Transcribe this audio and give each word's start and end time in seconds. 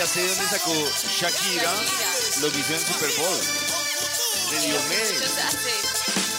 Ya 0.00 0.06
sé 0.06 0.26
dónde 0.26 0.48
sacó 0.48 0.72
Shakira, 0.72 1.62
Shakira. 1.62 2.40
lo 2.40 2.50
que 2.50 2.58
hizo 2.60 2.72
en 2.72 2.80
Super 2.80 3.10
Bowl. 3.18 3.40
De 4.50 4.58
Diomedes. 4.60 5.30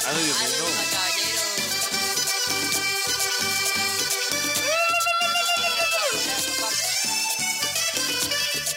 Ah, 0.04 0.14
no, 0.14 0.20
Diomedes 0.20 0.58
no. 0.58 0.66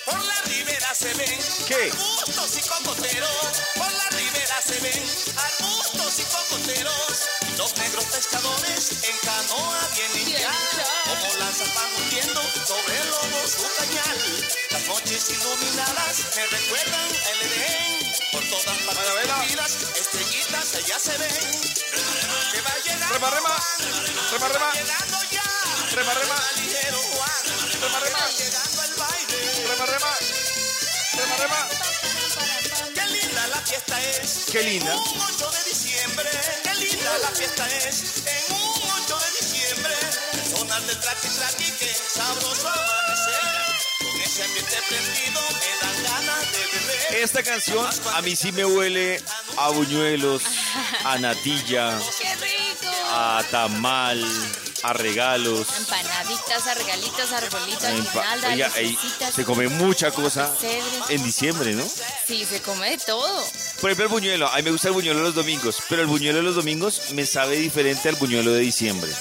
Por 0.04 0.22
la 0.22 0.40
ribera 0.42 0.94
se 0.94 1.14
ven 1.14 1.38
¿Qué? 1.66 1.90
arbustos 1.90 2.58
y 2.58 2.68
cocoteros. 2.68 3.30
Por 3.76 3.90
la 3.90 4.08
ribera 4.10 4.60
se 4.66 4.80
ven 4.80 5.02
arbustos 5.36 5.83
pescadores 8.34 8.90
en 9.04 9.16
canoa 9.18 9.88
vienen 9.94 10.40
ya. 10.40 10.52
Como 11.04 11.34
lanzas 11.36 11.72
van 11.74 11.94
hundiendo 11.94 12.42
sobre 12.66 12.98
el 13.00 13.10
lomo 13.10 13.46
su 13.46 13.62
cañal. 13.76 14.18
Las 14.70 14.82
noches 14.88 15.30
iluminadas 15.30 16.16
me 16.36 16.46
recuerdan 16.46 17.08
el 17.30 17.42
Edén. 17.52 18.12
Por 18.32 18.42
todas 18.48 18.78
Anabela. 18.88 19.38
perdidas, 19.38 19.76
estrellitas 19.94 20.74
allá 20.74 20.98
se 20.98 21.16
ven. 21.18 21.30
Que 22.52 22.60
va 22.62 22.74
llegando 22.84 23.14
Rema, 23.14 23.30
rema. 23.30 23.56
Rema, 24.32 24.48
rema. 24.48 24.72
llegando 24.72 25.18
ya. 25.30 25.42
Rema, 25.94 26.14
rema. 26.14 26.36
Ligero 26.56 26.98
Juan, 26.98 27.44
Rema, 27.82 28.00
rema. 28.00 28.18
va 28.18 28.30
llegando 28.30 28.82
el 28.82 28.94
baile. 28.94 29.66
Rema, 29.68 29.86
rema. 29.86 30.12
Rema, 31.16 31.36
rema. 31.36 31.68
Qué 32.94 33.06
linda 33.06 33.46
la 33.48 33.56
fiesta 33.60 34.02
es. 34.02 34.46
Qué 34.50 34.62
linda. 34.64 34.96
Un 34.96 35.20
8 35.20 35.50
de 35.52 35.64
diciembre. 35.70 36.30
Qué 36.64 36.74
linda 36.74 36.93
fiesta 37.34 37.66
es. 37.76 38.24
En 38.26 38.54
un 38.54 38.90
8 39.04 39.18
de 39.18 39.46
diciembre. 39.46 39.94
Sonar 40.56 40.82
de 40.82 40.94
traqui 40.96 41.28
traqui 41.28 41.70
que 41.78 41.92
sabroso 41.94 42.68
amanecer. 42.68 43.64
Con 44.00 44.20
ese 44.20 44.42
ambiente 44.44 44.76
prendido 44.88 45.40
me 45.50 45.86
dan 45.86 46.02
ganas 46.04 46.52
de 46.52 46.58
beber. 46.58 47.22
Esta 47.22 47.42
canción 47.42 47.86
a 48.14 48.22
mí 48.22 48.36
sí 48.36 48.52
me 48.52 48.64
huele 48.64 49.22
a 49.56 49.68
buñuelos, 49.70 50.42
a 51.04 51.18
natilla, 51.18 51.98
a 53.10 53.42
tamal, 53.50 54.24
a 54.82 54.92
regalos. 54.92 55.66
Empanaditas, 55.78 56.66
a 56.66 56.74
regalitos, 56.74 57.32
arbolitos, 57.32 57.84
a 57.84 57.92
empa- 57.92 58.20
aguinalda, 58.20 58.48
Oiga, 58.48 58.68
lucecitas. 58.68 59.34
se 59.34 59.44
come 59.44 59.68
mucha 59.68 60.10
cosa 60.10 60.50
en 61.08 61.22
diciembre, 61.22 61.72
¿no? 61.72 61.84
Sí, 62.26 62.44
se 62.44 62.60
come 62.62 62.90
de 62.90 62.98
todo. 62.98 63.44
Por 63.84 63.90
ejemplo, 63.90 64.06
el 64.06 64.12
buñuelo. 64.22 64.48
A 64.48 64.56
mí 64.56 64.62
me 64.62 64.70
gusta 64.70 64.88
el 64.88 64.94
buñuelo 64.94 65.20
los 65.20 65.34
domingos, 65.34 65.82
pero 65.90 66.00
el 66.00 66.08
buñuelo 66.08 66.38
de 66.38 66.42
los 66.42 66.54
domingos 66.54 67.02
me 67.12 67.26
sabe 67.26 67.56
diferente 67.56 68.08
al 68.08 68.14
buñuelo 68.16 68.50
de 68.54 68.60
diciembre. 68.60 69.12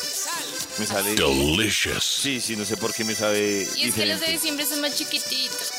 Me 0.77 0.85
sabe 0.85 1.15
Delicious. 1.15 2.01
Sí, 2.01 2.39
sí, 2.39 2.55
no 2.55 2.63
sé 2.63 2.77
por 2.77 2.93
qué 2.93 3.03
me 3.03 3.13
sabe 3.13 3.67
Y 3.75 3.89
es 3.89 3.93
que 3.93 4.05
los 4.05 4.21
diferente. 4.21 4.25
de 4.25 4.31
diciembre 4.31 4.65
son 4.65 4.79
más 4.79 4.95
chiquititos. 4.95 5.69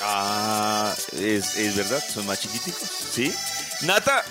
Ah, 0.00 0.96
es, 1.12 1.56
es 1.58 1.76
verdad, 1.76 2.02
son 2.10 2.24
más 2.24 2.40
chiquiticos. 2.40 2.88
¿Sí? 3.12 3.34
Nata, 3.82 4.24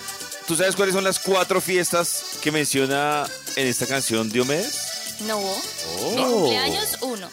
¿tú 0.48 0.56
sabes 0.56 0.74
cuáles 0.74 0.92
son 0.92 1.04
las 1.04 1.20
cuatro 1.20 1.60
fiestas 1.60 2.24
que 2.42 2.50
menciona 2.50 3.24
en 3.54 3.68
esta 3.68 3.86
canción 3.86 4.28
Diomedes? 4.28 4.80
No. 5.28 5.38
Oh. 5.38 6.10
Mi 6.16 6.24
cumpleaños, 6.24 6.88
uno. 7.02 7.30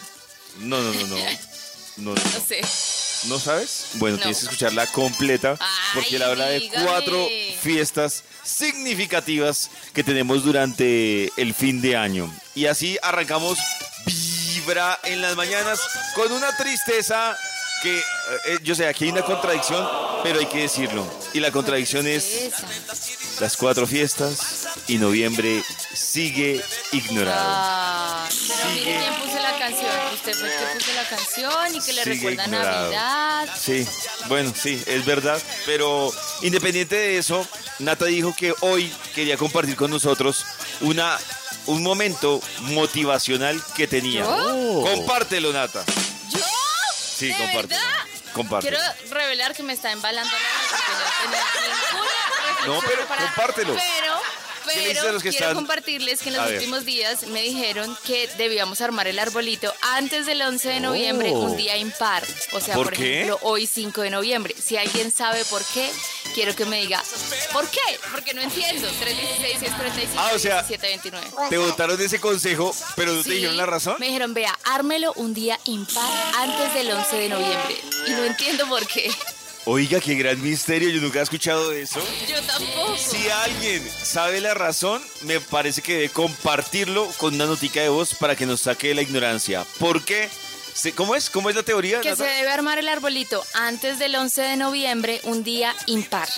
No, 0.60 0.80
no, 0.80 0.94
no, 0.94 1.06
no. 1.08 1.16
No, 1.96 2.12
no, 2.12 2.14
No 2.14 2.20
no. 2.22 2.44
sé. 2.46 2.60
¿No 3.26 3.38
sabes? 3.40 3.86
Bueno, 3.94 4.16
No. 4.16 4.22
tienes 4.22 4.38
que 4.38 4.44
escucharla 4.44 4.86
completa 4.88 5.56
porque 5.94 6.08
Ay, 6.10 6.16
él 6.16 6.22
habla 6.22 6.46
de 6.46 6.60
dígame. 6.60 6.84
cuatro 6.84 7.28
fiestas 7.60 8.22
significativas 8.42 9.70
que 9.94 10.04
tenemos 10.04 10.44
durante 10.44 11.30
el 11.40 11.54
fin 11.54 11.80
de 11.80 11.96
año. 11.96 12.32
Y 12.54 12.66
así 12.66 12.98
arrancamos 13.02 13.58
Vibra 14.06 14.98
en 15.04 15.22
las 15.22 15.36
mañanas 15.36 15.80
con 16.14 16.30
una 16.32 16.54
tristeza 16.56 17.36
que, 17.84 17.98
eh, 17.98 18.02
eh, 18.46 18.58
yo 18.62 18.74
sé, 18.74 18.86
aquí 18.88 19.04
hay 19.04 19.10
una 19.10 19.22
contradicción, 19.22 19.86
pero 20.22 20.40
hay 20.40 20.46
que 20.46 20.62
decirlo. 20.62 21.06
Y 21.34 21.40
la 21.40 21.50
contradicción 21.52 22.06
es 22.06 22.50
las 23.40 23.56
cuatro 23.56 23.86
fiestas 23.86 24.66
y 24.88 24.96
noviembre 24.96 25.62
sigue 25.94 26.62
ignorado. 26.92 27.44
Ah, 27.46 28.26
pero 28.48 28.70
mire 28.70 28.84
Sigue. 28.84 28.98
quién 28.98 29.14
puso 29.22 29.42
la 29.42 29.58
canción. 29.58 29.90
Usted 30.14 30.34
fue 30.34 30.48
el 30.48 30.58
que 30.58 30.74
puso 30.78 30.94
la 30.94 31.08
canción 31.08 31.74
y 31.74 31.80
que 31.80 31.92
le 31.92 32.04
recuerda 32.04 32.44
ignorado. 32.44 32.92
Navidad. 32.92 33.48
Sí, 33.60 33.86
bueno, 34.28 34.52
sí, 34.60 34.82
es 34.86 35.04
verdad. 35.04 35.40
Pero 35.66 36.10
independiente 36.42 36.96
de 36.96 37.18
eso, 37.18 37.46
Nata 37.80 38.06
dijo 38.06 38.34
que 38.34 38.54
hoy 38.60 38.90
quería 39.14 39.36
compartir 39.36 39.76
con 39.76 39.90
nosotros 39.90 40.44
una, 40.80 41.18
un 41.66 41.82
momento 41.82 42.40
motivacional 42.60 43.60
que 43.76 43.86
tenía. 43.86 44.22
¿Yo? 44.22 44.84
Compártelo, 44.94 45.52
Nata. 45.52 45.84
¿Yo? 46.30 46.40
Sí, 47.14 47.28
¿De 47.28 47.34
compártelo. 47.36 47.68
verdad? 47.68 48.32
Compártelo. 48.32 48.78
Quiero 48.78 49.14
revelar 49.14 49.54
que 49.54 49.62
me 49.62 49.72
está 49.72 49.92
embalando 49.92 50.32
la 50.32 50.76
porque 50.76 50.92
no 50.92 51.04
tenía 51.22 51.44
ninguna 51.92 52.10
reflexión 52.36 52.74
No, 52.74 52.80
pero 52.80 53.06
compártelo. 53.06 53.74
Pero, 53.74 53.74
¿Qué 53.74 53.82
le 53.82 53.82
dices 53.82 54.50
a 54.50 54.53
pero 54.64 55.18
quiero 55.20 55.36
están- 55.36 55.54
compartirles 55.54 56.20
que 56.20 56.28
en 56.30 56.34
A 56.36 56.38
los 56.38 56.46
ver. 56.50 56.58
últimos 56.58 56.84
días 56.84 57.26
me 57.28 57.42
dijeron 57.42 57.96
que 58.04 58.28
debíamos 58.38 58.80
armar 58.80 59.06
el 59.06 59.18
arbolito 59.18 59.72
antes 59.82 60.26
del 60.26 60.42
11 60.42 60.68
de 60.68 60.80
noviembre, 60.80 61.30
Oh. 61.34 61.40
un 61.40 61.56
día 61.56 61.76
impar. 61.76 62.24
O 62.52 62.60
sea, 62.60 62.74
¿Por 62.74 62.86
por, 62.86 62.94
qué? 62.96 63.14
ejemplo, 63.22 63.38
hoy 63.42 63.66
5 63.66 64.02
de 64.02 64.10
noviembre. 64.10 64.54
Si 64.62 64.76
alguien 64.76 65.10
sabe 65.12 65.44
por 65.46 65.62
qué, 65.74 65.90
quiero 66.34 66.54
que 66.56 66.64
me 66.64 66.80
diga, 66.80 67.02
¿por 67.52 67.68
qué? 67.68 67.80
Porque 68.12 68.34
no 68.34 68.40
entiendo. 68.42 68.88
316, 69.00 69.58
645, 69.60 70.14
Ah, 70.18 70.30
o 70.34 70.38
sea, 70.38 70.62
1729. 70.62 71.48
Te 71.50 71.58
votaron 71.58 72.00
ese 72.00 72.20
consejo, 72.20 72.74
pero 72.96 73.12
no 73.12 73.22
te 73.22 73.30
dijeron 73.32 73.56
la 73.56 73.66
razón. 73.66 73.96
Me 73.98 74.06
dijeron, 74.06 74.34
vea, 74.34 74.58
ármelo 74.64 75.12
un 75.16 75.34
día 75.34 75.58
impar 75.64 76.10
antes 76.38 76.74
del 76.74 76.90
11 76.92 77.16
de 77.16 77.28
noviembre. 77.28 77.76
Y 78.06 78.10
no 78.10 78.24
entiendo 78.24 78.66
por 78.68 78.86
qué. 78.86 79.10
Oiga, 79.66 79.98
qué 79.98 80.14
gran 80.14 80.42
misterio, 80.42 80.90
yo 80.90 81.00
nunca 81.00 81.20
he 81.20 81.22
escuchado 81.22 81.72
eso. 81.72 81.98
Yo 82.28 82.40
tampoco. 82.42 82.96
Si 82.98 83.28
alguien 83.30 83.82
sabe 84.02 84.40
la 84.42 84.52
razón, 84.52 85.02
me 85.22 85.40
parece 85.40 85.80
que 85.80 85.94
debe 85.94 86.08
compartirlo 86.10 87.08
con 87.16 87.34
una 87.34 87.46
notica 87.46 87.80
de 87.80 87.88
voz 87.88 88.14
para 88.14 88.36
que 88.36 88.44
nos 88.44 88.60
saque 88.60 88.88
de 88.88 88.94
la 88.94 89.02
ignorancia. 89.02 89.64
¿Por 89.78 90.04
qué? 90.04 90.28
¿Cómo 90.96 91.14
es? 91.14 91.30
¿Cómo 91.30 91.48
es 91.48 91.56
la 91.56 91.62
teoría? 91.62 92.00
Que 92.00 92.10
Nata? 92.10 92.24
se 92.24 92.30
debe 92.30 92.50
armar 92.50 92.78
el 92.78 92.88
arbolito 92.88 93.42
antes 93.54 93.98
del 93.98 94.14
11 94.16 94.42
de 94.42 94.56
noviembre, 94.56 95.20
un 95.24 95.44
día 95.44 95.74
impar. 95.86 96.28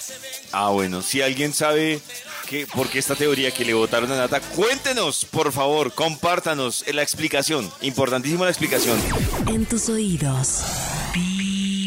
Ah, 0.52 0.68
bueno, 0.68 1.02
si 1.02 1.20
alguien 1.22 1.52
sabe 1.52 2.00
que, 2.48 2.66
por 2.66 2.88
qué 2.88 2.98
esta 3.00 3.16
teoría 3.16 3.50
que 3.50 3.64
le 3.64 3.74
votaron 3.74 4.12
a 4.12 4.16
Nata, 4.16 4.40
cuéntenos, 4.40 5.24
por 5.24 5.52
favor, 5.52 5.92
compártanos 5.94 6.84
la 6.92 7.02
explicación. 7.02 7.68
Importantísima 7.80 8.44
la 8.44 8.50
explicación. 8.50 9.00
En 9.48 9.64
tus 9.66 9.88
oídos, 9.88 10.60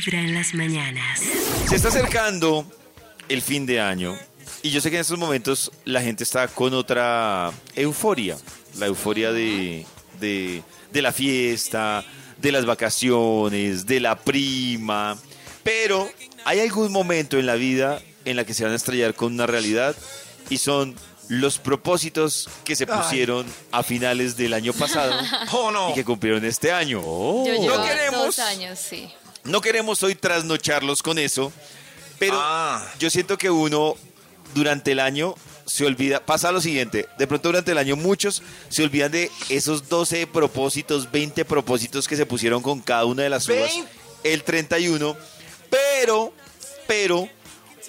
Vibra 0.06 0.20
en 0.22 0.34
las 0.34 0.54
mañanas. 0.54 1.20
Se 1.68 1.76
está 1.76 1.90
acercando 1.90 2.66
el 3.28 3.42
fin 3.42 3.66
de 3.66 3.82
año 3.82 4.18
y 4.62 4.70
yo 4.70 4.80
sé 4.80 4.90
que 4.90 4.96
en 4.96 5.02
estos 5.02 5.20
momentos 5.20 5.72
la 5.84 6.02
gente 6.02 6.24
está 6.24 6.48
con 6.48 6.74
otra 6.74 7.52
euforia. 7.76 8.38
La 8.78 8.86
euforia 8.86 9.34
de, 9.34 9.86
de, 10.22 10.64
de 10.94 11.02
la 11.02 11.12
fiesta, 11.12 12.06
de 12.38 12.52
las 12.54 12.66
vacaciones, 12.66 13.86
de 13.88 14.00
la 14.00 14.18
prima. 14.18 15.18
Pero 15.64 16.10
hay 16.46 16.62
algún 16.62 16.94
momento 16.94 17.38
en 17.38 17.46
la 17.46 17.56
vida 17.56 18.02
en 18.24 18.38
la 18.38 18.46
que 18.46 18.54
se 18.54 18.64
van 18.64 18.72
a 18.72 18.78
estrellar 18.78 19.16
con 19.16 19.34
una 19.34 19.48
realidad 19.48 19.98
y 20.50 20.60
son 20.60 20.96
los 21.28 21.58
propósitos 21.60 22.50
que 22.64 22.76
se 22.76 22.88
pusieron 22.88 23.46
a 23.72 23.84
finales 23.84 24.36
del 24.38 24.54
año 24.54 24.72
pasado 24.74 25.14
Oh, 25.52 25.70
no. 25.72 25.92
y 25.92 25.94
que 25.94 26.04
cumplieron 26.06 26.44
este 26.46 26.72
año. 26.72 27.02
Yo 27.02 27.44
llevo 27.46 27.84
queremos- 27.84 28.26
dos 28.28 28.40
años, 28.40 28.80
sí. 28.80 29.10
No 29.44 29.62
queremos 29.62 30.04
hoy 30.04 30.16
trasnocharlos 30.16 31.02
con 31.02 31.18
eso, 31.18 31.52
pero 32.20 32.38
Ah. 32.40 32.86
yo 33.00 33.10
siento 33.10 33.38
que 33.38 33.50
uno 33.50 33.96
durante 34.54 34.92
el 34.92 35.00
año 35.00 35.36
se 35.66 35.86
olvida, 35.86 36.20
pasa 36.26 36.52
lo 36.52 36.62
siguiente, 36.62 37.08
de 37.18 37.28
pronto 37.28 37.50
durante 37.50 37.72
el 37.72 37.78
año 37.78 37.96
muchos 37.96 38.42
se 38.70 38.84
olvidan 38.84 39.12
de 39.12 39.30
esos 39.50 39.88
12 39.88 40.26
propósitos, 40.28 41.12
20 41.12 41.46
propósitos 41.46 42.08
que 42.08 42.16
se 42.16 42.26
pusieron 42.26 42.62
con 42.64 42.82
cada 42.82 43.06
una 43.06 43.24
de 43.24 43.30
las 43.30 43.48
uvas 43.48 43.72
el 44.24 44.44
31, 44.44 45.16
pero, 45.70 46.34
pero, 46.88 47.30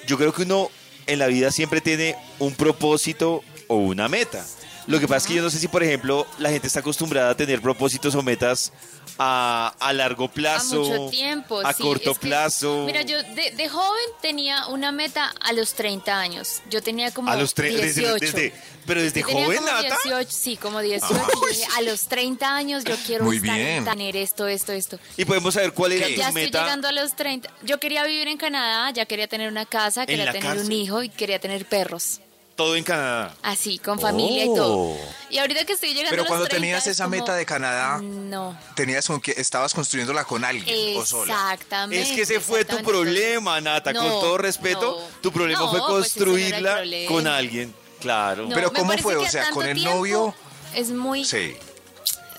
yo 0.07 0.19
creo 0.19 0.33
que 0.33 0.43
uno 0.43 0.71
en 1.07 1.19
la 1.19 1.27
vida 1.27 1.51
siempre 1.51 1.81
tiene 1.81 2.17
un 2.39 2.55
propósito 2.55 3.43
o 3.67 3.77
una 3.77 4.09
meta. 4.09 4.45
Lo 4.87 5.01
que 5.01 5.07
pasa 5.09 5.19
es 5.19 5.27
que 5.27 5.35
yo 5.35 5.43
no 5.43 5.51
sé 5.51 5.59
si, 5.59 5.69
por 5.69 5.83
ejemplo, 5.83 6.27
la 6.39 6.51
gente 6.51 6.67
está 6.67 6.81
acostumbrada 6.81 7.31
a 7.31 7.37
tener 7.37 7.61
propósitos 7.63 8.15
o 8.15 8.23
metas 8.23 8.73
a, 9.23 9.75
a 9.79 9.93
largo 9.93 10.29
plazo, 10.29 10.77
a 10.83 10.89
mucho 10.99 11.11
tiempo. 11.11 11.61
a 11.61 11.75
sí, 11.75 11.83
corto 11.83 12.13
es 12.13 12.19
que, 12.19 12.27
plazo. 12.29 12.85
Mira, 12.87 13.03
yo 13.03 13.23
de, 13.23 13.51
de 13.51 13.69
joven 13.69 14.01
tenía 14.23 14.67
una 14.69 14.93
meta 14.93 15.31
a 15.41 15.53
los 15.53 15.75
30 15.75 16.19
años. 16.19 16.63
Yo 16.71 16.83
tenía 16.83 17.11
como 17.13 17.31
a 17.31 17.37
los 17.37 17.53
tres, 17.53 17.75
18. 17.95 18.15
desde, 18.15 18.27
desde- 18.27 18.53
pero 18.87 19.03
desde 19.03 19.21
Yo 19.21 19.27
joven, 19.29 19.59
como 19.59 19.71
Nata. 19.71 19.99
18, 20.05 20.31
sí, 20.33 20.57
como 20.57 20.81
18. 20.81 21.15
Yo 21.15 21.49
dije, 21.49 21.67
a 21.77 21.83
los 21.83 22.07
30 22.09 22.57
años 22.57 22.83
yo 22.85 22.97
quiero 23.07 23.25
Muy 23.27 23.37
estar 23.37 23.57
bien. 23.59 23.85
tener 23.85 24.17
esto, 24.17 24.49
esto, 24.49 24.73
esto. 24.73 24.99
Y 25.19 25.27
podemos 25.27 25.53
saber 25.53 25.73
cuál 25.75 25.93
era 25.93 26.09
Ya 26.09 26.15
tu 26.15 26.21
estoy 26.23 26.35
meta. 26.45 26.63
llegando 26.63 26.89
a 26.89 26.93
los 26.93 27.15
30. 27.15 27.51
Yo 27.63 27.79
quería 27.79 28.05
vivir 28.05 28.27
en 28.27 28.39
Canadá, 28.39 28.91
ya 28.91 29.05
quería 29.05 29.29
tener 29.29 29.51
una 29.51 29.67
casa, 29.67 30.07
quería 30.07 30.33
tener 30.33 30.43
cárcel? 30.43 30.65
un 30.67 30.73
hijo 30.73 31.03
y 31.03 31.11
quería 31.11 31.39
tener 31.39 31.67
perros. 31.67 32.21
Todo 32.61 32.77
en 32.77 32.85
Canadá. 32.85 33.35
Así, 33.43 33.79
con 33.79 33.99
familia 33.99 34.45
y 34.45 34.55
todo. 34.55 34.91
Oh. 34.91 34.99
Y 35.31 35.39
ahorita 35.39 35.65
que 35.65 35.73
estoy 35.73 35.95
llegando 35.95 36.11
Pero 36.11 36.23
a 36.23 36.25
los 36.25 36.29
cuando 36.29 36.47
30, 36.47 36.61
tenías 36.61 36.87
es 36.87 36.93
esa 36.93 37.05
como, 37.05 37.17
meta 37.17 37.35
de 37.35 37.47
Canadá, 37.47 38.01
No. 38.03 38.55
tenías 38.77 39.07
con 39.07 39.19
que 39.19 39.33
estabas 39.39 39.73
construyéndola 39.73 40.25
con 40.25 40.45
alguien 40.45 40.99
o 40.99 41.07
sola. 41.07 41.33
Exactamente. 41.33 42.03
Es 42.03 42.15
que 42.15 42.21
ese 42.23 42.39
fue 42.39 42.67
tu 42.67 42.77
problema, 42.83 43.59
Nata. 43.63 43.95
con 43.95 44.05
todo 44.05 44.37
respeto, 44.37 45.01
no. 45.01 45.21
tu 45.23 45.33
problema 45.33 45.61
No, 45.61 45.71
fue 45.71 45.79
pues 45.81 45.91
construirla 45.91 46.75
problema. 46.77 47.11
con 47.11 47.27
alguien. 47.27 47.75
Claro. 47.99 48.47
No, 48.47 48.55
Pero 48.55 48.73
¿cómo 48.75 48.93
fue? 48.99 49.17
O 49.17 49.27
sea, 49.27 49.49
con 49.53 49.67
el 49.67 49.83
novio- 49.83 50.35
Es 50.75 50.91
muy 50.91 51.25
Sí. 51.25 51.57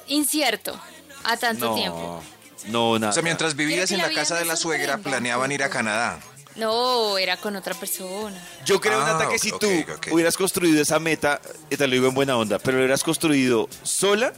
incierto 0.07 0.79
a 1.23 1.35
tanto 1.38 1.69
no, 1.69 1.75
tiempo. 1.75 2.23
no, 2.68 3.00
Nata. 3.00 3.09
O 3.09 3.13
sea, 3.13 3.23
mientras 3.23 3.56
vivías 3.56 3.89
en 3.91 3.97
la 4.00 4.12
casa 4.12 4.35
de 4.38 4.45
la 4.45 4.56
suegra, 4.56 5.00
planeaban 5.00 5.51
ir 5.51 5.63
a. 5.63 5.69
Canadá. 5.71 6.19
No, 6.56 7.18
era 7.18 7.38
con 7.38 7.56
otra 7.56 7.74
persona. 7.74 8.38
Yo 8.65 8.80
creo, 8.81 9.01
Ah, 9.01 9.13
Nata, 9.13 9.30
que 9.30 9.39
si 9.39 9.51
ok, 9.51 9.59
tú 9.59 9.68
ok. 9.95 10.07
hubieras 10.12 10.36
construido 10.38 10.81
esa 10.81 11.00
meta, 11.00 11.39
y 11.69 11.77
te 11.77 11.88
lo 11.88 11.94
digo 11.94 12.07
en 12.07 12.13
buena 12.13 12.38
onda, 12.38 12.59
pero 12.59 12.77
lo 12.77 12.83
hubieras 12.83 13.03
construido 13.03 13.68
sola, 13.83 14.33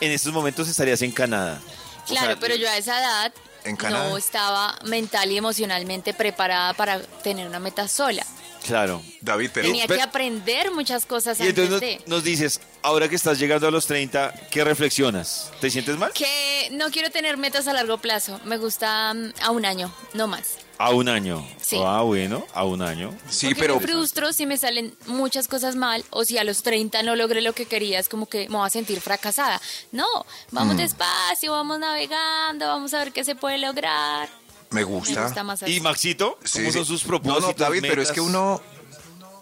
en 0.00 0.12
estos 0.12 0.32
momentos 0.32 0.68
estarías 0.68 1.02
en 1.02 1.10
Canadá. 1.12 1.60
O 2.04 2.06
Claro, 2.08 2.26
sea, 2.28 2.36
pero 2.40 2.54
yo 2.54 2.68
a 2.70 2.76
esa 2.76 3.00
edad 3.00 3.32
¿En 3.64 3.76
Canadá? 3.76 4.08
no 4.10 4.16
estaba 4.16 4.78
mental 4.84 5.32
y 5.32 5.38
emocionalmente 5.38 6.14
preparada 6.14 6.72
para 6.74 7.00
tener 7.00 7.48
una 7.48 7.58
meta 7.58 7.88
sola. 7.88 8.24
Claro. 8.64 9.02
David, 9.20 9.50
pero 9.52 9.66
Tenía 9.68 9.86
que 9.86 10.00
aprender 10.00 10.70
muchas 10.72 11.06
cosas 11.06 11.38
Y 11.40 11.44
entonces 11.48 11.74
antes 11.74 11.96
nos, 11.98 12.04
de. 12.04 12.10
nos 12.10 12.24
dices, 12.24 12.60
ahora 12.82 13.08
que 13.08 13.16
estás 13.16 13.38
llegando 13.38 13.66
a 13.68 13.70
los 13.70 13.86
30, 13.86 14.32
¿qué 14.50 14.64
reflexionas? 14.64 15.50
¿Te 15.60 15.70
sientes 15.70 15.96
mal? 15.96 16.12
Que 16.12 16.68
no 16.72 16.90
quiero 16.90 17.10
tener 17.10 17.36
metas 17.36 17.66
a 17.68 17.72
largo 17.72 17.98
plazo. 17.98 18.40
Me 18.44 18.56
gusta 18.58 19.12
mm, 19.14 19.32
a 19.42 19.50
un 19.50 19.64
año, 19.64 19.92
no 20.14 20.26
más. 20.26 20.58
A 20.78 20.90
un 20.90 21.08
año. 21.08 21.46
Sí. 21.60 21.78
Ah, 21.82 22.02
bueno, 22.02 22.46
a 22.52 22.64
un 22.64 22.82
año. 22.82 23.16
sí, 23.30 23.46
Porque 23.46 23.60
pero 23.62 23.80
me 23.80 23.86
frustro 23.86 24.32
si 24.34 24.44
me 24.44 24.58
salen 24.58 24.94
muchas 25.06 25.48
cosas 25.48 25.74
mal 25.74 26.04
o 26.10 26.24
si 26.24 26.36
a 26.36 26.44
los 26.44 26.62
30 26.62 27.02
no 27.02 27.16
logré 27.16 27.40
lo 27.40 27.54
que 27.54 27.64
quería, 27.64 27.98
es 27.98 28.08
como 28.10 28.26
que 28.28 28.48
me 28.50 28.56
voy 28.58 28.66
a 28.66 28.70
sentir 28.70 29.00
fracasada. 29.00 29.60
No, 29.92 30.06
vamos 30.50 30.74
Mm. 30.74 30.78
despacio, 30.78 31.52
vamos 31.52 31.78
navegando, 31.78 32.66
vamos 32.66 32.92
a 32.92 32.98
ver 32.98 33.12
qué 33.12 33.24
se 33.24 33.34
puede 33.34 33.56
lograr. 33.58 34.28
Me 34.70 34.80
Me 34.80 34.84
gusta. 34.84 35.24
gusta 35.24 35.42
más 35.44 35.62
así. 35.62 35.76
¿Y 35.76 35.80
Maxito? 35.80 36.38
Sí, 36.44 36.58
¿Cómo 36.60 36.70
sí. 36.72 36.78
son 36.78 36.86
sus 36.86 37.04
propósitos? 37.04 37.42
No, 37.42 37.48
no, 37.48 37.54
David, 37.54 37.84
pero 37.88 38.02
es 38.02 38.10
que 38.12 38.20
uno 38.20 38.60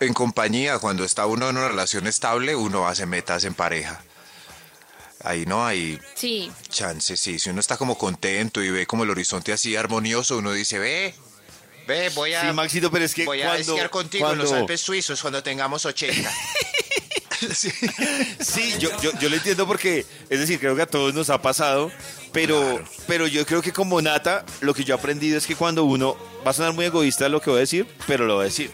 en 0.00 0.12
compañía, 0.14 0.78
cuando 0.78 1.04
está 1.04 1.26
uno 1.26 1.48
en 1.48 1.56
una 1.56 1.68
relación 1.68 2.06
estable, 2.06 2.54
uno 2.56 2.86
hace 2.88 3.06
metas 3.06 3.44
en 3.44 3.54
pareja. 3.54 4.02
Ahí 5.22 5.46
no 5.46 5.64
hay 5.64 5.98
Sí, 6.14 6.50
chance, 6.68 7.16
sí. 7.16 7.38
Si 7.38 7.48
uno 7.48 7.60
está 7.60 7.76
como 7.78 7.96
contento 7.96 8.62
y 8.62 8.70
ve 8.70 8.86
como 8.86 9.04
el 9.04 9.10
horizonte 9.10 9.52
así 9.52 9.74
armonioso, 9.74 10.36
uno 10.36 10.52
dice, 10.52 10.78
ve, 10.78 11.14
ve, 11.86 12.10
voy 12.10 12.34
a, 12.34 12.42
Sí, 12.42 12.52
Maxito, 12.52 12.90
pero 12.90 13.06
es 13.06 13.14
que 13.14 13.24
voy 13.24 13.40
a 13.40 13.56
esquiar 13.56 13.88
contigo 13.88 14.30
en 14.30 14.38
los 14.38 14.52
Alpes 14.52 14.82
suizos 14.82 15.22
cuando 15.22 15.42
tengamos 15.42 15.84
80. 15.86 16.30
Sí. 17.54 17.70
Sí, 18.40 18.74
yo, 18.78 18.88
yo, 19.02 19.10
yo 19.18 19.28
lo 19.28 19.36
entiendo 19.36 19.66
porque, 19.66 20.06
es 20.30 20.38
decir, 20.38 20.58
creo 20.58 20.74
que 20.76 20.82
a 20.82 20.86
todos 20.86 21.12
nos 21.12 21.28
ha 21.30 21.42
pasado, 21.42 21.90
pero, 22.34 22.60
Claro. 22.60 22.84
pero 23.06 23.26
yo 23.26 23.46
creo 23.46 23.62
que 23.62 23.72
como 23.72 24.02
Nata, 24.02 24.44
lo 24.60 24.74
que 24.74 24.84
yo 24.84 24.94
he 24.94 24.98
aprendido 24.98 25.38
es 25.38 25.46
que 25.46 25.56
cuando 25.56 25.84
uno, 25.84 26.16
va 26.46 26.50
a 26.50 26.54
sonar 26.54 26.74
muy 26.74 26.84
egoísta 26.84 27.30
lo 27.30 27.40
que 27.40 27.48
voy 27.48 27.58
a 27.58 27.60
decir, 27.60 27.86
pero 28.06 28.26
lo 28.26 28.34
voy 28.34 28.42
a 28.42 28.44
decir, 28.48 28.70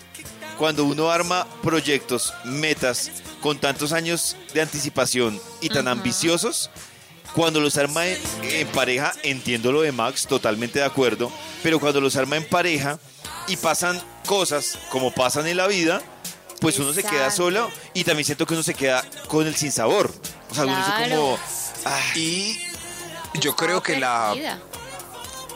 cuando 0.58 0.84
uno 0.84 1.10
arma 1.10 1.46
proyectos, 1.62 2.34
metas, 2.44 3.10
con 3.40 3.58
tantos 3.58 3.92
años 3.92 4.36
de 4.52 4.60
anticipación 4.62 5.40
y 5.60 5.68
tan 5.68 5.86
ambiciosos, 5.88 6.70
cuando 7.34 7.60
los 7.60 7.76
arma 7.78 8.06
en, 8.08 8.18
en 8.42 8.66
pareja, 8.68 9.12
entiendo 9.22 9.70
lo 9.72 9.82
de 9.82 9.92
Max, 9.92 10.26
totalmente 10.26 10.80
de 10.80 10.84
acuerdo, 10.84 11.30
pero 11.62 11.78
cuando 11.78 12.00
los 12.00 12.16
arma 12.16 12.36
en 12.36 12.44
pareja 12.44 12.98
y 13.46 13.56
pasan 13.56 14.02
cosas 14.26 14.78
como 14.90 15.12
pasan 15.14 15.46
en 15.46 15.56
la 15.56 15.66
vida, 15.68 16.02
pues 16.60 16.78
uno 16.78 16.92
se 16.92 17.02
queda 17.04 17.30
solo 17.30 17.70
y 17.94 18.04
también 18.04 18.24
siento 18.26 18.44
que 18.46 18.54
uno 18.54 18.62
se 18.62 18.74
queda 18.74 19.04
con 19.28 19.46
el 19.46 19.54
sinsabor. 19.56 20.12
O 20.50 20.54
sea, 20.54 20.64
uno 20.64 20.76
dice 20.76 20.90
Claro. 20.96 21.16
como, 21.16 21.38
"Ah, 21.86 22.00
Y 22.16 22.58
yo 23.34 23.54
creo 23.56 23.82
que 23.82 23.98
la 23.98 24.34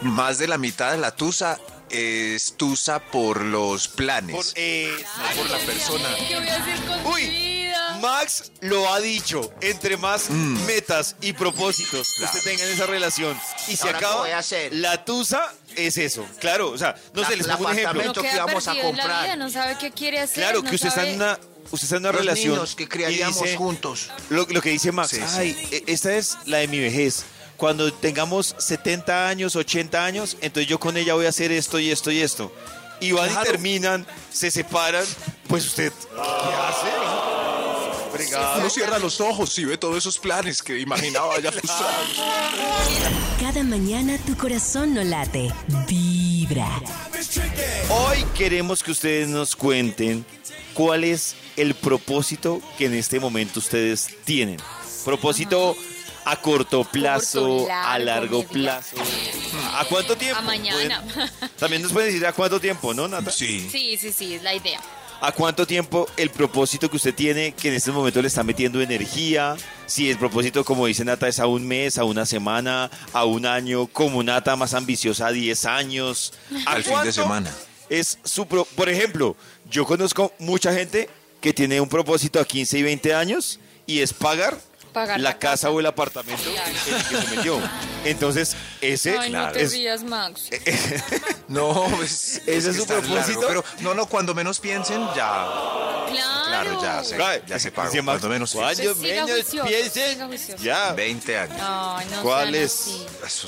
más 0.03 0.39
de 0.39 0.49
la 0.49 0.59
mitad 0.59 0.93
de 0.93 0.99
la 0.99 1.15
tusa 1.15 1.59
es 1.91 2.55
tusa 2.57 2.99
por 2.99 3.43
los 3.43 3.89
planes. 3.89 4.35
por, 4.35 4.45
eh, 4.57 4.91
no 5.19 5.43
por 5.43 5.51
la 5.51 5.59
persona. 5.59 6.09
¿Qué 6.29 6.37
voy 6.39 6.49
a 6.49 6.57
hacer 6.63 6.81
con 6.85 7.03
mi 7.05 7.09
Uy, 7.11 7.29
vida? 7.29 7.99
Max 8.01 8.51
lo 8.61 8.93
ha 8.93 9.01
dicho, 9.01 9.53
entre 9.61 9.97
más 9.97 10.29
Mm. 10.29 10.65
metas 10.67 11.15
y 11.21 11.33
propósitos 11.33 12.15
que 12.19 12.25
usted 12.25 12.43
tenga 12.43 12.65
en 12.65 12.71
esa 12.71 12.87
relación 12.87 13.39
y 13.69 13.77
se 13.77 13.87
Ahora, 13.87 13.99
¿qué 13.99 14.05
acaba, 14.05 14.21
voy 14.23 14.31
a 14.31 14.39
hacer? 14.39 14.73
la 14.75 15.05
tusa 15.05 15.53
es 15.77 15.97
eso. 15.99 16.27
Claro, 16.41 16.71
o 16.71 16.79
sea, 16.79 16.97
no 17.15 17.23
La- 17.23 17.29
sé, 17.29 17.37
les 17.37 17.47
pongo 17.47 17.67
un 17.67 17.73
ejemplo. 17.73 17.91
apartamento 17.91 18.23
que 18.23 18.29
queda 18.29 18.37
íbamos 18.45 18.67
a 18.69 18.73
perdido 18.73 18.89
en 18.91 18.97
la 18.97 19.03
comprar. 19.05 19.25
vida, 19.25 19.37
no 19.37 19.51
sabe 19.51 19.77
qué 19.79 19.91
quiere 19.93 20.21
hacer. 20.21 20.37
Claro, 20.43 20.63
no 20.63 20.69
que 20.71 20.75
usted 20.75 20.89
está 20.89 21.01
sabe- 21.03 21.11
en 21.13 21.17
una, 21.23 21.39
usted 21.71 21.85
está 21.85 21.97
en 21.97 22.03
una 22.03 22.13
Los 22.13 22.21
relación 22.21 22.55
niños 22.55 22.75
que 22.75 22.83
y 22.83 22.87
criaríamos 22.87 23.41
dice- 23.43 23.57
juntos. 23.57 24.11
Lo, 24.31 24.47
lo 24.49 24.61
que 24.61 24.71
dice 24.71 24.91
Max, 24.91 25.11
Sí, 25.11 25.17
sí. 25.19 25.23
ay, 25.37 25.69
e- 25.71 25.85
esta 25.87 26.15
es 26.17 26.37
la 26.47 26.59
de 26.59 26.69
mi 26.69 26.81
vejez. 26.81 27.25
Cuando 27.65 27.91
tengamos 27.91 28.55
70 28.59 29.27
años, 29.27 29.57
80 29.57 30.05
años, 30.05 30.37
entonces 30.43 30.69
yo 30.69 30.79
con 30.79 30.99
ella 30.99 31.15
voy 31.15 31.25
a 31.25 31.31
hacer 31.31 31.51
esto 31.51 31.79
y 31.79 31.91
esto 31.91 32.11
y 32.11 32.21
esto. 32.21 32.53
Y 33.01 33.13
van 33.13 33.33
y 33.33 33.35
terminan, 33.43 34.07
se 34.31 34.51
separan, 34.51 35.07
pues 35.49 35.65
usted, 35.65 35.91
¿qué 35.91 36.13
hace? 38.29 38.59
Uno 38.59 38.69
cierra 38.69 38.99
los 38.99 39.19
ojos 39.19 39.59
y 39.59 39.65
ve 39.65 39.79
todos 39.79 39.97
esos 39.97 40.19
planes 40.19 40.63
que 40.63 40.79
imaginaba 40.79 41.41
ya. 41.41 41.51
Cada 43.41 43.63
mañana 43.63 44.19
tu 44.27 44.37
corazón 44.37 44.93
no 44.93 45.03
late, 45.03 45.51
vibra. 45.89 46.69
Hoy 47.89 48.27
queremos 48.37 48.83
que 48.83 48.91
ustedes 48.91 49.29
nos 49.29 49.57
cuenten 49.57 50.27
cuál 50.75 51.03
es 51.03 51.35
el 51.57 51.75
propósito 51.75 52.61
que 52.77 52.85
en 52.85 52.93
este 52.93 53.19
momento 53.19 53.59
ustedes 53.59 54.09
tienen. 54.27 54.59
Propósito 55.07 55.75
a 56.25 56.37
corto 56.41 56.85
plazo, 56.85 57.59
Corto, 57.59 57.73
a 57.73 57.99
largo, 57.99 58.45
plazo. 58.45 58.97
¿A 59.75 59.85
cuánto 59.85 60.17
tiempo? 60.17 60.39
A 60.39 60.43
mañana. 60.43 61.03
Pueden- 61.03 61.31
también 61.59 61.83
nos 61.83 61.93
pueden 61.93 62.11
decir 62.11 62.27
a 62.27 62.33
cuánto 62.33 62.61
tiempo, 62.61 62.95
¿no, 62.95 63.07
Nata? 63.09 63.31
Sí. 63.31 63.69
Sí, 63.71 63.97
sí, 63.99 64.13
sí, 64.13 64.35
es 64.35 64.43
la 64.43 64.55
idea. 64.55 64.81
¿A 65.21 65.33
cuánto 65.33 65.67
tiempo 65.67 66.07
el 66.19 66.29
propósito 66.31 66.91
que 66.91 66.97
usted 66.97 67.15
tiene 67.15 67.53
que 67.53 67.69
en 67.69 67.75
este 67.75 67.91
momento 67.93 68.21
le 68.21 68.29
está 68.29 68.43
metiendo 68.43 68.81
energía? 68.83 69.57
Si 69.87 70.11
el 70.11 70.19
propósito, 70.19 70.65
como 70.65 70.87
dice 70.87 71.05
Nata, 71.05 71.29
es 71.29 71.39
a 71.39 71.47
un 71.47 71.67
mes, 71.67 71.97
a 71.99 72.05
una 72.05 72.27
semana, 72.27 72.91
a 73.13 73.25
un 73.25 73.47
año, 73.47 73.87
como 73.87 74.23
Nata 74.23 74.55
más 74.57 74.75
ambiciosa 74.75 75.29
a 75.29 75.33
10 75.33 75.65
años. 75.65 76.35
¿A 76.67 76.73
Al 76.73 76.85
fin 76.85 77.01
de 77.03 77.13
semana. 77.13 77.51
Es 77.89 78.19
su 78.25 78.47
pro- 78.47 78.67
Por 78.77 78.89
ejemplo, 78.89 79.37
yo 79.71 79.87
conozco 79.87 80.33
mucha 80.39 80.73
gente 80.75 81.09
que 81.41 81.53
tiene 81.55 81.81
un 81.81 81.89
propósito 81.89 82.39
a 82.41 82.45
15 82.45 82.79
y 82.79 82.83
20 82.83 83.15
años 83.15 83.61
y 83.87 84.01
es 84.01 84.13
pagar, 84.13 84.59
Pagar 84.95 85.21
la, 85.21 85.31
la 85.31 85.39
casa, 85.39 85.51
casa. 85.51 85.71
o 85.71 85.81
el 85.81 85.87
apartamento 85.87 86.43
en 86.49 86.57
el 86.57 87.03
que 87.05 87.17
se 87.27 87.37
metió. 87.37 87.61
Entonces, 88.05 88.57
ese 88.81 89.19
Ay, 89.19 89.31
no 89.31 89.51
te 89.53 89.63
es, 89.63 89.73
rías, 89.73 90.03
Max. 90.05 90.49
No, 91.49 91.87
pues, 91.97 92.41
¿Ese 92.47 92.71
es 92.71 92.77
su 92.77 92.87
propósito? 92.87 93.43
Pero 93.47 93.63
no, 93.81 93.93
no, 93.93 94.07
cuando 94.07 94.35
menos 94.35 94.59
piensen, 94.61 94.99
ya. 95.15 95.47
Claro. 96.11 96.79
Claro, 96.79 96.83
ya. 96.83 97.29
Ay, 97.29 97.43
Ya 97.47 97.59
se 97.59 97.71
pagó, 97.71 97.91
cuando 98.05 98.29
menos 98.29 98.53
cuando 98.53 98.75
siga 98.75 98.95
menos 98.95 99.31
juicioso, 99.31 99.67
piensen, 99.69 100.27
juicioso. 100.27 100.63
ya. 100.65 100.93
20 100.93 101.39
años. 101.39 101.59
Ay, 101.61 102.07
no 102.11 102.23
¿Cuál 102.23 102.55
es? 102.55 102.89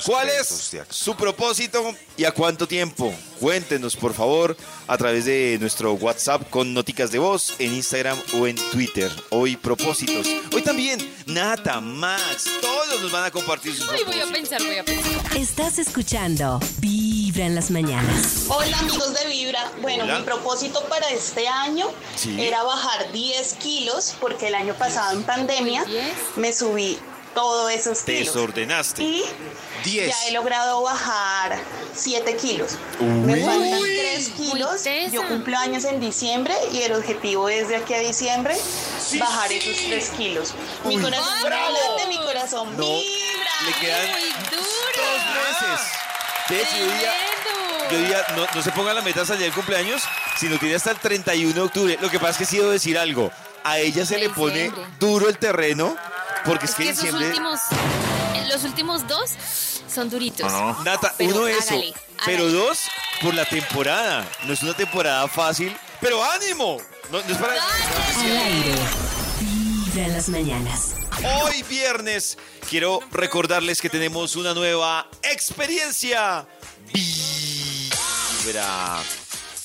¿Cuál 0.05 0.29
es 0.29 0.75
su 0.89 1.15
propósito 1.15 1.95
y 2.17 2.25
a 2.25 2.31
cuánto 2.31 2.67
tiempo? 2.67 3.13
Cuéntenos, 3.39 3.95
por 3.95 4.13
favor, 4.13 4.57
a 4.87 4.97
través 4.97 5.25
de 5.25 5.57
nuestro 5.59 5.93
WhatsApp 5.93 6.49
con 6.49 6.73
noticas 6.73 7.11
de 7.11 7.19
voz 7.19 7.53
en 7.59 7.73
Instagram 7.73 8.19
o 8.33 8.47
en 8.47 8.55
Twitter. 8.71 9.11
Hoy 9.29 9.55
propósitos. 9.55 10.27
Hoy 10.53 10.61
también 10.61 10.99
Nata, 11.41 11.79
Max, 11.79 12.45
todos 12.61 12.99
nos 12.99 13.11
van 13.11 13.25
a 13.25 13.29
compartir 13.29 13.75
sus 13.75 13.87
Ay, 13.91 14.01
voy 14.07 14.19
a 14.19 14.25
pensar, 14.25 14.59
voy 14.63 14.75
a 14.79 14.83
pensar. 14.83 15.37
Estás 15.37 15.77
escuchando 15.77 16.59
Vibra 16.79 17.45
en 17.45 17.53
las 17.53 17.69
mañanas. 17.69 18.45
Hola 18.47 18.75
amigos 18.79 19.13
de 19.13 19.29
Vibra. 19.29 19.71
Bueno, 19.79 20.05
Hola. 20.05 20.17
mi 20.17 20.25
propósito 20.25 20.83
para 20.89 21.07
este 21.11 21.47
año 21.47 21.85
Sí. 22.15 22.41
era 22.41 22.63
bajar 22.63 23.11
10 23.11 23.53
kilos 23.61 24.15
porque 24.19 24.47
el 24.47 24.55
año 24.55 24.73
pasado 24.73 25.11
en 25.15 25.21
pandemia 25.25 25.83
Uy, 25.83 25.91
10. 25.91 26.05
me 26.37 26.51
subí 26.51 26.97
todos 27.35 27.71
esos 27.71 27.99
Te 28.03 28.17
kilos. 28.17 28.33
desordenaste. 28.33 29.03
Y 29.03 29.23
10. 29.83 30.07
ya 30.09 30.27
he 30.29 30.31
logrado 30.31 30.81
bajar 30.81 31.59
7 31.97 32.35
kilos. 32.37 32.73
Me 32.99 33.43
faltan 33.43 33.79
3 33.81 34.29
kilos. 34.29 34.81
Yo 35.11 35.27
cumplo 35.27 35.57
años 35.57 35.83
en 35.85 35.99
diciembre 35.99 36.53
y 36.71 36.81
el 36.83 36.93
objetivo 36.93 37.49
es 37.49 37.67
de 37.69 37.77
aquí 37.77 37.93
a 37.93 37.99
diciembre 37.99 38.55
bajar 39.19 39.51
esos 39.51 39.75
3 39.87 40.09
kilos. 40.11 40.53
Mi 40.85 40.99
corazón 40.99 41.43
late, 41.49 42.07
mi 42.09 42.17
corazón 42.17 42.77
No, 42.77 42.83
vibra. 42.83 43.51
le 43.65 43.73
quedan 43.79 44.11
Muy 44.11 44.29
duro. 44.51 44.61
dos 44.95 45.21
meses. 45.35 45.87
De 46.49 46.61
hecho, 46.61 46.77
yo 46.77 46.85
diría, 46.85 47.13
Tremendo. 47.43 47.91
yo 47.91 47.97
diría, 47.97 48.25
no, 48.37 48.45
no 48.55 48.61
se 48.63 48.71
pongan 48.71 48.95
la 48.95 49.01
meta 49.01 49.21
hasta 49.21 49.33
el 49.33 49.39
día 49.39 49.47
del 49.47 49.55
cumpleaños, 49.55 50.01
sino 50.39 50.57
que 50.59 50.69
ya 50.69 50.77
hasta 50.77 50.91
el 50.91 50.97
31 50.97 51.53
de 51.53 51.61
octubre. 51.61 51.97
Lo 52.01 52.09
que 52.09 52.19
pasa 52.19 52.31
es 52.31 52.37
que 52.37 52.45
sí 52.45 52.57
debo 52.57 52.69
decir 52.71 52.97
algo. 52.97 53.31
A 53.65 53.79
ella 53.79 54.05
se 54.05 54.17
le 54.17 54.29
pone 54.29 54.71
duro 54.99 55.27
el 55.27 55.37
terreno, 55.37 55.95
porque 56.45 56.65
es, 56.65 56.71
Es 56.71 56.77
que 56.77 56.83
que 56.85 56.89
esos 56.91 57.03
diciembre... 57.03 57.27
últimos, 57.27 57.59
los 58.49 58.63
últimos 58.63 59.05
dos 59.07 59.31
son 59.93 60.09
duritos. 60.09 60.51
No, 60.51 60.73
no. 60.73 60.83
Nata, 60.83 61.13
Pero 61.17 61.35
uno 61.35 61.47
eso, 61.47 61.73
hágale, 61.75 61.93
pero 62.25 62.43
hágale. 62.43 62.57
dos, 62.57 62.79
por 63.21 63.33
la 63.33 63.45
temporada. 63.45 64.27
No 64.43 64.53
es 64.53 64.63
una 64.63 64.73
temporada 64.75 65.27
fácil, 65.27 65.75
pero 66.01 66.23
ánimo. 66.23 66.77
No, 67.11 67.21
no 67.21 67.31
es 67.33 67.37
para... 67.37 67.53
Al 67.53 68.37
aire. 68.37 68.75
Vibra 69.39 70.05
en 70.05 70.13
las 70.13 70.29
mañanas. 70.29 70.93
Hoy 71.41 71.63
viernes 71.63 72.37
quiero 72.69 72.99
recordarles 73.11 73.81
que 73.81 73.89
tenemos 73.89 74.35
una 74.35 74.53
nueva 74.53 75.07
experiencia. 75.23 76.45
Vibra. 76.93 78.99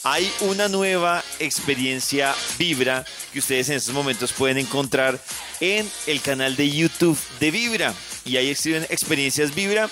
Hay 0.05 0.33
una 0.41 0.67
nueva 0.69 1.23
experiencia 1.39 2.35
Vibra 2.59 3.05
que 3.33 3.39
ustedes 3.39 3.69
en 3.69 3.77
estos 3.77 3.95
momentos 3.95 4.33
pueden 4.33 4.59
encontrar 4.59 5.21
en 5.61 5.89
el 6.07 6.21
canal 6.21 6.57
de 6.57 6.69
YouTube 6.71 7.19
de 7.39 7.51
Vibra. 7.53 7.95
Y 8.25 8.37
ahí 8.37 8.51
escriben 8.51 8.85
experiencias 8.91 9.55
Vibra. 9.55 9.89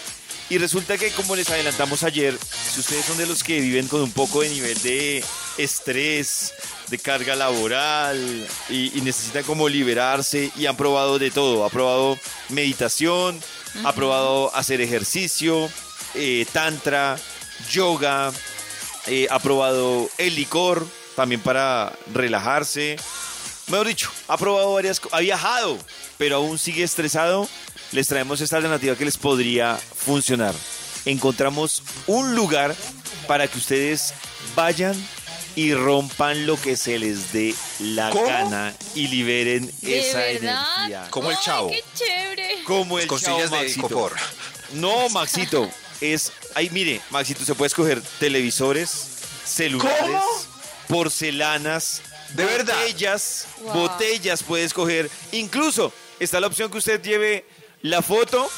Y 0.51 0.59
resulta 0.59 0.99
que 0.99 1.11
como 1.13 1.37
les 1.37 1.49
adelantamos 1.49 2.03
ayer, 2.03 2.37
si 2.37 2.81
ustedes 2.81 3.05
son 3.05 3.17
de 3.17 3.27
los 3.27 3.43
que 3.43 3.61
viven 3.61 3.87
con 3.87 4.03
un 4.03 4.11
poco 4.13 4.43
de 4.43 4.51
nivel 4.51 4.83
de 4.83 5.25
estrés, 5.57 6.53
de 6.89 6.99
carga 6.99 7.37
laboral 7.37 8.47
y, 8.69 8.99
y 8.99 9.01
necesitan 9.01 9.45
como 9.45 9.69
liberarse 9.69 10.51
y 10.57 10.67
han 10.67 10.77
probado 10.77 11.21
de 11.21 11.31
todo, 11.31 11.65
ha 11.65 11.71
probado 11.71 12.19
meditación, 12.49 13.41
ha 13.85 13.93
probado 13.93 14.55
hacer 14.55 14.81
ejercicio, 14.81 15.71
eh, 16.15 16.47
tantra, 16.53 17.17
yoga, 17.71 18.33
eh, 19.07 19.29
ha 19.31 19.39
probado 19.39 20.11
el 20.19 20.35
licor 20.35 20.87
también 21.17 21.41
para 21.41 21.93
relajarse. 22.13 22.97
Mejor 23.71 23.87
dicho, 23.87 24.11
ha 24.29 24.37
probado 24.37 24.73
varias 24.75 24.99
cosas, 25.01 25.19
ha 25.19 25.21
viajado, 25.23 25.79
pero 26.19 26.37
aún 26.37 26.59
sigue 26.59 26.83
estresado. 26.83 27.49
Les 27.93 28.07
traemos 28.09 28.41
esta 28.41 28.57
alternativa 28.57 28.97
que 28.97 29.05
les 29.05 29.17
podría 29.17 29.77
funcionar. 29.77 30.55
Encontramos 31.05 31.83
un 32.07 32.35
lugar 32.35 32.75
para 33.27 33.47
que 33.49 33.59
ustedes 33.59 34.13
vayan 34.55 34.95
y 35.57 35.75
rompan 35.75 36.47
lo 36.47 36.61
que 36.61 36.77
se 36.77 36.99
les 36.99 37.33
dé 37.33 37.55
la 37.81 38.11
¿Cómo? 38.11 38.27
gana 38.27 38.75
y 38.95 39.09
liberen 39.09 39.73
¿De 39.81 40.09
esa 40.11 40.19
verdad? 40.19 40.65
energía. 40.79 41.07
Como 41.11 41.31
el 41.31 41.37
Ay, 41.37 41.43
chavo. 41.45 41.71
qué 41.71 41.85
chévere. 41.95 42.65
Como 42.65 42.99
el 42.99 43.07
Costillas 43.07 43.45
chavo 43.51 43.57
de 43.57 43.63
Maxito. 43.63 43.83
copor. 43.89 44.17
No, 44.75 45.09
Maxito. 45.11 45.69
Es. 46.01 46.33
Ay, 46.55 46.71
mire, 46.71 47.01
Maxito, 47.11 47.45
se 47.45 47.55
puede 47.55 47.67
escoger 47.69 48.01
televisores, 48.21 48.91
celulares, 49.45 50.23
porcelanas, 50.89 52.03
¿De 52.35 52.45
verdad? 52.45 52.75
botellas, 52.77 53.47
Wow. 53.63 53.73
botellas 53.75 54.43
puede 54.43 54.65
escoger. 54.65 55.11
Incluso 55.33 55.93
está 56.19 56.41
la 56.41 56.47
opción 56.47 56.71
que 56.71 56.79
usted 56.79 57.01
lleve 57.03 57.45
la 57.83 58.03
foto 58.03 58.51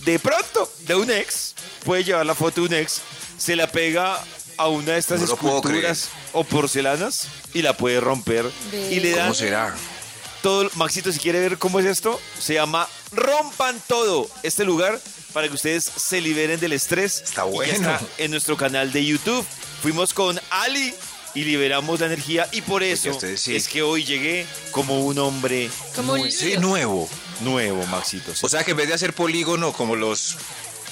de 0.00 0.18
pronto 0.18 0.70
de 0.80 0.94
un 0.94 1.10
ex. 1.10 1.54
Puede 1.84 2.04
llevar 2.04 2.26
la 2.26 2.34
foto 2.34 2.60
de 2.62 2.66
un 2.68 2.74
ex, 2.74 3.00
se 3.38 3.56
la 3.56 3.66
pega 3.66 4.22
a 4.56 4.68
una 4.68 4.92
de 4.92 4.98
estas 4.98 5.20
No 5.20 5.26
esculturas 5.32 6.10
o 6.32 6.44
porcelanas 6.44 7.26
y 7.54 7.62
la 7.62 7.76
puede 7.76 8.00
romper. 8.00 8.50
Y 8.90 9.00
le 9.00 9.10
dan 9.12 9.22
¿Cómo 9.28 9.34
será? 9.34 9.74
todo. 10.42 10.70
Maxito, 10.74 11.10
si 11.12 11.18
quiere 11.18 11.40
ver 11.40 11.58
cómo 11.58 11.80
es 11.80 11.86
esto, 11.86 12.20
se 12.38 12.54
llama 12.54 12.88
Rompan 13.12 13.80
Todo. 13.86 14.28
Este 14.42 14.64
lugar 14.64 15.00
para 15.32 15.48
que 15.48 15.54
ustedes 15.54 15.84
se 15.96 16.20
liberen 16.20 16.60
del 16.60 16.72
estrés. 16.74 17.22
Está 17.22 17.42
Y 17.42 17.46
ya 17.46 17.50
bueno. 17.50 17.72
está 17.72 18.00
en 18.18 18.30
nuestro 18.30 18.56
canal 18.56 18.92
de 18.92 19.04
YouTube. 19.04 19.44
Fuimos 19.82 20.12
con 20.14 20.38
Ali 20.50 20.94
y 21.34 21.44
liberamos 21.44 22.00
la 22.00 22.06
energía. 22.06 22.48
Y 22.52 22.62
por 22.62 22.82
eso 22.82 23.10
ustedes 23.10 23.40
sí. 23.40 23.56
es 23.56 23.68
que 23.68 23.82
hoy 23.82 24.04
llegué 24.04 24.46
como 24.70 25.00
un 25.00 25.18
hombre 25.18 25.70
Como 25.96 26.16
nue- 26.16 26.26
el- 26.26 26.32
Sí, 26.32 26.56
nuevo. 26.58 27.08
nuevo, 27.40 27.84
Maxito. 27.86 28.34
sí. 28.34 28.40
O 28.44 28.48
sea 28.48 28.64
que 28.64 28.72
en 28.72 28.76
vez 28.76 28.88
de 28.88 28.94
hacer 28.94 29.12
polígono 29.14 29.72
como 29.72 29.96
los 29.96 30.36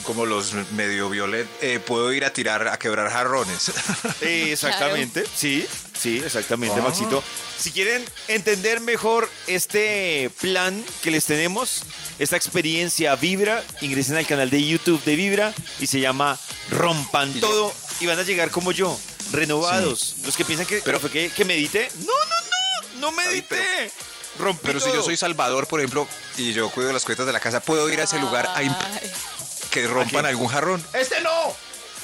como 0.05 0.25
los 0.25 0.55
medio 0.73 1.11
violet, 1.11 1.47
eh, 1.61 1.79
puedo 1.79 2.11
ir 2.15 2.25
a 2.25 2.33
tirar, 2.33 2.67
a 2.69 2.79
quebrar 2.79 3.11
jarrones. 3.11 3.71
Eh, 4.23 4.49
exactamente, 4.53 5.25
sí, 5.37 5.67
sí, 5.99 6.23
exactamente, 6.25 6.77
Ah. 6.81 6.83
Maxito. 6.83 7.23
Si 7.59 7.71
quieren 7.71 8.03
entender 8.29 8.81
mejor 8.81 9.29
este 9.47 10.31
plan 10.41 10.83
que 11.03 11.11
les 11.11 11.27
tenemos, 11.27 11.83
esta 12.19 12.37
experiencia 12.37 13.15
Vibra, 13.17 13.63
ingresen 13.83 14.17
al 14.17 14.27
canal 14.27 14.49
de 14.49 14.67
YouTube 14.67 15.03
de 15.05 15.17
Vibra 15.17 15.55
y 15.81 15.87
se 15.87 16.01
llama 16.01 16.39
Rompan 16.71 17.39
Todo 17.41 17.73
y 18.01 18.07
van 18.07 18.19
a 18.19 18.23
llegar 18.23 18.51
como 18.51 18.73
yo, 18.73 18.99
renovados. 19.33 20.17
Los 20.25 20.37
que 20.37 20.45
piensan 20.45 20.67
que, 20.67 20.81
Pero- 20.85 21.01
fue 21.01 21.11
que, 21.11 21.31
que 21.31 21.45
medite, 21.45 21.91
no, 22.01 22.05
no, 22.07 22.95
no, 22.95 23.01
no 23.01 23.13
medité. 23.13 23.91
Rompí 24.39 24.61
Pero 24.65 24.79
si 24.81 24.87
todo. 24.87 24.97
yo 24.97 25.03
soy 25.03 25.17
Salvador, 25.17 25.67
por 25.67 25.81
ejemplo, 25.81 26.07
y 26.37 26.53
yo 26.53 26.71
cuido 26.71 26.93
las 26.93 27.05
cuentas 27.05 27.27
de 27.27 27.33
la 27.33 27.41
casa, 27.41 27.61
¿puedo 27.61 27.89
ir 27.91 28.01
a 28.01 28.05
ese 28.05 28.19
lugar 28.19 28.47
a 28.47 28.57
Ay, 28.57 28.75
que 29.71 29.87
rompan 29.87 30.25
algún 30.25 30.47
jarrón? 30.49 30.83
¡Este 30.95 31.21
no! 31.21 31.55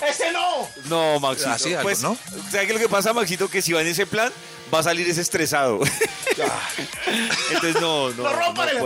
¡Este 0.06 0.30
no! 0.32 0.68
No, 0.86 1.20
Maxito. 1.20 1.50
Así 1.50 1.70
algo, 1.72 1.84
pues, 1.84 2.00
¿no? 2.02 2.18
¿Sabes 2.50 2.66
qué 2.66 2.66
es 2.66 2.72
lo 2.74 2.78
que 2.78 2.88
pasa, 2.88 3.12
Maxito? 3.14 3.48
Que 3.48 3.62
si 3.62 3.72
va 3.72 3.80
en 3.80 3.86
ese 3.86 4.06
plan, 4.06 4.30
va 4.74 4.80
a 4.80 4.82
salir 4.82 5.08
ese 5.08 5.22
estresado. 5.22 5.80
Entonces, 7.50 7.80
no, 7.80 8.10
no. 8.10 8.22
no, 8.24 8.54
por, 8.54 8.66
ese, 8.66 8.72
pero 8.74 8.80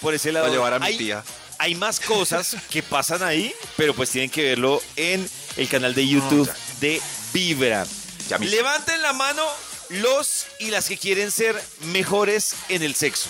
por 0.00 0.14
ese 0.14 0.32
lado. 0.32 0.46
Voy 0.46 0.52
a 0.52 0.56
llevar 0.56 0.74
a 0.74 0.78
mi 0.78 0.86
hay, 0.86 0.96
tía. 0.98 1.22
Hay 1.58 1.74
más 1.74 2.00
cosas 2.00 2.56
que 2.70 2.82
pasan 2.82 3.22
ahí, 3.22 3.54
pero 3.76 3.94
pues 3.94 4.10
tienen 4.10 4.30
que 4.30 4.42
verlo 4.42 4.82
en 4.96 5.28
el 5.56 5.68
canal 5.68 5.94
de 5.94 6.06
YouTube 6.08 6.48
Ah, 6.50 6.56
de 6.80 7.00
Vibra. 7.32 7.86
Levanten 8.40 9.02
la 9.02 9.12
mano 9.12 9.44
los 9.88 10.46
y 10.60 10.70
las 10.70 10.86
que 10.88 10.96
quieren 10.96 11.30
ser 11.30 11.60
mejores 11.80 12.54
en 12.68 12.82
el 12.82 12.94
sexo. 12.94 13.28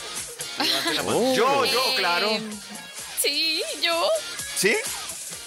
Levanten 0.59 0.97
la 0.97 1.02
mano. 1.02 1.35
Yo, 1.35 1.64
yo, 1.64 1.83
claro. 1.97 2.28
eh, 2.30 2.42
Sí, 3.23 3.62
yo. 3.83 4.09
¿Sí? 4.57 4.75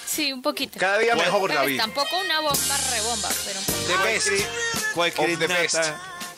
Sí, 0.07 0.31
un 0.31 0.41
poquito. 0.43 0.77
Cada 0.79 0.99
día 0.99 1.15
mejor, 1.15 1.51
David. 1.53 1.77
Tampoco 1.77 2.19
una 2.19 2.39
bomba 2.39 2.77
rebomba, 2.91 3.29
pero 3.45 3.59
un 3.59 3.65
poquito. 3.65 3.87
The 3.87 4.03
best. 4.03 4.27
¿Cuál 4.93 5.09
Of 5.09 5.15
cree 5.15 5.37
the 5.37 5.47
Nata 5.47 5.61
best. 5.61 5.77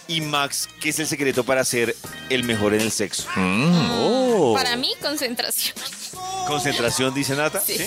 y 0.08 0.22
Max? 0.22 0.70
¿Qué 0.80 0.90
es 0.90 1.00
el 1.00 1.08
secreto 1.08 1.44
para 1.44 1.64
ser 1.66 1.96
el 2.30 2.44
mejor 2.44 2.74
en 2.74 2.82
el 2.82 2.92
sexo? 2.92 3.28
Mm. 3.36 3.92
Oh. 3.92 4.54
Para 4.56 4.78
mí, 4.78 4.94
concentración. 5.02 5.76
Concentración, 6.48 7.14
dice 7.14 7.36
Nata. 7.36 7.62
Sí. 7.62 7.78
Sí. 7.78 7.86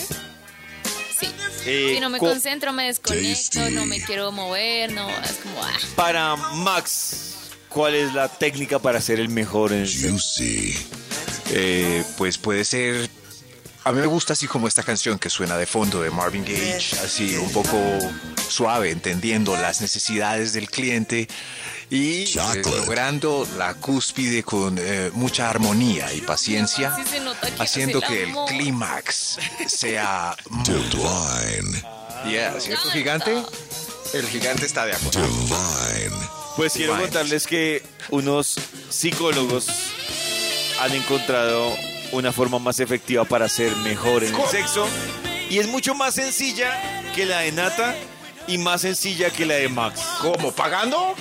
Eh, 1.66 1.92
si 1.94 2.00
no 2.00 2.10
me 2.10 2.18
co- 2.18 2.26
concentro, 2.28 2.72
me 2.72 2.86
desconecto, 2.86 3.70
no 3.70 3.86
me 3.86 4.00
quiero 4.02 4.30
mover, 4.32 4.92
no, 4.92 5.08
es 5.20 5.32
como, 5.42 5.62
ah, 5.62 5.72
Para 5.96 6.36
Max, 6.36 7.34
¿cuál 7.68 7.94
es 7.94 8.12
la 8.14 8.28
técnica 8.28 8.78
para 8.78 9.00
ser 9.00 9.20
el 9.20 9.28
mejor 9.28 9.72
en 9.72 9.86
el? 9.86 10.74
Eh, 11.50 12.04
pues 12.16 12.38
puede 12.38 12.64
ser. 12.64 13.08
A 13.88 13.92
mí 13.92 14.00
me 14.00 14.06
gusta 14.06 14.34
así 14.34 14.46
como 14.46 14.68
esta 14.68 14.82
canción 14.82 15.18
que 15.18 15.30
suena 15.30 15.56
de 15.56 15.64
fondo 15.64 16.02
de 16.02 16.10
Marvin 16.10 16.44
Gage, 16.44 16.94
así 17.02 17.36
un 17.36 17.50
poco 17.50 17.78
suave, 18.46 18.90
entendiendo 18.90 19.56
las 19.56 19.80
necesidades 19.80 20.52
del 20.52 20.68
cliente 20.68 21.26
y 21.88 22.24
eh, 22.24 22.62
logrando 22.66 23.48
la 23.56 23.72
cúspide 23.72 24.42
con 24.42 24.76
eh, 24.78 25.10
mucha 25.14 25.48
armonía 25.48 26.12
y 26.12 26.20
paciencia, 26.20 26.94
haciendo 27.58 28.02
que 28.02 28.24
el 28.24 28.34
clímax 28.48 29.38
sea 29.66 30.36
divine. 30.66 31.82
Yeah, 32.30 32.60
¿cierto, 32.60 32.90
gigante? 32.90 33.42
El 34.12 34.26
gigante 34.26 34.66
está 34.66 34.84
de 34.84 34.92
acuerdo. 34.92 35.26
Pues 36.56 36.74
quiero 36.74 36.92
Divine. 36.92 37.10
contarles 37.10 37.46
que 37.46 37.82
unos 38.10 38.60
psicólogos 38.90 39.66
han 40.78 40.92
encontrado 40.92 41.74
una 42.12 42.32
forma 42.32 42.58
más 42.58 42.80
efectiva 42.80 43.24
para 43.24 43.48
ser 43.48 43.74
mejor 43.76 44.24
en 44.24 44.34
el 44.34 44.46
sexo 44.48 44.86
y 45.50 45.58
es 45.58 45.66
mucho 45.66 45.94
más 45.94 46.14
sencilla 46.14 47.10
que 47.14 47.24
la 47.24 47.40
de 47.40 47.52
Nata 47.52 47.94
y 48.46 48.58
más 48.58 48.82
sencilla 48.82 49.30
que 49.30 49.46
la 49.46 49.54
de 49.54 49.68
Max. 49.68 50.00
¿Cómo? 50.20 50.52
¿Pagando? 50.52 51.14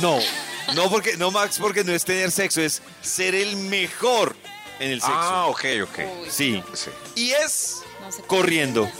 No, 0.00 0.18
no 0.74 0.90
porque 0.90 1.16
no 1.16 1.30
Max 1.30 1.58
porque 1.60 1.84
no 1.84 1.92
es 1.92 2.04
tener 2.04 2.30
sexo, 2.30 2.60
es 2.60 2.82
ser 3.02 3.34
el 3.34 3.56
mejor 3.56 4.36
en 4.78 4.90
el 4.90 5.00
sexo. 5.00 5.14
Ah, 5.14 5.46
ok, 5.46 5.64
ok. 5.82 5.98
Sí. 6.28 6.62
Sí. 6.74 6.90
Y 7.14 7.30
es 7.32 7.82
corriendo. 8.26 8.90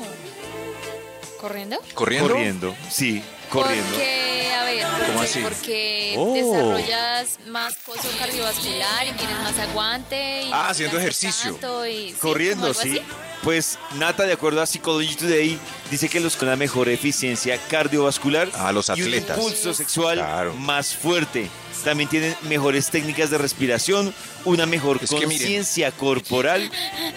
¿Corriendo? 1.41 1.79
¿Corriendo? 1.95 2.29
Corriendo, 2.29 2.77
sí. 2.91 3.23
corriendo. 3.49 3.89
Porque, 3.91 4.53
a 4.55 4.65
ver, 4.65 4.87
porque, 4.87 5.07
¿Cómo 5.07 5.21
así? 5.23 5.41
porque 5.41 6.15
Oh. 6.19 6.35
desarrollas 6.35 7.39
más 7.49 7.75
coso 7.85 8.09
cardiovascular 8.19 9.07
y 9.09 9.13
tienes 9.13 9.39
más 9.41 9.59
aguante. 9.59 10.43
Y 10.43 10.51
Ah, 10.53 10.69
haciendo 10.69 10.99
ejercicio. 10.99 11.59
y- 11.89 12.13
Corriendo, 12.13 12.73
sí. 12.75 12.99
así. 12.99 13.03
Pues 13.43 13.79
Nata, 13.95 14.25
de 14.25 14.35
acuerdo 14.35 14.61
a 14.61 14.67
Psychology 14.67 15.15
Today, 15.15 15.59
dice 15.91 16.11
que 16.11 16.21
los 16.21 16.37
con 16.37 16.49
la 16.49 16.57
mejor 16.57 16.91
eficiencia 16.91 17.59
cardiovascular 17.71 18.49
Ah, 18.55 18.71
los 18.71 18.89
y 18.91 18.93
un 18.93 19.01
atletas. 19.09 19.39
impulso 19.39 19.73
sexual 19.73 20.19
Claro. 20.19 20.55
más 20.55 20.95
fuerte. 20.95 21.49
También 21.83 22.11
tienen 22.11 22.37
mejores 22.43 22.91
técnicas 22.91 23.31
de 23.31 23.39
respiración, 23.39 24.15
una 24.45 24.67
mejor 24.67 24.99
conciencia 25.07 25.91
corporal, 25.93 26.71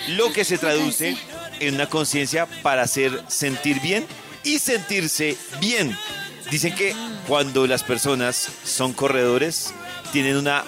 lo 0.09 0.31
que 0.31 0.45
se 0.45 0.57
traduce 0.57 1.17
en 1.67 1.75
una 1.75 1.87
conciencia 1.89 2.45
para 2.61 2.83
hacer 2.83 3.23
sentir 3.27 3.79
bien 3.81 4.05
y 4.43 4.59
sentirse 4.59 5.37
bien. 5.59 5.97
Dicen 6.51 6.75
que 6.75 6.95
cuando 7.27 7.65
las 7.67 7.83
personas 7.83 8.47
son 8.63 8.93
corredores, 8.93 9.73
tienen 10.11 10.37
una 10.37 10.63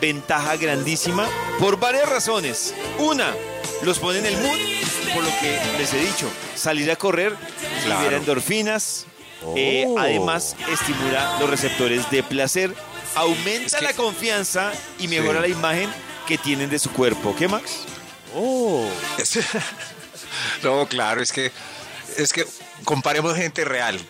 ventaja 0.00 0.56
grandísima 0.56 1.26
por 1.58 1.78
varias 1.80 2.08
razones. 2.08 2.74
Una, 2.98 3.34
los 3.82 3.98
pone 3.98 4.18
en 4.18 4.26
el 4.26 4.36
mood, 4.36 4.58
por 5.14 5.24
lo 5.24 5.30
que 5.40 5.58
les 5.78 5.92
he 5.94 5.98
dicho, 5.98 6.28
salir 6.54 6.90
a 6.90 6.96
correr 6.96 7.34
libera 7.84 8.16
endorfinas, 8.18 9.06
eh, 9.56 9.84
Oh. 9.88 9.98
además 9.98 10.56
estimula 10.72 11.38
los 11.40 11.50
receptores 11.50 12.10
de 12.10 12.22
placer, 12.22 12.74
aumenta 13.14 13.66
Es 13.66 13.74
que- 13.76 13.84
la 13.84 13.92
confianza 13.94 14.72
y 14.98 15.08
mejora 15.08 15.42
Sí. 15.42 15.48
la 15.50 15.58
imagen 15.58 15.90
que 16.26 16.38
tienen 16.38 16.70
de 16.70 16.78
su 16.78 16.90
cuerpo. 16.90 17.34
¿Qué, 17.36 17.48
Max? 17.48 17.80
Oh. 18.34 18.88
no, 20.62 20.86
claro, 20.88 21.22
es 21.22 21.32
que 21.32 21.50
es 22.16 22.32
que 22.32 22.46
comparemos 22.84 23.36
gente 23.36 23.64
real. 23.64 24.00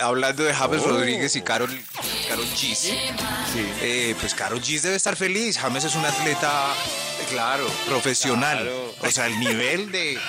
Hablando 0.00 0.42
de 0.42 0.52
James 0.52 0.82
Oh. 0.84 0.88
Rodríguez 0.88 1.36
y 1.36 1.42
Carol, 1.42 1.70
Carol 2.28 2.46
Gis. 2.56 2.78
Sí. 2.78 2.94
Eh, 3.80 4.16
pues 4.20 4.34
Carol 4.34 4.60
Gis 4.60 4.82
debe 4.82 4.96
estar 4.96 5.14
feliz. 5.14 5.56
James 5.56 5.84
es 5.84 5.94
un 5.94 6.04
atleta, 6.04 6.74
eh, 7.20 7.26
claro, 7.30 7.64
profesional. 7.86 8.58
Claro. 8.58 8.94
O 9.02 9.10
sea, 9.12 9.26
el 9.26 9.38
nivel 9.38 9.92
de, 9.92 10.14
eh, 10.14 10.20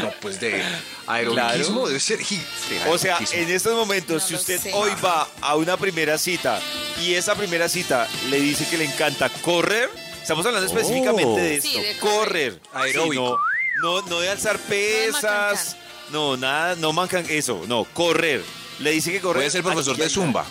no, 0.00 0.12
pues 0.20 0.38
de 0.38 0.62
aerobiquismo 1.08 1.74
Claro. 1.74 1.86
debe 1.88 1.98
ser 1.98 2.18
de 2.18 2.90
O 2.90 2.98
sea, 2.98 3.18
en 3.32 3.50
estos 3.50 3.74
momentos, 3.74 4.22
No 4.22 4.28
si 4.28 4.34
usted 4.36 4.60
sé. 4.60 4.70
hoy 4.74 4.92
va 5.04 5.26
a 5.40 5.56
una 5.56 5.76
primera 5.76 6.16
cita 6.16 6.60
y 7.00 7.14
esa 7.14 7.34
primera 7.34 7.68
cita 7.68 8.08
le 8.30 8.38
dice 8.38 8.64
que 8.68 8.76
le 8.78 8.84
encanta 8.84 9.28
correr, 9.42 9.90
estamos 10.22 10.46
hablando 10.46 10.68
específicamente 10.68 11.40
de 11.40 11.60
Sí, 11.60 11.76
esto, 11.78 11.80
de 11.80 11.96
correr. 11.98 12.58
correr. 12.60 12.84
Aeróbico. 12.86 13.40
No, 13.80 14.02
no, 14.02 14.20
de 14.20 14.28
alzar 14.28 14.58
pesas, 14.58 15.76
no, 16.10 16.36
nada, 16.36 16.74
no 16.76 16.92
mancan 16.92 17.24
eso, 17.28 17.64
no, 17.66 17.84
correr. 17.84 18.42
Le 18.78 18.90
dice 18.90 19.12
que 19.12 19.20
correr. 19.20 19.40
Puede 19.42 19.50
ser 19.50 19.62
profesor 19.62 19.96
de 19.96 20.08
Zumba. 20.10 20.44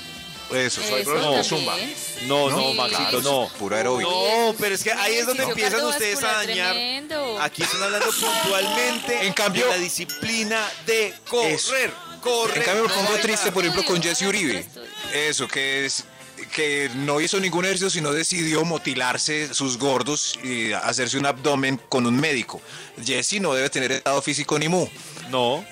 Eso, 0.52 0.82
soy 0.82 1.02
Eso 1.02 1.12
profesor 1.12 1.36
de 1.38 1.44
Zumba. 1.44 1.76
No, 2.24 2.50
no, 2.50 2.72
Sí. 2.72 2.74
Maxito, 2.78 3.22
no. 3.22 3.50
Puro 3.58 3.76
aeróbico. 3.76 4.10
No, 4.10 4.54
pero 4.60 4.76
es 4.76 4.84
que 4.84 4.92
ahí 4.92 5.16
es 5.16 5.26
donde 5.26 5.44
Ejercicio 5.44 5.68
empiezan 5.68 5.90
ustedes 5.90 6.18
a 6.18 6.22
cardiovascular 6.22 6.48
dañar. 6.48 6.74
tremendo. 6.74 7.42
Aquí 7.42 7.62
están 7.64 7.84
hablando 7.84 8.08
puntualmente 8.12 9.26
En 9.28 9.34
cambio- 9.34 9.66
de 9.66 9.72
la 9.72 9.78
disciplina 9.78 10.70
de 10.86 11.14
correr. 11.30 11.52
Eso. 11.54 11.74
Correr. 12.22 12.58
En 12.60 12.64
cambio, 12.64 12.84
me 12.84 12.90
no 12.90 12.96
pongo 12.96 13.18
triste, 13.20 13.52
por 13.52 13.64
ejemplo, 13.64 13.84
con 13.86 14.02
Jesse 14.02 14.22
Uribe. 14.24 14.66
Eso, 15.14 15.48
que 15.48 15.86
es 15.86 16.04
que 16.52 16.90
no 16.96 17.20
hizo 17.22 17.40
ningún 17.40 17.66
ejercicio, 17.66 17.90
sino 17.90 18.12
decidió 18.12 18.64
motilarse 18.66 19.54
sus 19.54 19.78
gordos 19.78 20.38
y 20.44 20.72
hacerse 20.74 21.18
un 21.18 21.26
abdomen 21.26 21.80
con 21.90 22.06
un 22.06 22.16
médico. 22.20 22.62
Jesse 23.04 23.40
no 23.42 23.54
debe 23.54 23.70
tener 23.70 23.92
estado 23.92 24.22
físico 24.22 24.60
ni 24.60 24.68
mu. 24.68 24.88
No, 25.30 25.64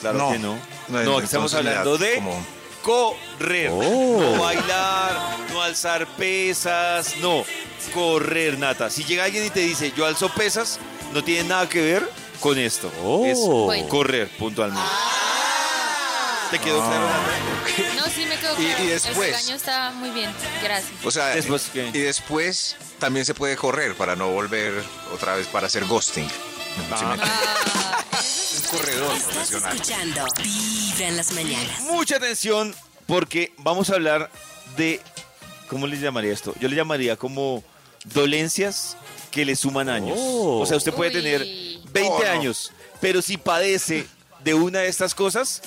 claro 0.00 0.18
no. 0.18 0.32
que 0.32 0.38
no. 0.38 0.58
No, 0.88 1.02
No, 1.02 1.20
estamos 1.20 1.52
hablando 1.54 1.96
de 1.98 2.14
como- 2.16 2.46
correr. 2.82 3.70
Oh. 3.72 4.20
No 4.20 4.42
bailar, 4.42 5.38
no 5.50 5.62
alzar 5.62 6.06
pesas, 6.16 7.16
no. 7.20 7.44
Correr, 7.94 8.58
Nata. 8.58 8.90
Si 8.90 9.04
llega 9.04 9.24
alguien 9.24 9.46
y 9.46 9.50
te 9.50 9.60
dice, 9.60 9.92
yo 9.96 10.04
alzo 10.06 10.28
pesas, 10.30 10.78
no 11.14 11.24
tiene 11.24 11.48
nada 11.48 11.68
que 11.68 11.80
ver 11.80 12.08
con 12.40 12.58
esto. 12.58 12.88
Es 13.26 13.38
Bueno. 13.38 13.88
correr, 13.88 14.28
puntualmente. 14.38 14.86
¿Te 16.50 16.58
quedó 16.58 16.78
claro, 16.80 17.06
Nata? 17.06 17.94
No, 17.96 18.04
sí 18.10 18.24
me 18.26 18.36
quedó 18.38 18.52
Y- 18.60 18.64
claro. 18.66 18.84
y 18.84 18.86
después- 18.86 19.16
El 19.28 19.34
regaño 19.34 19.54
está 19.56 19.90
muy 19.92 20.10
bien. 20.10 20.30
Gracias. 20.62 20.92
O 21.04 21.10
sea, 21.10 21.26
Después, 21.28 21.68
¿qué? 21.72 21.88
y 21.92 21.98
después 21.98 22.76
también 22.98 23.26
se 23.26 23.34
puede 23.34 23.56
correr 23.56 23.94
para 23.96 24.16
no 24.16 24.28
volver 24.30 24.82
otra 25.12 25.34
vez 25.36 25.46
para 25.46 25.66
hacer 25.66 25.84
ghosting. 25.84 26.28
Ah, 26.90 27.16
Un 28.72 28.78
corredor 28.78 29.14
Estás 29.16 29.32
profesional. 29.34 29.74
escuchando 29.76 30.24
Vibra 30.42 31.08
en 31.08 31.16
las 31.16 31.32
mañanas. 31.32 31.80
Mucha 31.80 32.16
atención 32.16 32.74
porque 33.06 33.52
vamos 33.58 33.90
a 33.90 33.94
hablar 33.94 34.30
de, 34.76 35.00
¿cómo 35.68 35.86
le 35.86 35.98
llamaría 35.98 36.32
esto? 36.32 36.54
Yo 36.60 36.68
le 36.68 36.76
llamaría 36.76 37.16
como 37.16 37.62
dolencias 38.04 38.96
que 39.30 39.44
le 39.44 39.56
suman 39.56 39.88
años. 39.88 40.18
O 40.20 40.64
sea, 40.66 40.76
usted 40.76 40.92
puede 40.92 41.10
Uy. 41.16 41.22
tener 41.22 41.40
20 41.92 42.10
Oh, 42.12 42.22
no. 42.24 42.30
años, 42.30 42.72
pero 43.00 43.20
si 43.22 43.36
padece 43.36 44.06
de 44.44 44.54
una 44.54 44.80
de 44.80 44.88
estas 44.88 45.14
cosas, 45.14 45.62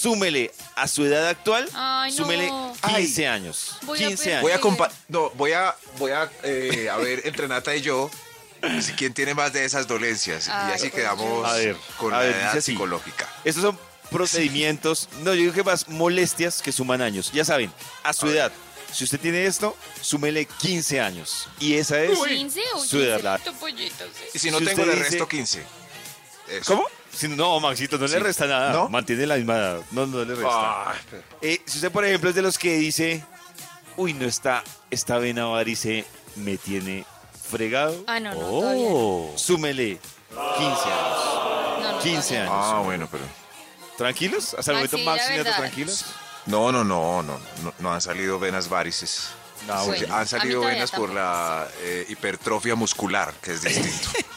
súmele 0.00 0.52
a 0.74 0.86
su 0.88 1.04
edad 1.04 1.26
actual, 1.28 1.68
Ay, 1.74 2.10
no. 2.12 2.16
súmele 2.16 2.50
15 2.96 3.26
años. 3.28 3.76
Voy 3.82 4.02
a 4.02 4.08
15 4.08 4.16
perder. 4.16 4.32
años. 4.38 4.42
Voy 4.42 4.52
a 4.52 4.60
compa 4.60 4.90
no, 5.08 5.30
voy 5.30 5.52
a 5.52 5.74
voy 5.98 6.10
a 6.12 6.30
eh, 6.42 6.88
a 6.90 6.96
ver 6.98 7.22
entre 7.24 7.48
Nata 7.48 7.74
y 7.74 7.80
yo 7.82 8.10
si 8.80 8.92
quién 8.92 9.12
tiene 9.14 9.34
más 9.34 9.52
de 9.52 9.64
esas 9.64 9.86
dolencias 9.86 10.48
y 10.48 10.50
Ay, 10.52 10.72
así 10.74 10.90
quedamos 10.90 11.46
A 11.48 11.54
ver, 11.54 11.76
con 11.98 12.12
a 12.12 12.18
la 12.18 12.22
ver, 12.24 12.34
edad 12.36 12.44
dice 12.46 12.58
así. 12.58 12.72
psicológica. 12.72 13.28
Estos 13.44 13.62
son 13.62 13.78
procedimientos, 14.10 15.08
no, 15.22 15.34
yo 15.34 15.40
digo 15.42 15.52
que 15.52 15.62
más 15.62 15.88
molestias 15.88 16.62
que 16.62 16.72
suman 16.72 17.00
años. 17.00 17.30
Ya 17.32 17.44
saben, 17.44 17.72
a 18.02 18.12
su 18.12 18.26
A 18.26 18.28
ver. 18.28 18.36
edad. 18.38 18.52
Si 18.92 19.04
usted 19.04 19.18
tiene 19.20 19.44
esto, 19.46 19.76
súmele 20.00 20.46
15 20.46 21.00
años. 21.00 21.48
Y 21.58 21.74
esa 21.74 22.00
es 22.02 22.18
15 22.18 22.60
o 22.74 22.84
su 22.84 23.00
edad. 23.02 23.20
la- 23.20 23.36
15 23.38 23.58
pollitos. 23.58 24.08
Y 24.32 24.38
si 24.38 24.50
no 24.50 24.58
Si 24.58 24.64
tengo 24.64 24.82
usted 24.82 24.94
dice- 24.94 25.04
resto 25.10 25.28
15. 25.28 25.64
Eso. 26.48 26.74
¿Cómo? 26.76 26.86
Si- 27.12 27.28
no, 27.28 27.58
Maxito, 27.60 27.96
no 27.98 28.06
le 28.06 28.18
resta 28.18 28.46
nada. 28.46 28.72
¿No? 28.72 28.88
Mantiene 28.88 29.26
la 29.26 29.36
misma 29.36 29.54
edad. 29.56 29.80
No, 29.90 30.06
no 30.06 30.24
le 30.24 30.34
resta. 30.34 30.94
Pero- 31.10 31.22
Eh, 31.42 31.60
si 31.66 31.78
usted, 31.78 31.90
por 31.90 32.04
ejemplo, 32.04 32.28
es 32.30 32.36
de 32.36 32.42
los 32.42 32.58
que 32.58 32.76
dice, 32.76 33.24
uy, 33.96 34.12
no 34.12 34.26
está, 34.26 34.62
esta 34.90 35.18
vena 35.18 35.46
varice 35.46 36.04
me 36.36 36.56
tiene 36.58 37.04
fregado, 37.50 38.04
Ah, 38.06 38.20
no, 38.20 38.34
no, 38.34 38.60
no. 39.30 39.38
súmele 39.38 39.98
15 40.58 40.88
años. 40.90 41.24
No, 41.80 41.92
no, 41.92 41.98
15 42.00 42.28
todavía 42.34 42.44
no. 42.44 42.54
años. 42.54 42.72
Ah, 42.74 42.80
bueno, 42.84 43.08
pero 43.10 43.24
¿Tranquilos? 43.96 44.54
Hasta 44.58 44.72
el 44.72 44.76
Ah, 44.76 44.80
momento, 44.80 44.96
sí, 44.98 45.04
Max 45.04 45.22
y 45.34 45.42
tranquilos. 45.42 46.04
no, 46.44 46.70
no, 46.70 46.84
no, 46.84 47.22
no, 47.22 47.40
no, 47.62 47.74
no 47.78 47.92
han 47.94 48.00
salido 48.02 48.38
venas 48.38 48.68
varices. 48.68 49.28
Ah, 49.70 49.82
Bueno, 49.86 50.14
Han 50.14 50.28
salido 50.28 50.60
venas 50.60 50.90
por 50.90 51.08
la 51.10 51.66
eh, 51.80 52.04
hipertrofia 52.10 52.74
muscular, 52.74 53.32
que 53.40 53.52
es 53.54 53.62
distinto. 53.62 54.10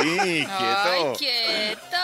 Uy, 0.00 0.46
Ay, 0.48 0.48
quieto. 0.48 1.18
quieto. 1.18 1.96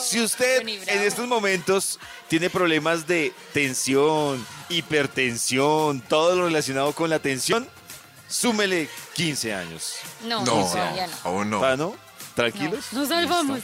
Si 0.00 0.20
usted 0.20 0.66
en 0.68 1.00
estos 1.02 1.26
momentos 1.26 1.98
tiene 2.28 2.50
problemas 2.50 3.06
de 3.06 3.32
tensión, 3.52 4.44
hipertensión, 4.68 6.00
todo 6.02 6.36
lo 6.36 6.44
relacionado 6.46 6.92
con 6.92 7.10
la 7.10 7.18
tensión, 7.18 7.68
súmele 8.28 8.88
15 9.14 9.54
años. 9.54 9.94
No, 10.24 10.40
No, 10.44 10.52
todavía 10.68 11.06
no. 11.06 11.12
aún 11.24 11.50
no. 11.50 11.64
¿Ah, 11.64 11.76
no? 11.76 11.94
¿Tranquilos? 12.34 12.86
No, 12.92 13.00
nos 13.00 13.08
salvamos. 13.08 13.60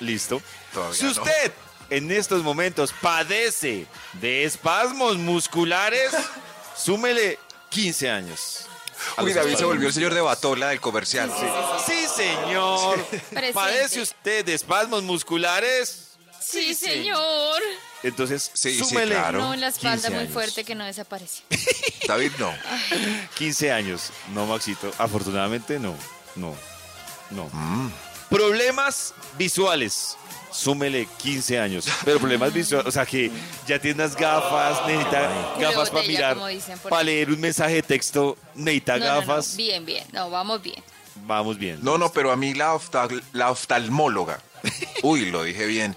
Listo. 0.00 0.42
Todavía 0.72 0.94
si 0.98 1.04
no. 1.04 1.10
usted 1.12 1.52
en 1.90 2.10
estos 2.10 2.42
momentos 2.42 2.92
padece 3.00 3.86
de 4.14 4.44
espasmos 4.44 5.16
musculares, 5.16 6.12
súmele 6.76 7.38
15 7.70 8.10
años. 8.10 8.66
Uy, 9.18 9.32
David 9.32 9.56
se 9.56 9.64
volvió 9.64 9.88
el 9.88 9.94
señor 9.94 10.14
de 10.14 10.20
Batola 10.20 10.68
del 10.68 10.80
comercial. 10.80 11.32
Sí, 11.86 12.06
señor. 12.14 12.98
Presente. 13.06 13.52
¿Padece 13.54 14.00
usted 14.02 14.44
de 14.44 14.54
espasmos 14.54 15.02
musculares? 15.02 16.04
Sí, 16.40 16.74
señor. 16.74 17.60
Entonces, 18.02 18.50
Sí, 18.54 18.72
sí, 18.72 18.84
súmele 18.84 19.14
claro. 19.14 19.38
No, 19.40 19.56
la 19.56 19.68
espalda 19.68 19.96
15 19.96 20.10
muy 20.10 20.18
años. 20.20 20.32
fuerte 20.32 20.64
que 20.64 20.74
no 20.74 20.84
desaparece. 20.84 21.42
David 22.06 22.32
no. 22.38 22.52
15 23.36 23.72
años. 23.72 24.10
No, 24.32 24.46
Maxito. 24.46 24.90
Afortunadamente, 24.98 25.78
no. 25.78 25.94
No. 26.36 26.56
No. 27.30 27.50
Mm. 27.52 27.92
Problemas 28.30 29.14
visuales. 29.36 30.16
Súmele 30.50 31.06
15 31.18 31.58
años. 31.58 31.86
Pero 32.04 32.18
problemas 32.18 32.52
visuales, 32.52 32.86
o 32.88 32.90
sea 32.90 33.04
que 33.06 33.30
ya 33.66 33.78
tiene 33.78 34.02
unas 34.02 34.16
gafas, 34.16 34.86
necesita 34.86 35.28
gafas 35.60 35.90
para 35.90 36.06
mirar, 36.06 36.36
para 36.88 37.02
leer 37.02 37.30
un 37.30 37.40
mensaje 37.40 37.74
de 37.74 37.82
texto, 37.82 38.36
necesita 38.54 38.98
No, 38.98 39.04
no, 39.06 39.12
no. 39.14 39.20
gafas. 39.20 39.56
Bien, 39.56 39.84
bien. 39.84 40.04
No, 40.12 40.30
vamos 40.30 40.62
bien. 40.62 40.82
Vamos 41.26 41.58
bien. 41.58 41.78
No, 41.82 41.98
no, 41.98 42.10
pero 42.12 42.30
a 42.32 42.36
mí 42.36 42.54
la, 42.54 42.74
oftal- 42.74 43.22
la 43.32 43.50
oftalmóloga. 43.50 44.40
Uy, 45.02 45.30
lo 45.30 45.42
dije 45.44 45.66
bien. 45.66 45.94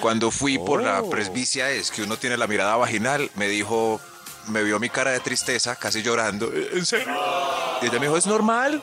Cuando 0.00 0.30
fui 0.30 0.58
por 0.58 0.82
la 0.82 1.02
Oh. 1.02 1.10
presbicia 1.10 1.70
es 1.70 1.90
que 1.90 2.02
uno 2.02 2.16
tiene 2.16 2.36
la 2.36 2.46
mirada 2.46 2.76
vaginal, 2.76 3.30
me 3.34 3.48
dijo, 3.48 4.00
me 4.48 4.62
vio 4.62 4.78
mi 4.80 4.88
cara 4.88 5.10
de 5.10 5.20
tristeza, 5.20 5.76
casi 5.76 6.02
llorando. 6.02 6.50
"¿Eh, 6.52 6.70
¿En 6.72 6.86
serio? 6.86 7.06
Y 7.82 7.86
ella 7.86 7.98
me 7.98 8.06
dijo, 8.06 8.16
es 8.16 8.26
normal. 8.26 8.82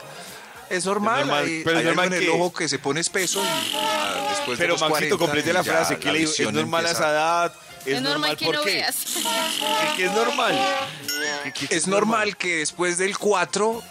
Es 0.69 0.85
normal, 0.85 1.19
normal, 1.21 1.45
hay, 1.45 1.61
pero 1.63 1.77
hay 1.79 1.85
normal 1.85 2.03
algo 2.05 2.15
en 2.15 2.21
el 2.23 2.29
que- 2.29 2.35
ojo 2.35 2.53
que 2.53 2.67
se 2.69 2.79
pone 2.79 2.99
espeso 3.01 3.41
y 3.43 3.75
ah, 3.77 4.27
después 4.29 4.57
de 4.57 4.63
Pero 4.63 4.73
los 4.73 4.81
Maxito, 4.81 5.17
40 5.17 5.17
complete 5.17 5.53
la 5.53 5.63
frase. 5.63 5.97
¿Qué 5.97 6.11
le 6.11 6.19
digo? 6.19 6.31
¿Es 6.31 6.51
normal 6.53 6.85
a 6.85 6.91
esa 6.91 6.97
empieza- 6.97 7.11
edad? 7.11 7.53
Es, 7.85 8.01
normal, 8.01 8.35
que 8.35 8.45
¿por 8.45 8.55
no 8.55 8.61
qué? 8.63 8.73
veas. 8.73 8.95
¿Qué, 9.05 9.21
qué 9.95 10.05
es 10.05 10.11
normal? 10.11 10.59
¿Qué- 11.43 11.53
qué- 11.67 11.75
Es 11.75 11.87
normal 11.87 12.35
que 12.35 12.57
después 12.57 12.97
del 12.97 13.17
4 13.17 13.81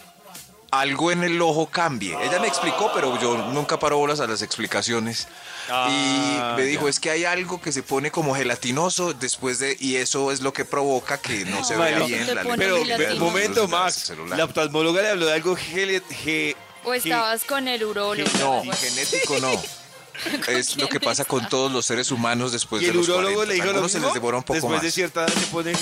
algo 0.70 1.10
en 1.12 1.22
el 1.24 1.40
ojo 1.40 1.66
cambie. 1.70 2.14
Ella 2.22 2.38
me 2.40 2.48
explicó, 2.48 2.90
pero 2.92 3.18
yo 3.20 3.38
nunca 3.52 3.78
paro 3.78 3.96
bolas 3.96 4.20
a 4.20 4.26
las 4.26 4.42
explicaciones. 4.42 5.28
Ah, 5.70 5.88
y 5.90 6.56
me 6.60 6.64
dijo, 6.64 6.84
ya. 6.84 6.90
es 6.90 7.00
que 7.00 7.10
hay 7.10 7.24
algo 7.24 7.60
que 7.60 7.72
se 7.72 7.82
pone 7.82 8.10
como 8.10 8.34
gelatinoso 8.34 9.14
después 9.14 9.58
de... 9.60 9.76
Y 9.80 9.96
eso 9.96 10.30
es 10.30 10.40
lo 10.42 10.52
que 10.52 10.64
provoca 10.66 11.18
que 11.18 11.44
no 11.46 11.64
se 11.64 11.76
vea 11.76 12.00
bien 12.00 12.34
la 12.34 12.42
Pero, 12.56 12.78
momento, 13.18 13.66
Max. 13.68 14.12
La 14.36 14.44
oftalmóloga 14.44 15.00
le 15.02 15.08
habló 15.10 15.26
de 15.26 15.32
algo 15.32 15.56
gele- 15.56 16.02
ge- 16.10 16.56
O 16.86 16.94
estabas 16.94 17.44
con 17.44 17.68
el 17.68 17.84
urólogo. 17.84 18.30
No, 18.38 18.60
algo 18.60 18.72
así. 18.72 18.86
genético 18.88 19.38
no. 19.40 19.50
Es 20.48 20.78
lo 20.78 20.88
que 20.88 20.98
pasa 20.98 21.26
con 21.26 21.46
todos 21.50 21.70
los 21.70 21.84
seres 21.84 22.10
humanos 22.10 22.50
después 22.50 22.80
Y 22.80 22.86
de 22.86 22.92
el 22.92 22.96
los 22.96 23.08
urólogo 23.10 23.34
40. 23.34 23.46
le 23.48 23.54
dijo 23.70 23.80
lo 23.82 23.86
se 23.86 24.00
les 24.00 24.14
devora 24.14 24.38
un 24.38 24.44
poco 24.44 24.54
Después 24.54 24.72
más. 24.72 24.82
de 24.82 24.90
cierta 24.90 25.24
edad 25.26 25.34
se 25.34 25.46
ponen. 25.48 25.76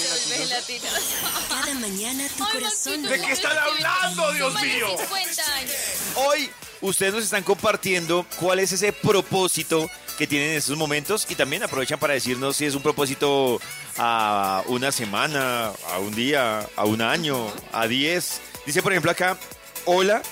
Cada 1.49 1.75
mañana 1.75 2.27
tu 2.37 2.45
Ay, 2.45 2.53
corazón 2.53 3.03
no 3.03 3.09
¿cómo 3.11 3.27
qué 3.27 3.33
están 3.33 3.53
es 3.53 3.59
que 3.79 3.85
hablando, 3.85 4.33
Dios 4.33 4.55
mío? 4.61 4.89
50 4.99 5.55
años. 5.55 5.73
Hoy 6.17 6.51
ustedes 6.81 7.15
nos 7.15 7.23
están 7.23 7.45
compartiendo 7.45 8.27
cuál 8.41 8.59
es 8.59 8.73
ese 8.73 8.93
propósito 8.93 9.89
que 10.19 10.27
tienen 10.27 10.51
en 10.51 10.57
estos 10.57 10.77
momentos 10.77 11.27
y 11.29 11.37
también 11.37 11.63
aprovechan 11.63 12.01
para 12.01 12.15
decirnos 12.15 12.57
si 12.57 12.65
es 12.67 12.75
un 12.75 12.83
propósito 12.83 13.61
a 13.99 14.65
una 14.67 14.91
semana, 14.91 15.71
a 15.93 15.99
un 16.01 16.13
día, 16.15 16.69
a 16.77 16.85
un 16.85 17.03
año, 17.03 17.53
a 17.73 17.87
10. 17.87 18.41
Dice, 18.67 18.83
por 18.83 18.93
ejemplo, 18.93 19.11
acá, 19.13 19.39
hola, 19.85 20.23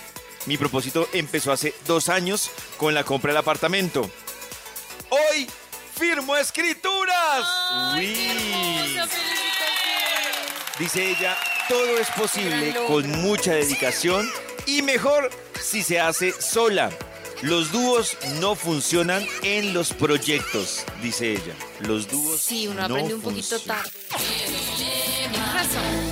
mi 0.47 0.57
propósito 0.57 1.09
empezó 1.13 1.53
hace 1.53 1.75
dos 1.87 2.09
años 2.09 2.51
con 2.77 2.95
la 2.95 3.05
compra 3.05 3.31
del 3.33 3.39
apartamento. 3.39 4.09
Hoy 5.11 5.49
firmo 5.99 6.37
escrituras. 6.37 7.45
Ay, 7.71 8.13
qué. 8.15 9.03
Dice 10.79 11.11
ella, 11.11 11.37
todo 11.69 11.99
es 11.99 12.09
posible 12.11 12.75
con 12.89 13.09
mucha 13.23 13.53
dedicación 13.53 14.29
y 14.67 14.83
mejor 14.83 15.31
si 15.61 15.83
se 15.83 16.01
hace 16.01 16.33
sola. 16.33 16.91
Los 17.43 17.73
dúos 17.73 18.17
no 18.41 18.55
funcionan 18.55 19.27
en 19.43 19.75
los 19.75 19.93
proyectos, 19.93 20.85
dice 21.03 21.33
ella. 21.33 21.55
Los 21.81 22.09
dúos 22.09 22.41
Sí, 22.41 22.69
uno 22.69 22.87
no 22.89 22.95
aprende 22.95 23.15
un 23.15 23.21
poquito 23.21 23.59
funcionan. 23.59 23.83
tarde. 23.83 23.91
Razón. 25.53 26.12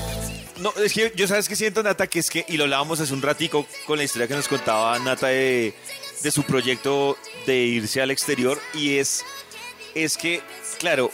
No, 0.61 0.73
es 0.83 0.93
que 0.93 1.13
yo 1.17 1.27
sabes 1.27 1.49
que 1.49 1.57
siento, 1.57 1.83
Nata, 1.83 2.07
que 2.07 2.19
es 2.19 2.29
que, 2.29 2.45
y 2.49 2.57
lo 2.57 2.65
hablábamos 2.65 3.01
hace 3.01 3.13
un 3.15 3.23
ratico 3.23 3.67
con 3.87 3.97
la 3.99 4.05
historia 4.05 4.29
que 4.29 4.35
nos 4.35 4.47
contaba 4.49 4.99
Nata 4.99 5.29
de, 5.29 5.75
de 6.23 6.31
su 6.31 6.43
proyecto 6.43 7.17
de 7.47 7.57
irse 7.57 8.03
al 8.03 8.11
exterior, 8.11 8.61
y 8.75 8.99
es, 8.99 9.25
es 9.95 10.19
que, 10.19 10.43
claro, 10.79 11.11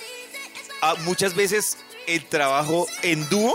a- 0.81 0.97
muchas 0.97 1.35
veces 1.35 1.77
el 2.09 2.25
trabajo 2.25 2.89
en 3.03 3.29
dúo, 3.29 3.55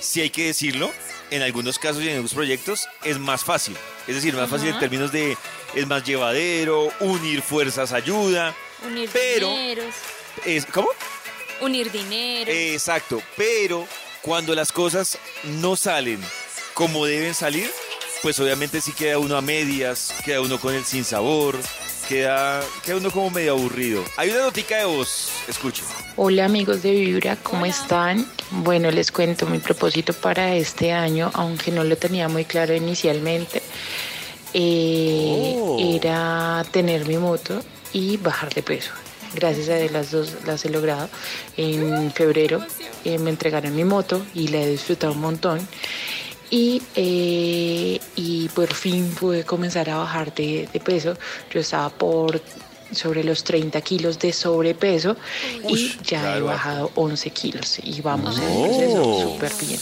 si 0.00 0.20
hay 0.20 0.30
que 0.30 0.46
decirlo, 0.46 0.92
en 1.30 1.40
algunos 1.42 1.78
casos 1.78 2.02
y 2.02 2.06
en 2.08 2.12
algunos 2.14 2.34
proyectos, 2.34 2.86
es 3.04 3.18
más 3.18 3.42
fácil. 3.44 3.76
Es 4.08 4.16
decir, 4.16 4.34
más 4.34 4.50
fácil 4.50 4.68
en 4.68 4.78
términos 4.78 5.10
de, 5.12 5.36
es 5.74 5.86
más 5.86 6.04
llevadero, 6.04 6.92
unir 7.00 7.40
fuerzas 7.42 7.92
ayuda, 7.92 8.54
Unir 8.86 9.08
Pero- 9.12 9.48
dineros. 9.48 9.94
es, 10.44 10.66
¿cómo? 10.66 10.88
Unir 11.60 11.90
dinero. 11.92 12.50
Exacto, 12.50 13.22
pero 13.36 13.86
cuando 14.22 14.54
las 14.54 14.72
cosas 14.72 15.18
no 15.44 15.76
salen 15.76 16.20
como 16.74 17.04
deben 17.06 17.34
salir, 17.34 17.70
pues 18.22 18.38
obviamente 18.40 18.80
sí 18.80 18.92
queda 18.92 19.18
uno 19.18 19.36
a 19.36 19.40
medias, 19.42 20.14
queda 20.24 20.40
uno 20.40 20.58
con 20.60 20.74
el 20.74 20.84
sin 20.84 21.04
sabor, 21.04 21.56
queda, 22.08 22.62
queda 22.84 22.96
uno 22.96 23.10
como 23.10 23.30
medio 23.30 23.52
aburrido. 23.52 24.04
Hay 24.16 24.30
una 24.30 24.40
notica 24.42 24.78
de 24.78 24.84
voz, 24.84 25.30
escuchen. 25.48 25.84
Hola 26.16 26.44
amigos 26.44 26.82
de 26.82 26.90
Vibra, 26.92 27.36
¿cómo 27.36 27.62
Hola. 27.62 27.70
están? 27.70 28.26
Bueno, 28.50 28.90
les 28.90 29.10
cuento 29.10 29.46
mi 29.46 29.58
propósito 29.58 30.12
para 30.12 30.54
este 30.54 30.92
año, 30.92 31.30
aunque 31.34 31.70
no 31.70 31.84
lo 31.84 31.96
tenía 31.96 32.28
muy 32.28 32.44
claro 32.44 32.74
inicialmente, 32.74 33.62
eh, 34.52 35.54
Oh. 35.58 35.78
era 35.94 36.64
tener 36.70 37.06
mi 37.06 37.16
moto 37.16 37.62
y 37.92 38.16
bajar 38.16 38.52
de 38.54 38.62
peso. 38.62 38.90
Gracias 39.34 39.68
a 39.68 39.92
las 39.92 40.10
dos 40.10 40.36
las 40.46 40.64
he 40.64 40.70
logrado. 40.70 41.08
En 41.56 42.10
febrero 42.12 42.64
eh, 43.04 43.18
me 43.18 43.30
entregaron 43.30 43.74
mi 43.74 43.84
moto 43.84 44.24
y 44.34 44.48
la 44.48 44.58
he 44.58 44.68
disfrutado 44.68 45.12
un 45.12 45.20
montón. 45.20 45.66
Y, 46.50 46.82
eh, 46.96 48.00
y 48.16 48.48
por 48.48 48.74
fin 48.74 49.08
pude 49.18 49.44
comenzar 49.44 49.88
a 49.88 49.98
bajar 49.98 50.34
de, 50.34 50.68
de 50.72 50.80
peso. 50.80 51.16
Yo 51.52 51.60
estaba 51.60 51.90
por 51.90 52.42
sobre 52.92 53.24
los 53.24 53.44
30 53.44 53.80
kilos 53.82 54.18
de 54.18 54.32
sobrepeso 54.32 55.16
y 55.68 55.96
ya 56.02 56.36
he 56.36 56.40
bajado 56.40 56.90
11 56.96 57.30
kilos 57.30 57.78
y 57.82 58.00
vamos 58.00 58.38
en 58.38 58.44
el 58.44 58.68
proceso 58.68 59.20
súper 59.20 59.52
bien. 59.60 59.80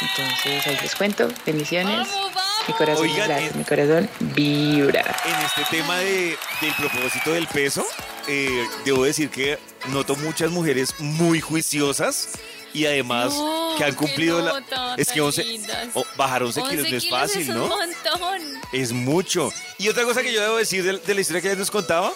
Entonces 0.00 0.66
ahí 0.66 0.78
les 0.82 0.94
cuento, 0.94 1.28
bendiciones. 1.46 2.08
¡Vamos, 2.08 2.34
vamos! 2.34 2.41
Mi 2.68 2.74
corazón 2.74 3.08
Oigan, 3.08 3.28
late, 3.28 3.46
en- 3.46 3.58
mi 3.58 3.64
corazón 3.64 4.08
vibra. 4.20 5.16
En 5.26 5.34
este 5.44 5.76
tema 5.76 5.98
de, 5.98 6.36
del 6.60 6.74
propósito 6.78 7.32
del 7.32 7.46
peso, 7.48 7.84
eh, 8.28 8.66
debo 8.84 9.04
decir 9.04 9.30
que 9.30 9.58
noto 9.88 10.14
muchas 10.16 10.50
mujeres 10.50 10.94
muy 11.00 11.40
juiciosas 11.40 12.28
y 12.72 12.86
además 12.86 13.34
No, 13.34 13.74
que 13.76 13.84
han 13.84 13.94
cumplido 13.94 14.40
la... 14.40 14.60
nota 14.60 14.94
Es 14.96 15.08
que 15.08 15.14
tan 15.16 15.24
11, 15.24 15.44
lindas. 15.44 15.88
oh, 15.94 16.04
bajar 16.16 16.42
11 16.44 16.62
kilos 16.62 16.84
11 16.86 16.90
no 16.90 16.96
es 16.96 17.02
kilos 17.04 17.20
fácil, 17.20 17.42
es 17.42 17.48
¿no? 17.48 17.64
un 17.64 17.68
montón. 17.70 18.42
Es 18.72 18.92
mucho. 18.92 19.52
Y 19.78 19.88
otra 19.88 20.04
cosa 20.04 20.22
que 20.22 20.32
yo 20.32 20.40
debo 20.40 20.56
decir 20.56 20.84
de, 20.84 20.98
de 20.98 21.14
la 21.14 21.20
historia 21.20 21.42
que 21.42 21.48
ella 21.48 21.58
nos 21.58 21.70
contaba, 21.70 22.12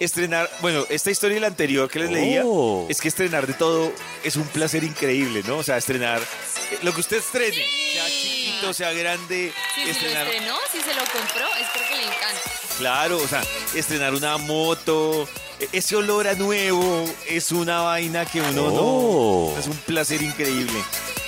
estrenar, 0.00 0.50
bueno, 0.62 0.86
esta 0.88 1.10
historia 1.10 1.36
y 1.36 1.40
la 1.40 1.46
anterior 1.48 1.88
que 1.90 1.98
les 2.00 2.10
leía, 2.10 2.42
Oh. 2.44 2.86
es 2.88 3.00
que 3.02 3.08
estrenar 3.08 3.46
de 3.46 3.52
todo 3.52 3.92
es 4.24 4.34
un 4.36 4.44
placer 4.44 4.82
increíble, 4.82 5.42
¿no? 5.46 5.58
O 5.58 5.62
sea, 5.62 5.76
estrenar 5.76 6.18
eh, 6.20 6.78
lo 6.82 6.92
que 6.94 7.00
usted 7.00 7.18
estrene, 7.18 7.54
sea 7.92 8.04
chiquito, 8.60 8.72
sea 8.74 8.92
grande, 8.92 9.52
Si 9.74 9.80
se 9.80 9.86
lo 9.86 9.90
estrenar, 9.92 10.26
estrenó, 10.28 10.56
si 10.72 10.80
se 10.80 10.94
lo 10.94 11.00
compró, 11.02 11.46
es 11.60 11.66
porque 11.74 11.96
le 11.96 12.02
encanta. 12.04 12.40
claro, 12.78 13.16
o 13.18 13.28
sea, 13.28 13.42
estrenar 13.74 14.14
una 14.14 14.36
moto, 14.38 15.28
e- 15.58 15.68
ese 15.72 15.96
olor 15.96 16.26
a 16.28 16.34
nuevo 16.34 17.04
es 17.28 17.52
una 17.52 17.82
vaina 17.82 18.24
que 18.26 18.40
uno 18.40 18.66
Oh. 18.66 19.52
no, 19.54 19.58
es 19.60 19.66
un 19.66 19.76
placer 19.78 20.22
increíble. 20.22 20.82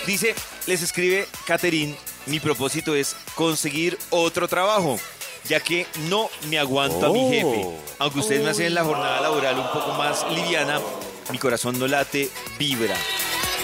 Dice, 0.07 0.35
les 0.67 0.83
escribe 0.83 1.29
Catherine, 1.47 1.97
mi 2.27 2.41
propósito 2.41 2.95
es 2.95 3.15
conseguir 3.35 3.99
otro 4.11 4.49
trabajo, 4.49 4.99
ya 5.45 5.61
que 5.61 5.87
no 6.09 6.29
me 6.49 6.59
aguanto 6.59 7.07
a 7.07 7.11
mi 7.11 7.29
jefe. 7.31 7.67
Aunque 7.99 8.19
ustedes 8.21 8.43
me 8.45 8.51
hacen 8.51 8.75
la 8.75 8.85
jornada 8.85 9.21
laboral 9.21 9.59
un 9.59 9.71
poco 9.73 9.93
más 9.95 10.25
liviana, 10.33 10.81
mi 11.31 11.39
corazón 11.39 11.79
no 11.79 11.87
late, 11.87 12.29
vibra. 12.59 12.97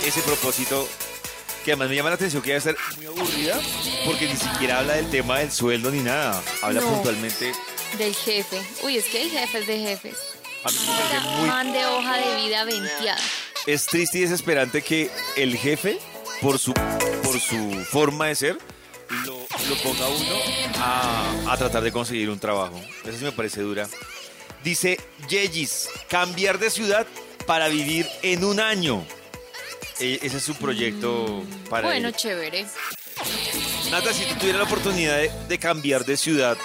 Ese 0.05 0.21
propósito 0.23 0.89
que 1.69 1.73
además 1.73 1.91
me 1.91 1.97
llama 1.97 2.09
la 2.09 2.15
atención 2.15 2.41
que 2.41 2.49
debe 2.49 2.63
ser 2.63 2.77
muy 2.97 3.05
aburrida, 3.05 3.61
porque 4.07 4.27
ni 4.27 4.37
siquiera 4.37 4.79
habla 4.79 4.95
del 4.95 5.11
tema 5.11 5.41
del 5.41 5.53
sueldo 5.53 5.91
ni 5.91 6.01
nada. 6.01 6.43
Habla 6.63 6.81
No. 6.81 6.87
puntualmente. 6.95 7.53
Del 7.99 8.15
jefe. 8.15 8.63
Uy, 8.85 8.97
es 8.97 9.05
que 9.05 9.19
hay 9.19 9.29
jefes 9.29 9.67
de 9.67 9.79
jefes. 9.79 10.17
A 10.65 10.71
mí 10.71 10.77
me 11.13 11.21
muy 11.37 11.49
Man 11.51 11.71
de 11.75 11.85
hoja 11.85 12.17
de 12.17 12.37
vida 12.37 12.65
venteada. 12.65 13.21
es 13.67 13.85
triste 13.85 14.17
y 14.17 14.21
desesperante 14.23 14.81
que 14.81 15.11
el 15.37 15.59
jefe, 15.59 15.99
por 16.41 16.59
su, 16.59 16.73
por 16.73 17.39
su 17.39 17.85
forma 17.91 18.29
de 18.29 18.35
ser, 18.35 18.59
lo, 19.27 19.37
lo 19.69 19.77
ponga 19.83 20.09
uno 20.09 20.37
a, 20.79 21.53
a 21.53 21.57
tratar 21.59 21.83
de 21.83 21.93
conseguir 21.93 22.31
un 22.31 22.39
trabajo. 22.39 22.81
Eso 23.05 23.19
sí 23.19 23.25
me 23.25 23.33
parece 23.33 23.61
dura. 23.61 23.87
Dice 24.65 24.99
Yeyis, 25.29 25.91
cambiar 26.09 26.59
de 26.59 26.71
ciudad 26.71 27.07
para 27.47 27.69
vivir 27.69 28.09
en 28.23 28.43
un 28.45 28.59
año. 28.59 29.05
E- 30.01 30.19
ese 30.23 30.37
es 30.37 30.43
su 30.45 30.55
proyecto 30.55 31.43
para 31.69 31.89
Bueno, 31.89 32.09
él. 32.09 32.15
chévere. 32.17 32.67
Nata, 33.91 34.13
si 34.13 34.25
tú 34.27 34.35
tuvieras 34.37 34.61
la 34.61 34.67
oportunidad 34.67 35.17
de, 35.17 35.31
de 35.49 35.59
cambiar 35.59 36.05
de 36.05 36.17
ciudad, 36.17 36.57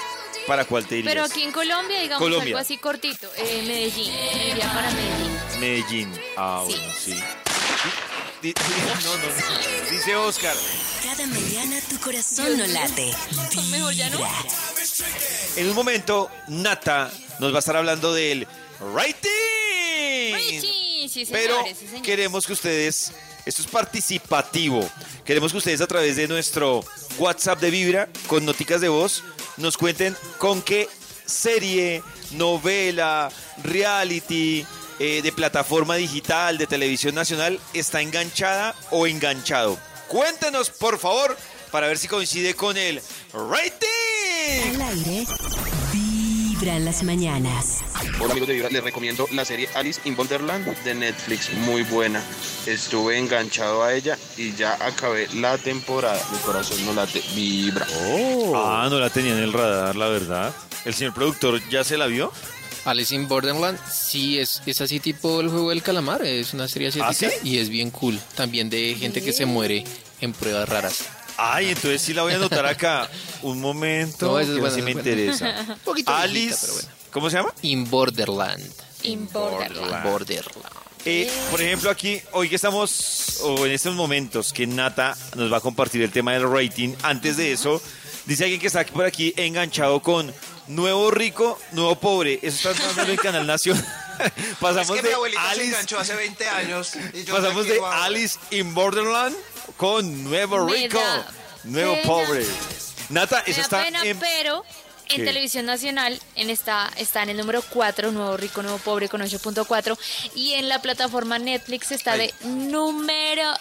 ¿para 0.46 0.66
cuál 0.66 0.86
te 0.86 0.98
irías? 0.98 1.12
Pero 1.14 1.24
aquí 1.26 1.42
en 1.44 1.52
Colombia, 1.52 2.00
digamos 2.02 2.20
Colombia. 2.22 2.48
algo 2.50 2.60
así 2.60 2.78
cortito. 2.78 3.30
Eh, 3.38 3.64
Medellín. 3.66 4.14
Me 4.14 4.48
iría 4.50 4.74
para 4.74 4.92
Medellín. 4.92 5.60
Medellín. 5.60 6.22
Ah, 6.38 6.64
Sí. 6.68 6.76
bueno, 6.76 6.94
sí. 7.00 7.24
Di- 8.42 8.54
No, 8.54 9.18
no, 9.18 9.24
no. 9.24 9.90
Dice 9.90 10.16
Oscar, 10.18 10.56
Cada 11.04 11.26
mañana 11.28 11.80
tu 11.90 11.98
corazón 12.00 12.58
no 12.58 12.66
late. 12.68 13.14
Mejor 13.72 13.94
ya 13.94 14.10
no. 14.10 14.20
En 15.56 15.70
un 15.70 15.76
momento, 15.76 16.30
Nata 16.50 17.10
nos 17.40 17.52
va 17.54 17.58
a 17.58 17.60
estar 17.60 17.78
hablando 17.78 18.14
del 18.14 18.48
rating. 18.94 19.30
Richie, 20.34 20.62
sí, 21.10 21.26
Pero 21.32 21.56
señores, 21.56 21.78
sí, 21.78 21.86
señores. 21.86 22.04
queremos 22.04 22.46
que 22.46 22.54
ustedes, 22.54 23.12
esto 23.46 23.62
es 23.62 23.68
participativo, 23.68 24.90
queremos 25.26 25.52
que 25.52 25.58
ustedes 25.58 25.82
a 25.82 25.88
través 25.88 26.16
de 26.16 26.28
nuestro 26.28 26.84
WhatsApp 27.18 27.60
de 27.60 27.72
Vibra, 27.72 28.10
con 28.28 28.46
noticas 28.46 28.82
de 28.82 28.90
voz, 28.90 29.24
nos 29.58 29.78
cuenten 29.78 30.16
con 30.38 30.62
qué 30.62 30.88
serie, 31.26 32.04
novela, 32.32 33.32
reality, 33.64 34.66
eh, 35.00 35.22
de 35.22 35.32
plataforma 35.32 35.96
digital, 35.96 36.58
de 36.58 36.68
televisión 36.68 37.16
nacional, 37.16 37.60
está 37.74 38.02
enganchada 38.02 38.76
o 38.92 39.08
enganchado. 39.08 39.78
Cuéntenos, 40.08 40.70
por 40.70 41.00
favor, 41.00 41.36
para 41.72 41.88
ver 41.88 41.98
si 41.98 42.08
coincide 42.08 42.54
con 42.54 42.78
el 42.78 43.02
rating. 43.34 44.76
Al 44.76 44.82
aire. 44.82 45.26
Vibra 46.64 46.76
Vibra 46.76 46.78
en 46.78 46.86
las 46.86 47.04
mañanas. 47.04 47.80
Hola 48.22 48.32
amigos 48.32 48.48
de 48.48 48.54
Vibra, 48.54 48.70
les 48.70 48.82
recomiendo 48.82 49.28
la 49.34 49.44
serie 49.44 49.68
Alice 49.76 50.00
in 50.06 50.16
Wonderland 50.18 50.66
de 50.86 50.96
Netflix, 50.96 51.52
muy 51.52 51.84
buena. 51.84 52.24
Estuve 52.66 53.18
enganchado 53.18 53.84
a 53.84 53.94
ella 53.94 54.18
y 54.38 54.54
ya 54.54 54.78
acabé 54.80 55.28
la 55.36 55.58
temporada. 55.58 56.22
Mi 56.32 56.38
corazón 56.38 56.86
no 56.86 56.94
late, 56.94 57.22
vibra. 57.36 57.86
Ah, 58.56 58.88
no 58.90 58.98
la 58.98 59.10
tenía 59.10 59.34
en 59.34 59.40
el 59.40 59.52
radar, 59.52 59.98
la 59.98 60.08
verdad. 60.08 60.54
¿El 60.86 60.94
señor 60.94 61.14
productor 61.14 61.60
ya 61.70 61.84
se 61.84 61.98
la 61.98 62.08
vio? 62.08 62.32
Alice 62.86 63.14
in 63.14 63.28
Borderland, 63.28 63.78
sí, 63.92 64.40
es, 64.40 64.62
es 64.66 64.80
así 64.80 65.02
tipo 65.02 65.42
el 65.42 65.50
juego 65.50 65.70
del 65.72 65.84
calamar, 65.84 66.24
es 66.24 66.54
una 66.54 66.70
serie 66.70 66.88
asiática 66.90 67.28
¿Ah, 67.28 67.40
sí? 67.42 67.50
y 67.50 67.58
es 67.58 67.68
bien 67.68 67.92
cool. 67.92 68.18
También 68.36 68.70
de 68.70 68.96
gente 68.98 69.22
que 69.22 69.34
se 69.34 69.46
muere 69.46 69.84
en 70.22 70.32
pruebas 70.32 70.70
raras. 70.70 71.10
Ay, 71.38 71.70
entonces 71.70 72.02
sí 72.02 72.14
la 72.14 72.24
voy 72.24 72.34
a 72.34 72.36
anotar 72.36 72.66
acá. 72.66 73.10
Un 73.42 73.60
momento, 73.60 74.28
No, 74.28 74.40
esa 74.40 74.50
es 74.52 74.56
que 74.56 74.60
buena, 74.62 74.76
sí 74.76 74.82
me 74.82 74.92
esa 74.92 75.00
es 75.00 75.06
buena. 75.06 75.10
interesa. 75.20 75.66
Un 75.74 75.80
poquito 75.80 76.14
Alice, 76.14 76.40
viejita, 76.40 76.62
pero 76.62 76.74
bueno. 76.74 76.90
¿cómo 77.12 77.30
se 77.30 77.38
llama? 77.38 77.54
In 77.62 77.90
Borderland. 77.90 78.72
In 79.04 79.30
Borderland. 79.32 80.04
Borderland. 80.04 80.74
Eh, 81.06 81.30
por 81.52 81.62
ejemplo, 81.62 81.90
aquí, 81.90 82.22
hoy 82.32 82.48
que 82.48 82.56
estamos, 82.56 83.40
o 83.42 83.66
en 83.66 83.72
estos 83.74 83.94
momentos, 83.94 84.54
que 84.54 84.66
Nata 84.66 85.18
nos 85.36 85.52
va 85.52 85.58
a 85.58 85.62
compartir 85.62 86.02
el 86.02 86.12
tema 86.12 86.32
del 86.34 86.50
rating. 86.50 86.94
Antes 87.04 87.36
de 87.36 87.52
eso, 87.52 87.82
dice 88.26 88.44
alguien 88.46 88.62
que 88.62 88.68
está 88.68 88.86
por 88.86 89.04
aquí 89.06 89.34
enganchado 89.36 90.02
con 90.02 90.34
Nuevo 90.68 91.12
Rico, 91.12 91.60
Nuevo 91.74 91.96
Pobre. 92.00 92.40
Eso 92.42 92.72
está 92.72 92.94
dando 92.96 93.12
en 93.12 93.18
Canal 93.18 93.46
Nación. 93.46 93.84
Pasamos 94.62 94.92
es 94.92 94.96
que 94.96 95.02
mi 95.02 95.10
de 95.10 95.16
abuelita 95.16 95.42
se 95.42 95.50
Alice, 95.50 95.66
enganchó 95.68 96.00
hace 96.00 96.16
20 96.16 96.48
años. 96.48 96.92
y 97.14 97.24
yo 97.26 97.36
pasamos 97.36 97.66
aquí, 97.66 97.74
de. 97.74 97.82
Alice 97.86 98.40
in 98.52 98.74
Borderland 98.74 99.36
con 99.78 100.24
Nuevo 100.24 100.66
Me 100.66 100.74
Rico, 100.74 101.00
da 101.00 101.32
Nuevo. 101.64 101.98
Pobre. 102.04 102.46
Nata, 103.10 103.44
Me 103.46 103.52
eso 103.52 103.62
da 103.62 103.64
está 103.64 103.84
pena, 103.84 104.04
en... 104.04 104.20
pero 104.20 104.64
en 105.10 105.18
¿Qué? 105.18 105.26
Televisión 105.26 105.66
Nacional 105.66 106.20
en 106.36 106.50
esta, 106.50 106.90
está 106.98 107.24
en 107.24 107.30
el 107.30 107.38
número 107.38 107.62
4, 107.62 108.12
Nuevo 108.12 108.38
Rico, 108.38 108.62
Nuevo 108.64 108.78
Pobre, 108.80 109.10
con 109.10 109.22
8.4. 109.22 109.98
Y 110.36 110.54
en 110.54 110.70
la 110.70 110.82
plataforma 110.82 111.40
Netflix 111.40 111.92
está 111.92 112.18
de 112.18 112.34
número 112.44 113.54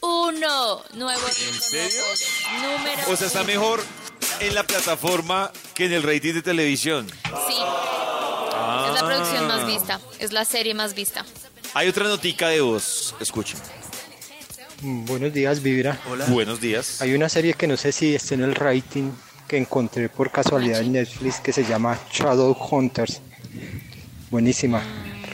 1. 0.00 0.82
Nuevo 0.94 1.20
Rico, 1.26 1.66
Nuevo 1.72 1.90
Pobre. 1.90 2.68
Número 2.78 3.12
O 3.12 3.16
sea, 3.16 3.26
está 3.28 3.40
uno. 3.40 3.46
mejor 3.48 3.84
en 4.40 4.54
la 4.54 4.64
plataforma 4.64 5.52
que 5.74 5.86
en 5.86 5.92
el 5.92 6.02
rating 6.02 6.34
de 6.34 6.42
televisión. 6.42 7.08
Sí. 7.48 7.54
Es 8.88 8.94
la 8.94 9.02
producción 9.04 9.46
más 9.46 9.66
vista. 9.66 10.00
Es 10.18 10.32
la 10.32 10.44
serie 10.44 10.74
más 10.74 10.94
vista. 10.94 11.24
Hay 11.74 11.88
otra 11.88 12.04
notica 12.08 12.48
de 12.48 12.60
voz. 12.60 13.14
Escuchen. 13.20 13.58
Buenos 14.82 15.32
días, 15.32 15.62
Vibra. 15.62 15.98
Buenos 16.28 16.60
días. 16.60 17.02
Hay 17.02 17.14
una 17.14 17.28
serie 17.28 17.54
que 17.54 17.66
no 17.66 17.76
sé 17.76 17.90
si 17.90 18.14
está 18.14 18.34
en 18.34 18.42
el 18.42 18.54
rating 18.54 19.10
que 19.48 19.56
encontré 19.56 20.08
por 20.08 20.30
casualidad 20.30 20.80
en 20.80 20.92
Netflix 20.92 21.40
que 21.40 21.52
se 21.52 21.64
llama 21.64 21.98
Shadow 22.12 22.56
Hunters. 22.70 23.20
Buenísima, 24.30 24.82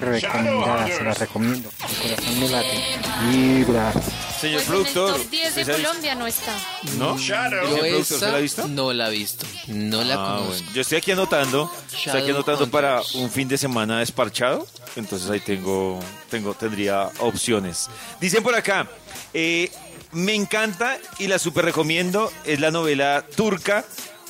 recomendada, 0.00 0.86
se 0.86 1.02
la 1.02 1.14
recomiendo. 1.14 1.68
Mi 1.88 2.08
corazón 2.08 2.40
me 2.40 2.48
late. 2.48 2.82
Vibra. 3.30 3.92
Señor 4.40 4.56
Pues 4.62 4.66
productor. 4.68 5.08
en 5.08 5.14
el 5.14 5.22
top 5.22 5.30
10 5.30 5.42
de 5.54 5.60
¿usted 5.60 5.64
se 5.64 5.72
ha? 5.72 5.84
Colombia 5.84 6.14
no 6.14 6.26
está. 6.26 6.56
¿No? 6.98 7.16
Yo 7.16 7.18
¿Señor 7.18 7.50
productor, 7.80 8.18
¿se 8.18 8.26
la 8.30 8.36
ha 8.36 8.40
visto? 8.40 8.68
no 8.68 8.92
la 8.92 9.08
he 9.08 9.12
visto. 9.12 9.46
No 9.68 10.02
la 10.04 10.14
Ah, 10.14 10.16
conozco. 10.38 10.44
bueno. 10.48 10.72
Yo 10.74 10.80
estoy 10.82 10.98
aquí 10.98 11.12
anotando, 11.12 11.72
estoy 11.86 11.98
aquí 11.98 12.10
Shadow 12.10 12.30
anotando 12.36 12.70
para 12.70 13.00
un 13.14 13.30
fin 13.30 13.48
de 13.48 13.56
semana 13.58 14.00
desparchado, 14.00 14.66
entonces 14.96 15.30
ahí 15.30 15.40
tengo, 15.40 16.00
tengo, 16.30 16.54
tendría 16.54 17.10
opciones. 17.18 17.88
Dicen 18.20 18.42
por 18.42 18.54
acá, 18.54 18.86
eh, 19.32 19.70
me 20.12 20.34
encanta 20.34 20.98
y 21.18 21.26
la 21.28 21.38
super 21.38 21.64
recomiendo, 21.64 22.30
es 22.44 22.60
la 22.60 22.70
novela 22.70 23.24
turca 23.36 23.84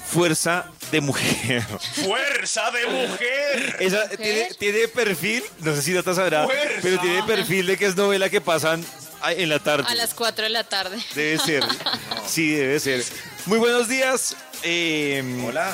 Fuerza 0.07 0.67
de 0.93 1.01
Mujer. 1.01 1.63
¡Fuerza 2.05 2.71
de 2.71 2.87
mujer! 2.87 3.77
Esa 3.81 4.09
tiene, 4.11 4.49
tiene 4.59 4.87
perfil, 4.89 5.43
no 5.61 5.75
sé 5.75 5.83
si 5.83 5.91
Nata 5.93 6.15
sabrá, 6.15 6.45
Fuerza. 6.45 6.79
pero 6.83 7.01
tiene 7.01 7.23
perfil 7.25 7.67
de 7.67 7.77
que 7.77 7.87
es 7.87 7.97
novela 7.97 8.29
que 8.31 8.41
pasan 8.41 8.85
en 9.33 9.49
la 9.49 9.59
tarde. 9.59 9.85
A 9.89 9.95
las 9.95 10.15
4 10.15 10.45
de 10.45 10.51
la 10.51 10.65
tarde. 10.65 10.99
Debe 11.15 11.39
ser. 11.39 11.65
Sí, 12.27 12.53
debe 12.53 12.81
ser. 12.81 13.05
Muy 13.47 13.59
buenos 13.59 13.87
días. 13.87 14.35
Eh, 14.63 15.23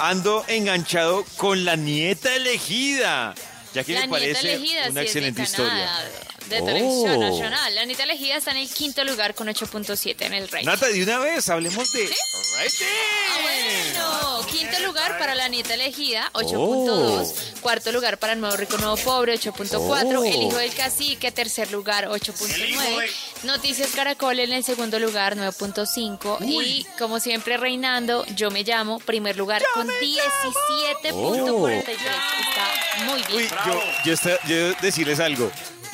Ando 0.00 0.44
enganchado 0.48 1.24
con 1.36 1.64
la 1.64 1.76
nieta 1.76 2.34
elegida. 2.34 3.34
Ya 3.72 3.84
que 3.84 3.94
la 3.94 4.00
me 4.00 4.08
parece 4.08 4.54
elegida 4.54 4.88
una 4.90 5.02
excelente 5.02 5.44
Canadá, 5.44 5.50
historia. 5.62 6.29
De 6.50 6.60
Oh. 6.60 6.64
televisión 6.64 7.20
nacional. 7.20 7.74
La 7.74 7.84
nieta 7.84 8.02
elegida 8.02 8.36
está 8.36 8.50
en 8.50 8.56
el 8.58 8.68
quinto 8.68 9.04
lugar 9.04 9.34
con 9.34 9.48
8.7 9.48 10.26
en 10.26 10.34
el 10.34 10.48
rating. 10.48 10.66
Nata, 10.66 10.88
de 10.88 11.02
una 11.02 11.18
vez 11.20 11.48
hablemos 11.48 11.92
de. 11.92 12.10
Ah, 12.12 13.38
bueno. 13.42 14.46
Quinto 14.50 14.78
lugar 14.80 15.16
para 15.18 15.34
la 15.36 15.48
nieta 15.48 15.74
elegida, 15.74 16.28
Oh. 16.34 16.40
8.2. 16.40 17.32
Cuarto 17.60 17.92
lugar 17.92 18.18
para 18.18 18.32
el 18.32 18.40
nuevo 18.40 18.56
rico, 18.56 18.76
nuevo 18.78 18.96
pobre, 18.96 19.34
8.4. 19.34 20.20
Oh. 20.20 20.24
El 20.24 20.42
hijo 20.42 20.56
del 20.58 20.74
cacique, 20.74 21.30
tercer 21.30 21.70
lugar, 21.70 22.06
8.9. 22.08 23.08
Noticias 23.44 23.90
Caracol 23.94 24.40
en 24.40 24.52
el 24.52 24.64
segundo 24.64 24.98
lugar, 24.98 25.36
9.5. 25.36 26.38
Y 26.42 26.84
como 26.98 27.20
siempre, 27.20 27.56
reinando, 27.58 28.26
yo 28.34 28.50
me 28.50 28.64
llamo, 28.64 28.98
primer 28.98 29.36
lugar 29.36 29.62
con 29.74 29.86
17.43. 29.88 31.84
Está 31.88 33.04
muy 33.04 33.22
bien. 33.22 33.36
Uy, 33.36 33.48
yo, 33.66 33.82
yo, 34.04 34.12
está- 34.14 34.38
yo 34.48 34.72
decirles 34.82 35.20
algo. 35.20 35.50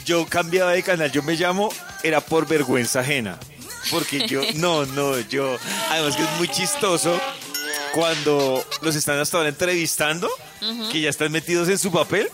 Yo 0.07 0.25
cambiaba 0.27 0.73
de 0.73 0.83
canal, 0.83 1.11
yo 1.12 1.23
me 1.23 1.35
llamo, 1.35 1.69
era 2.03 2.21
por 2.21 2.47
vergüenza 2.47 3.01
ajena. 3.01 3.38
Porque 3.90 4.27
yo, 4.27 4.40
no, 4.55 4.87
no, 4.87 5.19
yo. 5.19 5.57
Además 5.90 6.16
que 6.16 6.23
es 6.23 6.31
muy 6.38 6.49
chistoso 6.49 7.21
cuando 7.92 8.64
los 8.83 8.95
están 8.97 9.19
hasta 9.19 9.37
ahora 9.37 9.49
entrevistando, 9.49 10.31
que 10.92 11.01
ya 11.01 11.11
están 11.11 11.33
metidos 11.33 11.69
en 11.69 11.79
su 11.79 11.90
papel. 11.92 12.29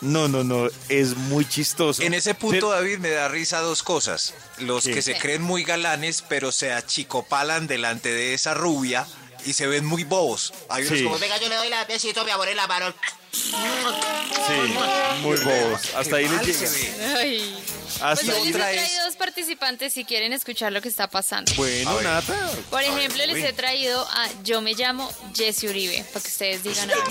No, 0.00 0.28
no, 0.28 0.44
no, 0.44 0.68
es 0.88 1.16
muy 1.16 1.44
chistoso. 1.44 2.02
En 2.02 2.14
ese 2.14 2.32
punto, 2.34 2.70
David, 2.70 2.98
me 2.98 3.10
da 3.10 3.26
risa 3.28 3.58
dos 3.60 3.82
cosas. 3.82 4.32
Los 4.58 4.84
¿Qué? 4.84 4.92
que 4.94 5.02
se 5.02 5.18
creen 5.18 5.42
muy 5.42 5.64
galanes, 5.64 6.22
pero 6.28 6.52
se 6.52 6.72
achicopalan 6.72 7.66
delante 7.66 8.12
de 8.12 8.32
esa 8.32 8.54
rubia 8.54 9.08
y 9.44 9.54
se 9.54 9.66
ven 9.66 9.84
muy 9.84 10.04
bobos. 10.04 10.52
Hay 10.68 10.86
unos 10.86 10.98
Sí. 10.98 11.04
como, 11.04 11.18
Venga, 11.18 11.36
yo 11.38 11.48
le 11.48 11.56
doy 11.56 11.68
la 11.68 11.84
besito, 11.84 12.24
mi 12.24 12.30
amor, 12.30 12.46
en 12.48 12.56
la 12.56 12.68
mano. 12.68 12.94
Sí, 13.32 14.74
muy 15.22 15.36
bobos. 15.38 15.94
Hasta 15.94 16.16
ahí 16.16 16.28
les. 16.28 16.88
Ay. 17.16 17.56
Hasta 18.00 18.14
Pues 18.14 18.26
yo 18.26 18.34
ahí. 18.34 18.44
les 18.46 18.54
he 18.54 18.58
traído 18.58 19.04
dos 19.06 19.16
participantes 19.16 19.92
si 19.94 20.04
quieren 20.04 20.32
escuchar 20.32 20.72
lo 20.72 20.80
que 20.80 20.88
está 20.88 21.08
pasando. 21.08 21.52
Bueno, 21.56 22.00
Nata. 22.02 22.50
Por 22.70 22.82
ejemplo, 22.82 23.24
les 23.26 23.44
he 23.44 23.52
traído 23.52 24.00
a 24.10 24.28
Yo 24.44 24.60
me 24.60 24.74
llamo 24.74 25.10
Jesse 25.34 25.64
Uribe, 25.64 26.04
para 26.12 26.22
que 26.22 26.28
ustedes 26.28 26.62
digan 26.62 26.90
algo. 26.90 27.04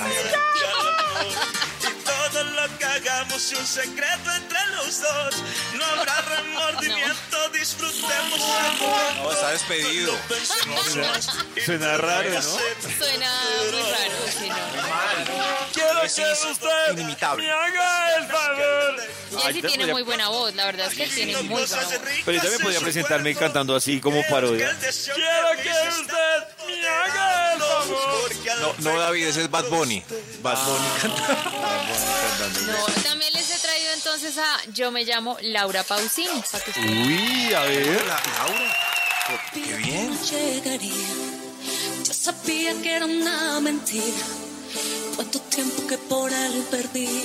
Y 2.28 2.32
todo 2.32 2.44
lo 2.44 2.78
que 2.78 2.86
hagamos 2.86 3.52
es 3.52 3.58
un 3.60 3.66
secreto 3.66 4.32
entre 4.36 4.60
los 4.76 5.02
dos. 5.02 5.36
No 5.78 5.86
habrá 5.86 6.22
remordimiento, 6.36 7.50
disfrutemos 7.54 8.42
amor. 8.42 9.14
No, 9.24 9.32
está 9.32 9.52
despedido. 9.52 10.14
Suena 11.66 11.98
raro, 11.98 12.30
¿no? 12.30 12.42
Suena 12.42 13.32
muy 13.72 13.82
raro, 13.82 15.26
no. 15.28 15.74
Quiero 15.74 16.02
que 16.02 16.08
usted 16.52 16.92
inimitable. 16.94 17.44
me 17.46 17.52
haga 17.52 18.16
el 18.18 18.28
favor. 18.28 18.96
Ahorita 19.44 19.68
tiene 19.68 19.70
podría- 19.84 19.94
muy 19.94 20.04
buena 20.04 20.30
voz, 20.30 20.56
la 20.56 20.66
verdad 20.66 20.88
es 20.88 20.96
que 20.96 21.08
tiene 21.08 21.34
muy 21.44 21.48
buena 21.66 21.76
voz. 21.84 21.94
Pero 22.26 22.32
yo 22.38 22.42
también 22.42 22.62
podría 22.62 22.80
presentarme 22.80 23.36
cantando 23.36 23.76
así 23.76 24.00
como 24.00 24.22
parodia. 24.30 24.76
Quiero 24.80 25.64
que 25.64 25.70
usted 25.90 26.66
me 26.68 26.88
haga 26.88 27.32
el. 27.34 27.37
No, 28.62 28.74
no, 28.80 29.00
David, 29.00 29.28
ese 29.28 29.42
es 29.44 29.52
Bad 29.52 29.70
Bunny. 29.70 30.04
Bad 30.42 30.58
Bunny 30.66 30.88
No, 32.68 32.86
también 33.04 33.34
les 33.34 33.50
he 33.56 33.60
traído 33.60 33.94
entonces 33.94 34.38
a 34.38 34.72
Yo 34.74 34.92
me 34.92 35.04
llamo 35.04 35.38
Laura 35.42 35.84
Pausini, 35.84 36.42
para 36.52 36.64
que 36.64 36.72
ustedes 36.72 36.90
Uy, 36.90 37.54
a 37.54 37.62
ver. 37.64 38.02
Hola, 38.02 38.22
Laura. 38.38 38.76
Qué 39.54 39.76
bien. 39.78 40.18
llegaría. 40.20 40.92
Yo 42.06 42.14
sabía 42.14 42.82
que 42.82 42.94
era 42.96 43.06
una 43.06 43.60
mentira. 43.60 44.26
Cuánto 45.16 45.40
tiempo 45.42 45.86
que 45.88 45.98
por 45.98 46.32
él 46.32 46.66
perdí. 46.72 47.24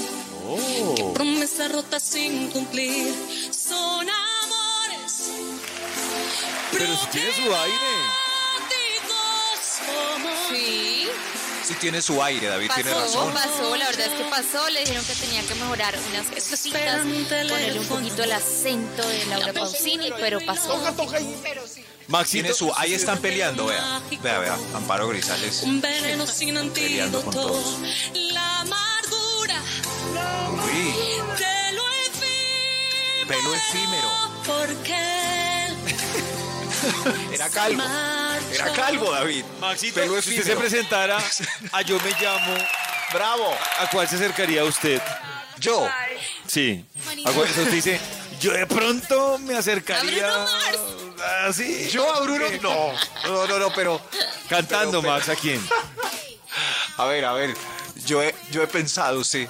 Qué 0.97 1.05
promesa 1.15 1.69
rota 1.69 2.01
sin 2.01 2.51
cumplir. 2.51 3.15
Son 3.51 4.07
amores. 4.09 5.31
Pero 6.73 6.97
si 6.97 7.07
tiene 7.07 7.33
su 7.35 7.55
aire. 7.55 8.32
Sí, 10.51 11.09
Sí 11.65 11.75
tiene 11.81 12.03
su 12.03 12.21
aire, 12.23 12.49
David 12.49 12.71
tiene 12.75 12.91
pasó, 12.93 13.31
razón. 13.31 13.33
pasó, 13.35 13.77
la 13.77 13.87
verdad 13.87 14.07
es 14.07 14.13
que 14.15 14.25
pasó. 14.25 14.69
Le 14.71 14.81
dijeron 14.81 15.05
que 15.05 15.15
tenía 15.15 15.43
que 15.43 15.55
mejorar 15.55 15.95
unas 16.11 16.27
cositas, 16.49 17.01
ponerle 17.03 17.79
un 17.81 17.87
poquito 17.87 18.23
el 18.25 18.33
acento 18.33 19.07
de 19.09 19.27
Laura 19.27 19.53
Pausini, 19.53 20.11
pero 20.19 20.41
pasó. 20.45 20.77
Maxito. 22.09 22.43
Tiene 22.43 22.53
su, 22.53 22.73
ahí 22.77 22.95
están 22.95 23.19
peleando, 23.21 23.67
vea. 23.67 24.03
Vea, 24.23 24.39
vea. 24.41 24.59
Amparo 24.75 25.07
Grisales. 25.09 25.63
Un 25.63 25.81
veneno 25.81 26.27
sin 26.27 26.55
Peleando 26.73 27.21
con 27.23 27.29
antídoto. 27.35 27.49
todos. 27.53 27.79
La 28.33 28.59
amargura 28.61 29.63
Uy, 30.65 30.93
de 31.39 31.73
lo 31.73 31.85
efímero. 32.07 33.29
pelo 33.29 33.55
efímero. 33.55 34.11
Porque 34.45 35.67
él 35.67 35.77
Era 37.33 37.49
calvo. 37.49 37.83
Era 38.53 38.73
calvo, 38.73 39.13
David. 39.13 39.45
Maxito, 39.61 40.01
Pelo 40.01 40.21
si 40.23 40.31
usted 40.39 40.45
se 40.53 40.57
presentara 40.57 41.19
a 41.73 41.83
Yo 41.83 41.99
me 42.01 42.11
llamo 42.21 42.55
Bravo. 43.13 43.55
¿A 43.79 43.89
cuál 43.91 44.09
se 44.09 44.17
acercaría 44.17 44.65
usted? 44.65 45.01
Yo. 45.59 45.87
Sí. 46.47 46.85
¿A 47.27 47.31
cuál 47.33 47.49
usted 47.49 47.71
dice? 47.71 48.01
Yo 48.41 48.53
de 48.53 48.67
pronto 48.67 49.39
me 49.39 49.55
acercaría. 49.57 50.29
Así. 51.47 51.89
Yo 51.91 52.13
a 52.13 52.21
Bruno. 52.21 52.47
No, 52.63 52.93
no, 53.27 53.47
no, 53.47 53.59
no, 53.59 53.73
pero. 53.75 54.01
Cantando, 54.49 55.01
pero- 55.01 55.13
Max, 55.13 55.29
¿a 55.29 55.37
quién? 55.37 55.61
A 56.97 57.05
ver, 57.05 57.25
a 57.25 57.33
ver. 57.35 57.55
Yo 58.07 58.23
he, 58.23 58.35
yo 58.51 58.63
he 58.63 58.67
pensado, 58.67 59.23
sí. 59.23 59.47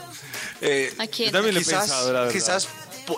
Eh, 0.61 0.95
¿A 0.99 1.07
quién? 1.07 1.29
Yo 1.29 1.33
también 1.33 1.55
lo 1.55 1.61
he 1.61 1.65
quizás, 1.65 1.81
pensado, 1.83 2.13
la 2.13 2.21
verdad. 2.21 2.33
Quizás 2.33 2.69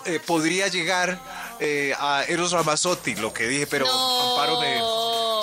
eh, 0.06 0.20
podría 0.24 0.68
llegar 0.68 1.18
eh, 1.64 1.94
a 1.98 2.24
Eros 2.28 2.52
Ramazzotti, 2.52 3.14
lo 3.16 3.32
que 3.32 3.46
dije, 3.46 3.66
pero 3.66 3.86
No. 3.86 4.30
Amparo 4.30 4.60
me. 4.60 4.80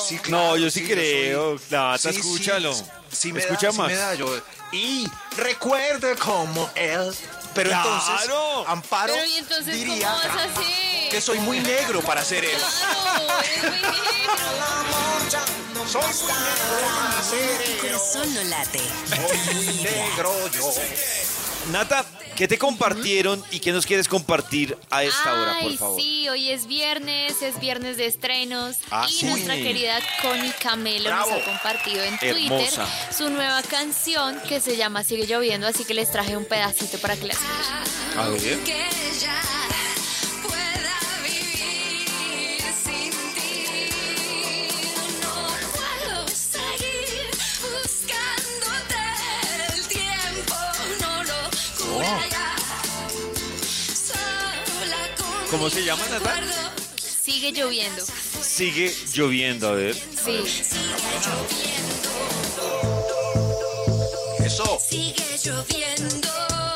Sí, 0.06 0.20
No, 0.30 0.58
yo 0.58 0.70
sí, 0.72 0.82
yo 0.82 0.88
creo. 0.96 1.60
soy- 1.60 1.98
Sí, 1.98 2.12
sí, 2.14 2.20
escúchalo. 2.20 2.74
Sí, 3.12 3.34
me 3.34 3.40
Escucha 3.40 3.68
da, 3.68 3.72
sí 3.74 3.78
Max. 3.78 3.92
me 3.92 3.98
da, 3.98 4.16
yo- 4.16 4.42
Y 4.72 5.08
recuerda 5.38 6.16
como 6.16 6.70
él. 6.76 7.14
Pero 7.54 7.70
entonces. 7.72 8.30
Amparo 8.68 9.14
Pero 9.14 9.26
y 9.28 9.36
entonces, 9.38 9.74
diría 9.76 10.16
¿cómo 10.54 10.66
que 11.12 11.20
soy 11.22 11.40
muy 11.40 11.60
negro 11.60 12.00
para 12.02 12.24
ser 12.24 12.46
él. 12.46 12.52
Claro, 12.58 13.42
es 13.44 13.64
muy 13.64 13.72
negro. 13.72 13.92
Soy 15.92 16.02
muy 16.02 16.24
negro 16.24 16.88
para 16.98 17.24
ser 17.24 17.62
él. 17.62 17.78
Corazón 17.82 18.34
no 18.34 18.44
late. 18.46 18.80
Soy 19.10 19.56
muy 19.56 19.66
negro 19.84 20.48
yo. 20.54 20.74
Nata, 21.72 22.06
¿qué 22.42 22.48
te 22.48 22.58
compartieron 22.58 23.44
y 23.52 23.60
qué 23.60 23.72
nos 23.72 23.86
quieres 23.86 24.08
compartir 24.08 24.76
a 24.90 25.04
esta 25.04 25.32
hora, 25.32 25.60
por 25.62 25.78
favor? 25.78 26.02
sí, 26.02 26.28
hoy 26.28 26.50
es 26.50 26.66
viernes, 26.66 27.40
es 27.44 27.60
viernes 27.60 27.98
de 27.98 28.08
estrenos 28.08 28.78
Ah, 28.90 29.06
y 29.08 29.14
sí. 29.14 29.26
nuestra 29.28 29.54
querida 29.58 30.00
Connie 30.24 30.52
Camelo 30.60 31.06
Bravo. 31.06 31.30
nos 31.34 31.40
ha 31.40 31.46
compartido 31.46 32.04
en 32.04 32.18
Hermosa. 32.20 32.84
Twitter 32.86 33.16
su 33.16 33.30
nueva 33.30 33.62
canción 33.62 34.40
que 34.50 34.60
se 34.60 34.76
llama 34.76 35.04
Sigue 35.04 35.28
lloviendo, 35.28 35.68
así 35.68 35.86
que 35.86 35.94
les 35.94 36.10
traje 36.12 36.36
un 36.36 36.46
pedacito 36.46 36.98
para 36.98 37.16
que 37.16 37.28
la 37.28 37.34
escuchen. 37.34 38.20
A 38.20 38.28
ver. 38.30 38.60
¿Cómo 55.50 55.70
se 55.70 55.84
llama, 55.84 56.02
Nata? 56.10 56.20
recuerdo. 56.20 56.72
Sigue 57.22 57.52
lloviendo. 57.52 58.06
Sigue 58.42 58.96
lloviendo, 59.14 59.68
a 59.70 59.72
ver. 59.74 59.96
Sí. 59.96 60.44
Eso. 64.46 64.80
Sigue. 64.80 65.16
Lloviendo. 65.44 66.71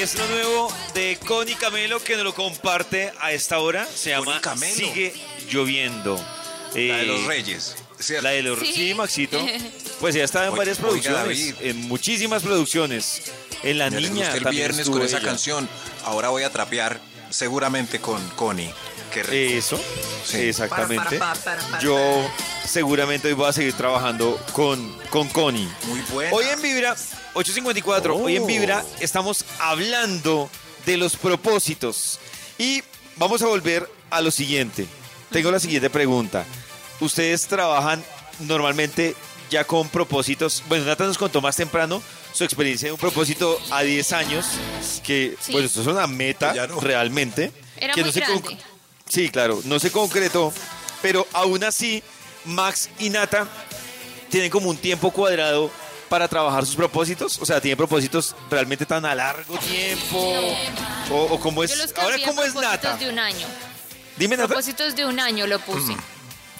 Es 0.00 0.14
lo 0.14 0.26
nuevo 0.28 0.72
de 0.94 1.18
Connie 1.26 1.54
Camelo 1.56 2.02
que 2.02 2.14
nos 2.16 2.24
lo 2.24 2.34
comparte 2.34 3.12
a 3.20 3.32
esta 3.32 3.58
hora. 3.58 3.86
Se 3.86 4.10
llama 4.10 4.40
Camelo. 4.40 4.74
Sigue 4.74 5.12
lloviendo. 5.50 6.16
La 6.74 6.74
de 6.74 7.02
Eh, 7.02 7.06
los 7.06 7.24
Reyes. 7.26 7.76
¿cierto? 7.98 8.22
La 8.24 8.30
de 8.30 8.42
los 8.42 8.58
Sí. 8.60 8.72
sí, 8.72 8.94
Maxito. 8.94 9.44
Pues 10.00 10.14
ya 10.14 10.24
está 10.24 10.46
en 10.46 10.56
varias 10.56 10.78
producciones, 10.78 11.54
en 11.60 11.76
muchísimas 11.82 12.42
producciones. 12.42 13.22
En 13.62 13.76
La 13.78 13.90
Me 13.90 14.00
Niña 14.00 14.32
el 14.34 14.42
también 14.42 14.68
viernes 14.68 14.88
con 14.88 15.02
esa 15.02 15.18
ella. 15.18 15.26
canción. 15.26 15.68
Ahora 16.04 16.30
voy 16.30 16.44
a 16.44 16.50
trapear 16.50 16.98
seguramente 17.28 18.00
con 18.00 18.26
Connie. 18.30 18.72
Qué 19.12 19.22
rico. 19.22 19.58
Eso, 19.58 19.80
Sí. 20.24 20.38
exactamente. 20.38 21.20
Yo 21.82 21.98
seguramente 22.70 23.28
hoy 23.28 23.34
voy 23.34 23.48
a 23.48 23.52
seguir 23.52 23.72
trabajando 23.74 24.38
con, 24.52 24.96
con 25.10 25.28
Connie. 25.28 25.68
Muy 25.88 26.00
buena. 26.12 26.32
Hoy 26.36 26.44
en 26.46 26.62
Vibra, 26.62 26.92
854, 27.34 28.16
hoy 28.16 28.36
en 28.36 28.42
Oh. 28.44 28.46
Vibra 28.46 28.84
estamos 29.00 29.44
hablando 29.58 30.48
de 30.86 30.96
los 30.96 31.16
propósitos. 31.16 32.20
Y 32.58 32.82
vamos 33.16 33.42
a 33.42 33.46
volver 33.46 33.90
a 34.10 34.20
lo 34.20 34.30
siguiente. 34.30 34.86
Tengo 35.30 35.50
la 35.50 35.58
siguiente 35.58 35.90
pregunta. 35.90 36.44
¿Ustedes 37.00 37.46
trabajan 37.46 38.04
normalmente 38.40 39.16
ya 39.50 39.64
con 39.64 39.88
propósitos? 39.88 40.62
Bueno, 40.68 40.84
Nata 40.84 41.04
nos 41.06 41.18
contó 41.18 41.40
más 41.40 41.56
temprano 41.56 42.00
su 42.32 42.44
experiencia 42.44 42.86
de 42.86 42.92
un 42.92 42.98
propósito 42.98 43.58
a 43.70 43.82
10 43.82 44.12
años, 44.12 44.46
que, 45.04 45.36
Sí. 45.40 45.50
bueno, 45.52 45.66
esto 45.66 45.80
es 45.80 45.86
una 45.88 46.06
meta 46.06 46.54
Ya 46.54 46.66
no. 46.68 46.78
realmente. 46.78 47.50
Era 47.76 47.94
que 47.94 48.04
muy 48.04 48.12
se 48.12 48.20
grande. 48.20 48.56
Sí, 49.08 49.28
claro, 49.28 49.60
no 49.64 49.80
se 49.80 49.90
concretó, 49.90 50.52
pero 51.02 51.26
aún 51.32 51.64
así, 51.64 52.00
Max 52.44 52.88
y 52.98 53.10
Nata 53.10 53.46
tienen 54.30 54.50
como 54.50 54.68
un 54.70 54.76
tiempo 54.76 55.10
cuadrado 55.10 55.70
para 56.08 56.26
trabajar 56.28 56.66
sus 56.66 56.76
propósitos. 56.76 57.38
O 57.40 57.46
sea, 57.46 57.60
tienen 57.60 57.76
propósitos 57.76 58.34
realmente 58.50 58.84
tan 58.86 59.04
a 59.04 59.14
largo 59.14 59.56
tiempo. 59.58 60.34
O, 61.10 61.22
o 61.34 61.40
cómo 61.40 61.62
es. 61.64 61.70
Yo 61.70 61.76
los 61.76 61.94
Ahora, 61.96 62.16
¿cómo 62.24 62.42
es 62.42 62.52
propósitos 62.52 62.62
Nata? 62.84 62.96
de 62.96 63.10
un 63.10 63.18
año. 63.18 63.46
Dime, 64.16 64.36
Nata. 64.36 64.48
Propósitos 64.48 64.94
de 64.96 65.04
un 65.06 65.18
año 65.20 65.46
lo 65.46 65.58
puse. 65.60 65.94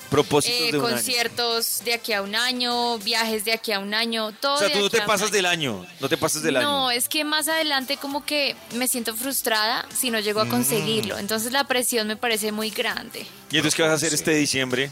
Propósitos 0.09 0.59
Eh, 0.61 0.73
de 0.73 0.79
un 0.79 0.87
año. 0.87 0.95
conciertos 0.97 1.83
de 1.85 1.95
aquí 1.95 2.13
a 2.13 2.23
un 2.23 2.35
año, 2.35 2.99
viajes 2.99 3.45
de 3.45 3.53
aquí 3.53 3.71
a 3.71 3.79
un 3.79 3.95
año, 3.95 4.33
todo 4.33 4.55
O 4.55 4.59
sea, 4.59 4.73
tú 4.73 4.81
no 4.81 4.91
te 4.91 5.03
pasas 5.03 5.29
año. 5.29 5.33
del 5.33 5.47
año. 5.47 5.87
No 6.01 6.09
te 6.09 6.17
pasas 6.17 6.43
del 6.43 6.55
No, 6.55 6.89
año. 6.89 6.91
es 6.91 7.09
que 7.09 7.23
más 7.23 7.47
adelante 7.47 7.97
como 7.97 8.25
que 8.25 8.57
me 8.75 8.89
siento 8.89 9.15
frustrada 9.15 9.87
si 9.97 10.11
no 10.11 10.19
llego 10.19 10.41
a 10.41 10.47
Mm. 10.47 10.51
conseguirlo. 10.51 11.17
Entonces 11.19 11.53
la 11.53 11.63
presión 11.65 12.09
me 12.09 12.17
parece 12.17 12.51
muy 12.51 12.71
grande. 12.71 13.25
¿Y 13.53 13.57
entonces 13.57 13.77
qué 13.77 13.83
vas 13.83 13.93
a 13.93 13.95
hacer 13.95 14.13
este 14.13 14.33
diciembre? 14.35 14.91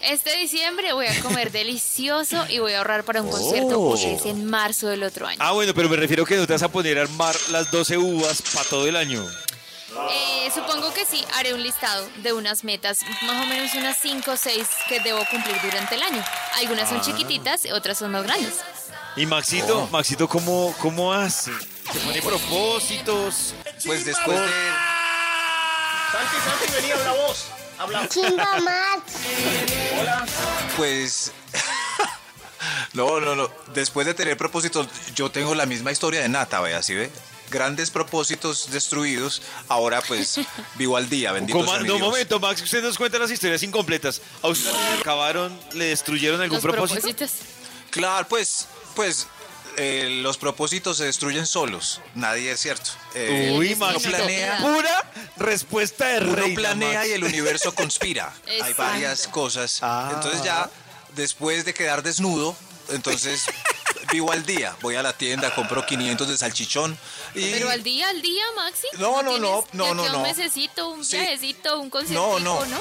Este 0.00 0.36
diciembre 0.36 0.92
voy 0.92 1.06
a 1.06 1.20
comer 1.22 1.50
delicioso 1.50 2.46
y 2.48 2.60
voy 2.60 2.72
a 2.72 2.78
ahorrar 2.78 3.04
para 3.04 3.20
un 3.20 3.30
concierto 3.30 3.80
Oh. 3.80 3.94
que 3.94 4.14
es 4.14 4.26
en 4.26 4.44
marzo 4.44 4.86
del 4.88 5.02
otro 5.02 5.26
año. 5.26 5.38
Ah, 5.42 5.52
bueno, 5.52 5.74
pero 5.74 5.88
me 5.88 5.96
refiero 5.96 6.24
que 6.24 6.36
no 6.36 6.46
te 6.46 6.52
vas 6.52 6.62
a 6.62 6.68
poner 6.68 6.98
a 6.98 7.02
armar 7.02 7.34
las 7.50 7.70
12 7.70 7.98
uvas 7.98 8.40
para 8.54 8.64
todo 8.68 8.86
el 8.86 8.94
año. 8.96 9.24
Eh, 10.12 10.48
supongo 10.54 10.92
que 10.94 11.04
sí, 11.04 11.24
haré 11.34 11.52
un 11.54 11.62
listado 11.62 12.08
de 12.22 12.32
unas 12.32 12.62
metas, 12.62 13.00
más 13.22 13.42
o 13.42 13.46
menos 13.46 13.74
unas 13.74 13.98
5 14.00 14.30
o 14.30 14.36
6 14.36 14.68
que 14.88 15.00
debo 15.00 15.18
cumplir 15.30 15.56
durante 15.62 15.96
el 15.96 16.02
año. 16.02 16.24
Algunas 16.58 16.88
son 16.88 16.98
Ah. 16.98 17.02
chiquititas, 17.04 17.62
otras 17.72 17.98
son 17.98 18.12
más 18.12 18.22
grandes. 18.22 18.54
Y 19.16 19.26
Maxito, 19.26 19.80
Oh. 19.82 19.86
Maxito, 19.88 20.28
¿cómo, 20.28 20.72
cómo 20.80 21.12
hace? 21.12 21.50
¿Se 21.92 21.98
pone 22.00 22.22
propósitos? 22.22 23.54
Pues 23.84 24.04
después 24.04 24.38
de. 24.38 24.46
Santi, 26.12 26.36
Santi, 26.44 26.72
venía, 26.80 26.94
habla 26.94 27.12
vos. 27.26 27.46
Habla. 27.78 28.08
Chimba 28.08 28.60
Max. 28.60 29.12
Pues. 30.76 31.32
no, 32.92 33.20
no, 33.20 33.34
no. 33.36 33.50
Después 33.74 34.06
de 34.06 34.14
tener 34.14 34.36
propósitos, 34.36 34.88
yo 35.14 35.30
tengo 35.30 35.54
la 35.54 35.66
misma 35.66 35.92
historia 35.92 36.20
de 36.20 36.28
Nata, 36.28 36.60
vea, 36.60 36.82
¿sí 36.82 36.94
ve? 36.94 37.10
Grandes 37.50 37.90
propósitos 37.90 38.70
destruidos. 38.70 39.42
Ahora, 39.68 40.02
pues, 40.02 40.40
vivo 40.74 40.96
al 40.96 41.08
día, 41.08 41.32
bendito 41.32 41.64
sea 41.64 41.78
mi 41.80 41.86
No, 41.88 41.94
un 41.94 41.98
Dios. 42.00 42.10
momento, 42.10 42.40
Max, 42.40 42.60
usted 42.62 42.82
nos 42.82 42.98
cuenta 42.98 43.18
las 43.18 43.30
historias 43.30 43.62
incompletas. 43.62 44.20
¿A 44.42 44.48
usted 44.48 44.70
le 44.72 45.00
acabaron, 45.00 45.58
le 45.72 45.86
destruyeron 45.86 46.40
algún 46.40 46.56
Los 46.56 46.62
propósito? 46.64 47.00
propósitos. 47.00 47.32
Claro, 47.90 48.26
pues, 48.28 48.66
pues, 48.94 49.26
eh, 49.78 50.08
los 50.22 50.36
propósitos 50.38 50.96
se 50.98 51.04
destruyen 51.04 51.46
solos. 51.46 52.00
Nadie 52.14 52.50
es 52.52 52.60
cierto. 52.60 52.90
Eh, 53.14 53.54
Uy, 53.56 53.74
uno 53.74 53.86
Maxito, 53.86 54.16
planea, 54.16 54.58
pura 54.58 55.12
respuesta 55.36 56.06
de 56.08 56.18
uno 56.26 56.34
rey. 56.36 56.54
planea 56.54 57.06
y 57.06 57.12
el 57.12 57.24
universo 57.24 57.74
conspira. 57.74 58.32
Hay 58.62 58.72
varias 58.74 59.26
cosas. 59.28 59.78
Ah. 59.82 60.10
Entonces 60.14 60.42
ya, 60.42 60.68
después 61.14 61.64
de 61.64 61.74
quedar 61.74 62.02
desnudo, 62.02 62.56
entonces 62.90 63.44
vivo 64.12 64.32
al 64.32 64.44
día. 64.44 64.76
Voy 64.80 64.96
a 64.96 65.02
la 65.02 65.12
tienda, 65.12 65.54
compro 65.54 65.84
500 65.86 66.28
de 66.28 66.36
salchichón 66.38 66.98
y... 67.34 67.50
Pero 67.52 67.70
al 67.70 67.82
día, 67.82 68.08
al 68.08 68.20
día, 68.22 68.44
Maxi. 68.56 68.86
No, 68.98 69.22
no, 69.22 69.38
no, 69.38 69.64
no, 69.72 69.94
no. 69.94 70.16
Un 70.16 70.22
mesecito, 70.22 70.88
un 70.88 71.04
Sí. 71.04 71.16
viajecito, 71.18 71.78
un 71.78 71.90
concierto, 71.90 72.38
No, 72.40 72.60
¿no? 72.60 72.66
no. 72.66 72.80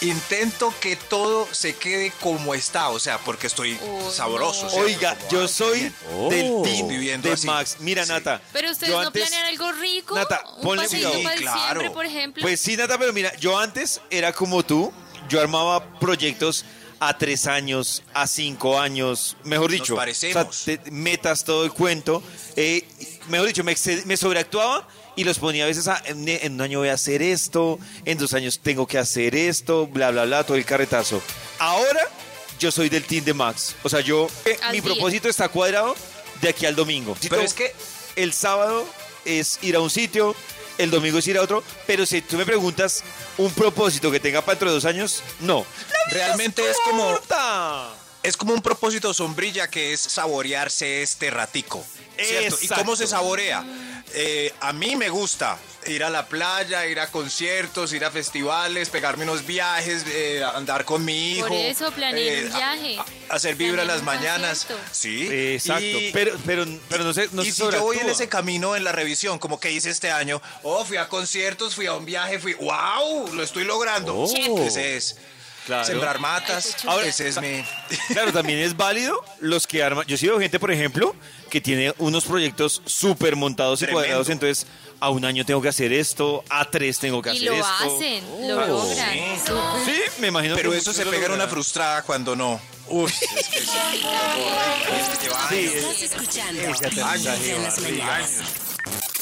Intento 0.00 0.72
que 0.80 0.94
todo 0.94 1.48
se 1.52 1.74
quede 1.74 2.12
como 2.20 2.54
está, 2.54 2.90
o 2.90 3.00
sea, 3.00 3.18
porque 3.18 3.48
estoy 3.48 3.72
Uy, 3.82 4.12
sabroso. 4.12 4.68
Oiga, 4.76 5.16
Como, 5.16 5.30
yo 5.30 5.42
ah, 5.44 5.48
soy 5.48 5.92
del 6.30 6.62
team 6.62 6.86
Viviendo 6.88 7.28
de 7.28 7.34
así. 7.34 7.46
Max. 7.48 7.76
Mira, 7.80 8.04
Sí. 8.04 8.12
Nata. 8.12 8.40
Pero 8.52 8.70
ustedes 8.70 8.92
no 8.92 9.00
antes- 9.00 9.26
planean 9.28 9.46
algo 9.46 9.72
rico. 9.72 10.14
Nata, 10.14 10.42
un 10.56 10.62
ponle 10.62 10.86
cuidado. 10.86 11.22
para 11.24 11.36
Sí, 11.36 11.42
claro. 11.42 11.92
por 11.92 12.06
ejemplo. 12.06 12.42
Pues 12.42 12.60
sí, 12.60 12.76
Nata, 12.76 12.96
pero 12.96 13.12
mira, 13.12 13.34
yo 13.36 13.58
antes 13.58 14.00
era 14.08 14.32
como 14.32 14.64
tú. 14.64 14.92
Yo 15.28 15.40
armaba 15.40 15.98
proyectos 15.98 16.64
a 17.00 17.18
tres 17.18 17.46
años, 17.46 18.02
a 18.14 18.26
cinco 18.28 18.78
años, 18.78 19.36
mejor 19.44 19.70
dicho. 19.70 19.96
parecemos. 19.96 20.46
o 20.46 20.52
sea, 20.52 20.80
te- 20.80 20.90
metas 20.92 21.42
todo 21.44 21.64
el 21.64 21.72
cuento. 21.72 22.22
Eh, 22.54 22.86
mejor 23.28 23.48
dicho, 23.48 23.64
me, 23.64 23.76
me 24.04 24.16
sobreactuaba 24.16 24.86
y 25.18 25.24
los 25.24 25.40
ponía 25.40 25.64
a 25.64 25.66
veces 25.66 25.88
a, 25.88 26.00
en, 26.06 26.28
en 26.28 26.54
un 26.54 26.60
año 26.60 26.78
voy 26.78 26.90
a 26.90 26.92
hacer 26.92 27.22
esto, 27.22 27.80
en 28.04 28.18
dos 28.18 28.34
años 28.34 28.60
tengo 28.62 28.86
que 28.86 28.98
hacer 28.98 29.34
esto, 29.34 29.88
bla, 29.88 30.12
bla, 30.12 30.24
bla, 30.24 30.44
todo 30.44 30.56
el 30.56 30.64
carretazo. 30.64 31.20
Ahora 31.58 32.08
yo 32.60 32.70
soy 32.70 32.88
del 32.88 33.02
team 33.02 33.24
de 33.24 33.34
Max. 33.34 33.74
O 33.82 33.88
sea, 33.88 33.98
yo, 33.98 34.28
eh, 34.44 34.56
mi 34.70 34.80
propósito 34.80 35.28
está 35.28 35.48
cuadrado 35.48 35.96
de 36.40 36.48
aquí 36.48 36.66
al 36.66 36.76
domingo. 36.76 37.16
Pero 37.28 37.40
es 37.40 37.52
que 37.52 37.74
el 38.14 38.32
sábado 38.32 38.86
es 39.24 39.58
ir 39.60 39.74
a 39.74 39.80
un 39.80 39.90
sitio, 39.90 40.36
el 40.78 40.92
domingo 40.92 41.18
es 41.18 41.26
ir 41.26 41.36
a 41.36 41.42
otro, 41.42 41.64
pero 41.84 42.06
si 42.06 42.22
tú 42.22 42.36
me 42.36 42.46
preguntas 42.46 43.02
un 43.38 43.50
propósito 43.50 44.12
que 44.12 44.20
tenga 44.20 44.40
para 44.42 44.52
dentro 44.52 44.68
de 44.68 44.74
dos 44.76 44.84
años, 44.84 45.24
no. 45.40 45.66
realmente 46.12 46.62
es 46.62 46.76
como. 46.84 47.18
Es 48.22 48.36
como 48.36 48.52
un 48.54 48.62
propósito 48.62 49.12
sombrilla 49.14 49.68
que 49.68 49.92
es 49.92 50.00
saborearse 50.00 51.02
este 51.02 51.30
ratico. 51.30 51.84
¿cierto? 52.20 52.58
¿Y 52.60 52.68
cómo 52.68 52.96
se 52.96 53.06
saborea? 53.06 53.64
Eh, 54.14 54.52
a 54.60 54.72
mí 54.72 54.96
me 54.96 55.08
gusta 55.08 55.56
ir 55.86 56.02
a 56.02 56.10
la 56.10 56.26
playa, 56.26 56.86
ir 56.86 56.98
a 56.98 57.10
conciertos, 57.10 57.92
ir 57.92 58.04
a 58.04 58.10
festivales, 58.10 58.88
pegarme 58.88 59.22
unos 59.24 59.46
viajes, 59.46 60.04
eh, 60.08 60.42
andar 60.54 60.84
con 60.84 61.04
mi 61.04 61.32
hijo. 61.34 61.46
Por 61.48 61.56
eso 61.56 61.90
planeé 61.92 62.46
un 62.46 62.52
a- 62.52 62.56
viaje. 62.56 62.98
a- 62.98 63.34
hacer 63.34 63.54
vibra 63.54 63.82
en 63.82 63.88
las 63.88 64.02
mañanas. 64.02 64.64
concierto. 64.64 64.88
Sí. 64.92 65.28
Exacto. 65.54 65.82
Y- 65.84 66.10
pero, 66.12 66.36
pero, 66.44 66.66
pero 66.88 67.04
no 67.04 67.12
sé, 67.14 67.28
no 67.32 67.42
y 67.44 67.52
si 67.52 67.60
yo 67.62 67.80
voy 67.80 67.98
en 67.98 68.08
ese 68.08 68.28
camino 68.28 68.74
en 68.74 68.82
la 68.82 68.92
revisión, 68.92 69.38
como 69.38 69.60
que 69.60 69.70
hice 69.70 69.90
este 69.90 70.10
año, 70.10 70.42
oh, 70.64 70.84
fui 70.84 70.96
a 70.96 71.08
conciertos, 71.08 71.74
fui 71.74 71.86
a 71.86 71.92
un 71.92 72.04
viaje, 72.04 72.38
fui, 72.40 72.54
wow, 72.54 73.32
lo 73.32 73.42
estoy 73.42 73.64
logrando. 73.64 74.16
Oh. 74.16 74.58
Ese 74.64 74.96
es. 74.96 75.16
Claro. 75.68 75.84
Sembrar 75.84 76.18
matas. 76.18 76.76
Ahora- 76.86 77.06
ese 77.06 77.28
es 77.28 77.38
mi. 77.40 77.62
Claro, 78.08 78.32
también 78.32 78.58
es 78.58 78.74
válido 78.76 79.22
los 79.40 79.66
que 79.66 79.82
arman. 79.82 80.04
Yo 80.06 80.16
sí 80.16 80.26
veo 80.26 80.40
gente, 80.40 80.58
por 80.58 80.72
ejemplo, 80.72 81.14
que 81.50 81.60
tiene 81.60 81.92
unos 81.98 82.24
proyectos 82.24 82.80
súper 82.86 83.36
montados 83.36 83.80
y 83.82 83.84
Tremendo. 83.84 84.00
cuadrados. 84.00 84.28
Entonces, 84.30 84.66
a 84.98 85.10
un 85.10 85.24
año 85.26 85.44
tengo 85.44 85.60
que 85.62 85.68
hacer 85.68 85.92
esto, 85.92 86.42
a 86.48 86.64
tres 86.70 86.98
tengo 86.98 87.20
que 87.22 87.32
Y 87.34 87.36
hacer 87.36 87.48
lo 87.50 87.54
esto. 87.54 87.96
hacen, 87.96 88.48
lo 88.48 88.66
logran. 88.66 89.14
sí. 89.14 89.52
Sí, 89.84 90.00
me 90.20 90.28
imagino 90.28 90.56
Pero 90.56 90.70
que 90.72 90.78
eso 90.78 90.92
se 90.94 91.04
lo 91.04 91.10
pega 91.10 91.26
en 91.26 91.32
una 91.32 91.46
frustrada 91.46 92.02
cuando 92.02 92.34
no. 92.34 92.58
Uy, 92.88 93.12
es 93.12 93.48
que 93.50 93.60
sí. 93.60 93.78
Estás 95.76 96.02
escuchando. 96.02 96.62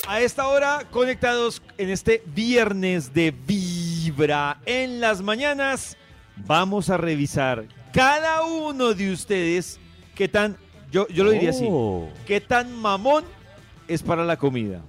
A 0.07 0.20
esta 0.20 0.47
hora, 0.47 0.86
conectados 0.92 1.61
en 1.78 1.90
este 1.90 2.22
viernes 2.26 3.12
de 3.12 3.32
Vibra 3.32 4.61
en 4.64 5.01
las 5.01 5.20
mañanas, 5.20 5.97
vamos 6.37 6.91
a 6.91 6.97
revisar 6.97 7.66
cada 7.93 8.43
uno 8.45 8.95
de 8.95 9.12
ustedes 9.12 9.78
qué 10.14 10.28
tan, 10.28 10.57
yo, 10.91 11.09
yo 11.09 11.24
lo 11.24 11.30
diría 11.30 11.51
así, 11.51 11.68
qué 12.26 12.41
tan 12.41 12.72
mamón 12.76 13.24
es 13.89 14.03
para 14.03 14.24
la 14.24 14.37
comida. 14.37 14.82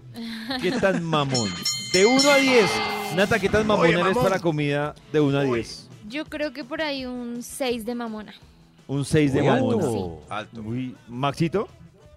¿Qué 0.62 0.72
tan 0.72 1.04
mamón? 1.04 1.50
De 1.94 2.06
1 2.06 2.30
a 2.30 2.38
10. 2.38 2.72
Nata, 3.16 3.40
¿qué 3.40 3.50
tan 3.50 3.68
mamón 3.68 3.86
Oye, 3.86 3.94
eres 3.94 4.06
mamón. 4.08 4.24
para 4.24 4.40
comida 4.40 4.96
de 5.12 5.20
1 5.20 5.38
a 5.38 5.44
10? 5.44 5.90
Yo 6.08 6.26
creo 6.26 6.52
que 6.54 6.64
por 6.64 6.82
ahí 6.82 7.06
un 7.06 7.44
6 7.44 7.86
de 7.86 7.96
mamona. 7.96 8.34
Un 8.88 9.06
6 9.06 9.34
de 9.34 9.42
Muy 9.42 9.50
alto. 9.50 9.78
mamón. 9.78 10.16
Alto. 10.30 10.64
Muy, 10.64 10.96
Maxito, 11.08 11.68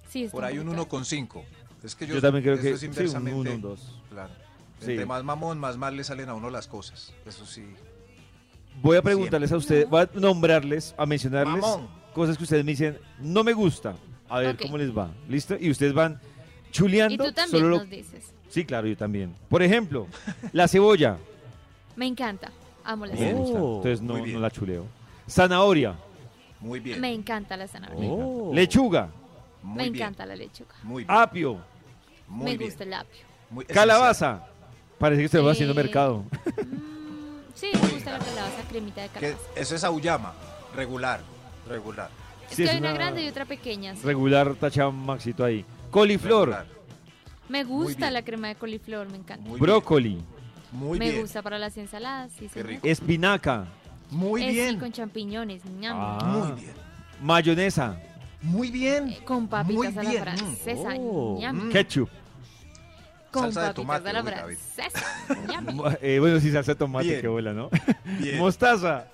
Sí, 0.09 0.28
Por 0.31 0.45
ahí 0.45 0.59
un 0.59 0.66
poquito 0.74 0.99
1,5. 0.99 1.43
Es 1.85 1.95
que 1.95 2.07
yo, 2.07 2.14
yo, 2.14 2.20
también 2.20 2.43
creo 2.43 2.55
eso 2.55 2.62
que 2.64 2.70
es 2.72 2.81
sí, 2.81 2.87
un 2.87 2.93
inversamente. 2.93 3.39
1, 3.39 3.51
un 3.53 3.61
2. 3.61 4.01
Claro. 4.11 4.33
Sí. 4.81 4.91
Entre 4.93 5.07
más 5.07 5.22
mamón, 5.22 5.59
más 5.59 5.76
mal 5.76 5.97
le 5.97 6.03
salen 6.03 6.28
a 6.28 6.35
uno 6.35 6.51
las 6.51 6.66
cosas. 6.66 7.12
Eso 7.26 7.47
sí. 7.47 7.64
Voy 8.83 8.97
a 8.97 9.03
preguntarles 9.03 9.53
a 9.53 9.57
ustedes, 9.57 9.89
voy 9.89 10.03
a 10.03 10.11
nombrarles, 10.14 10.95
a 10.97 11.05
mencionarles 11.07 11.61
Mamón. 11.61 11.89
cosas 12.14 12.37
que 12.37 12.45
ustedes 12.45 12.64
me 12.64 12.73
dicen, 12.73 12.99
no 13.18 13.45
me 13.45 13.53
gusta. 13.53 13.95
A 14.29 14.39
ver 14.39 14.55
Ok. 14.55 14.62
cómo 14.62 14.79
les 14.79 14.97
va. 14.97 15.11
¿Listo? 15.29 15.57
Y 15.61 15.71
ustedes 15.71 15.93
van 15.93 16.18
Y 16.68 16.73
chuleando. 16.73 17.25
tú 17.25 17.33
también 17.33 17.51
solo 17.62 17.68
lo- 17.68 17.79
nos 17.79 17.91
dices. 17.91 18.33
Sí, 18.49 18.64
claro, 18.64 18.87
yo 18.87 18.97
también. 18.97 19.35
Por 19.49 19.62
ejemplo, 19.62 20.07
la 20.53 20.66
cebolla. 20.68 21.18
Me 21.97 22.07
encanta. 22.07 22.51
Amo 22.85 23.05
la 23.07 23.12
Me 23.12 23.18
zanahoria. 23.18 23.41
gusta. 23.43 23.59
Entonces 23.59 24.01
no, 24.03 24.12
muy 24.14 24.23
bien. 24.23 24.35
no 24.37 24.41
la 24.41 24.51
chuleo. 24.51 24.87
Zanahoria. 25.29 25.95
Muy 26.61 26.81
bien. 26.81 27.01
Me 27.01 27.12
encanta 27.12 27.57
la 27.57 27.68
zanahoria. 27.68 28.55
Lechuga. 28.55 29.11
Muy 29.62 29.77
Me 29.77 29.83
bien. 29.91 29.95
encanta 29.97 30.25
la 30.27 30.37
lechuga. 30.37 30.75
Muy 30.83 31.05
bien. 31.05 31.16
Apio. 31.18 31.59
Muy 32.29 32.45
Me 32.53 32.57
bien. 32.57 32.71
gusta 32.71 32.85
el 32.85 32.95
apio. 32.95 33.21
Muy 33.51 33.64
Calabaza. 33.66 34.47
Parece 34.99 35.21
que 35.23 35.27
usted 35.27 35.43
va 35.45 35.53
haciendo 35.53 35.73
Eh, 35.73 35.77
mercado. 35.83 36.18
Mm, 36.18 37.53
sí, 37.55 37.66
me 37.75 37.89
gusta 37.89 38.12
la 38.12 38.18
calabaza, 38.25 38.49
cremita 38.71 39.03
de 39.03 39.09
calabaza. 39.09 39.55
Que 39.55 39.61
eso 39.61 39.75
es 39.75 39.85
auyama. 39.85 40.33
Regular. 40.75 41.21
Regular. 41.68 42.09
Es 42.49 42.51
Sí, 42.51 42.57
que 42.57 42.64
es 42.64 42.71
hay 42.71 42.79
una 42.79 42.89
una- 42.91 42.99
grande 42.99 43.23
y 43.25 43.29
otra 43.29 43.45
pequeña. 43.45 43.95
sí. 43.95 44.03
Regular 44.05 44.55
tacha 44.55 44.91
Maxito 44.91 45.45
ahí. 45.45 45.64
Coliflor. 45.91 46.49
Regular. 46.49 46.66
Me 47.49 47.64
gusta 47.64 47.99
bien. 48.07 48.14
la 48.14 48.23
crema 48.23 48.49
de 48.49 48.55
coliflor, 48.55 49.09
me 49.11 49.16
encanta. 49.16 49.49
Muy 49.49 49.59
Brócoli. 49.59 50.09
bien. 50.11 50.27
Muy 50.73 50.99
me 51.01 51.11
bien. 51.11 51.23
gusta 51.23 51.43
para 51.43 51.59
las 51.59 51.77
ensaladas, 51.77 52.31
sí, 52.39 52.49
señor. 52.49 52.68
rico. 52.68 52.87
Espinaca. 52.87 53.66
Muy 54.11 54.43
Eh, 54.45 54.49
sí, 54.49 54.53
bien. 54.55 54.79
con 54.79 54.93
champiñones, 54.93 55.64
ñam. 55.64 55.97
Ah. 55.99 56.18
Muy 56.27 56.61
bien. 56.61 56.75
Mayonesa. 57.21 57.99
Muy 58.43 58.71
bien. 58.71 59.09
Eh, 59.11 59.18
con 59.25 59.49
papitas 59.49 59.77
Muy 59.77 59.87
a 59.89 59.91
la 60.03 60.11
bien. 60.11 60.23
francesa, 60.23 60.95
Oh. 60.99 61.37
ñam. 61.39 61.71
Ketchup. 61.71 62.09
Con 63.31 63.45
Salsa 63.53 63.68
de 63.68 63.74
tomate, 63.74 64.09
a 64.09 64.12
la 64.12 64.47
uy, 64.47 64.57
eh, 66.03 66.18
bueno, 66.18 66.41
sí, 66.41 66.51
salsa 66.51 66.72
de 66.72 66.76
tomate, 66.76 67.07
Bien. 67.09 67.20
qué 67.20 67.28
bola, 67.28 67.53
¿no? 67.53 67.70
Bien. 68.18 68.39
Mostaza. 68.39 69.07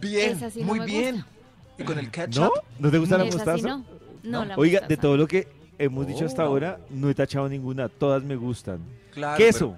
Bien. 0.00 0.36
Esa 0.36 0.50
sí 0.50 0.60
no 0.60 0.66
Muy 0.66 0.80
me 0.80 0.86
bien. 0.86 1.14
gusta. 1.16 1.30
¿Y 1.78 1.84
con 1.84 1.98
el 1.98 2.10
ketchup? 2.10 2.40
¿No? 2.42 2.50
¿No 2.78 2.90
te 2.90 2.98
gusta 2.98 3.18
la 3.18 3.24
Esa 3.24 3.32
sí 3.32 3.36
mostaza? 3.38 3.68
no. 3.68 3.84
No, 4.22 4.44
la 4.44 4.56
Oiga, 4.56 4.80
mostaza. 4.80 4.88
de 4.88 4.96
todo 4.96 5.16
lo 5.16 5.26
que 5.26 5.48
hemos 5.78 6.06
dicho 6.06 6.24
hasta 6.24 6.44
Oh. 6.44 6.46
ahora, 6.48 6.78
no 6.90 7.08
he 7.10 7.14
tachado 7.14 7.48
ninguna. 7.48 7.88
Todas 7.88 8.22
me 8.22 8.36
gustan. 8.36 8.80
Claro, 9.12 9.36
Queso. 9.36 9.76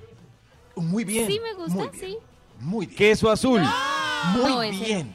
pero- 0.75 0.87
Muy 0.87 1.05
bien. 1.05 1.27
Sí 1.27 1.41
me 1.41 1.55
gusta, 1.55 1.75
Muy 1.75 1.89
bien. 1.89 2.01
sí. 2.01 2.19
Muy 2.61 2.87
bien. 2.87 2.97
Queso 2.99 3.31
azul. 3.31 3.61
Muy 3.61 4.43
No, 4.43 4.49
no. 4.63 4.71
bien. 4.71 5.13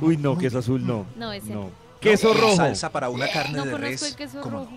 Uy, 0.00 0.16
no, 0.16 0.34
Muy 0.34 0.42
queso 0.44 0.56
bien. 0.58 0.58
azul 0.64 0.86
no. 0.86 1.06
No, 1.16 1.32
ese 1.32 1.48
No. 1.52 1.60
no. 1.62 1.70
Queso 2.00 2.34
No, 2.34 2.40
rojo. 2.40 2.56
Salsa 2.56 2.90
para 2.90 3.08
una 3.08 3.28
carne 3.30 3.56
No 3.56 3.64
de 3.64 3.70
conozco 3.72 3.88
res. 3.90 4.02
el 4.02 4.16
queso 4.16 4.40
¿Cómo 4.40 4.58
no? 4.58 4.64
rojo. 4.64 4.76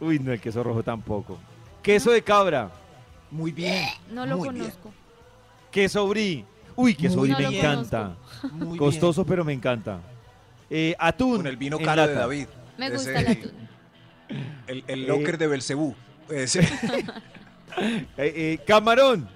Uy, 0.00 0.18
no, 0.18 0.32
el 0.32 0.40
queso 0.40 0.62
rojo 0.64 0.82
tampoco. 0.82 1.38
Queso 1.82 2.10
de 2.12 2.22
cabra. 2.22 2.70
Muy 3.30 3.50
bien. 3.52 3.86
No 4.10 4.26
lo 4.26 4.36
Muy 4.38 4.48
bien. 4.50 4.60
conozco. 4.64 4.92
Queso 5.70 6.06
brie. 6.08 6.44
Uy, 6.76 6.94
queso 6.94 7.16
Muy 7.18 7.32
brie 7.32 7.46
me 7.46 7.50
bien. 7.52 7.64
encanta. 7.66 8.16
Muy 8.52 8.78
Costoso, 8.78 9.24
pero 9.24 9.44
me 9.44 9.52
encanta. 9.52 10.00
Eh, 10.70 10.94
atún. 10.98 11.38
Con 11.38 11.46
el 11.46 11.56
vino 11.56 11.78
caro 11.78 12.06
de. 12.06 12.14
David. 12.14 12.46
Me 12.78 12.86
Ese- 12.86 12.94
gusta 12.96 13.20
el 13.20 13.26
atún. 13.28 13.52
El, 14.66 14.84
el 14.86 15.02
Eh. 15.04 15.06
locker 15.08 15.36
de 15.38 15.46
Belcebú. 15.46 15.94
Eh, 17.78 18.06
eh, 18.16 18.58
camarón. 18.66 19.28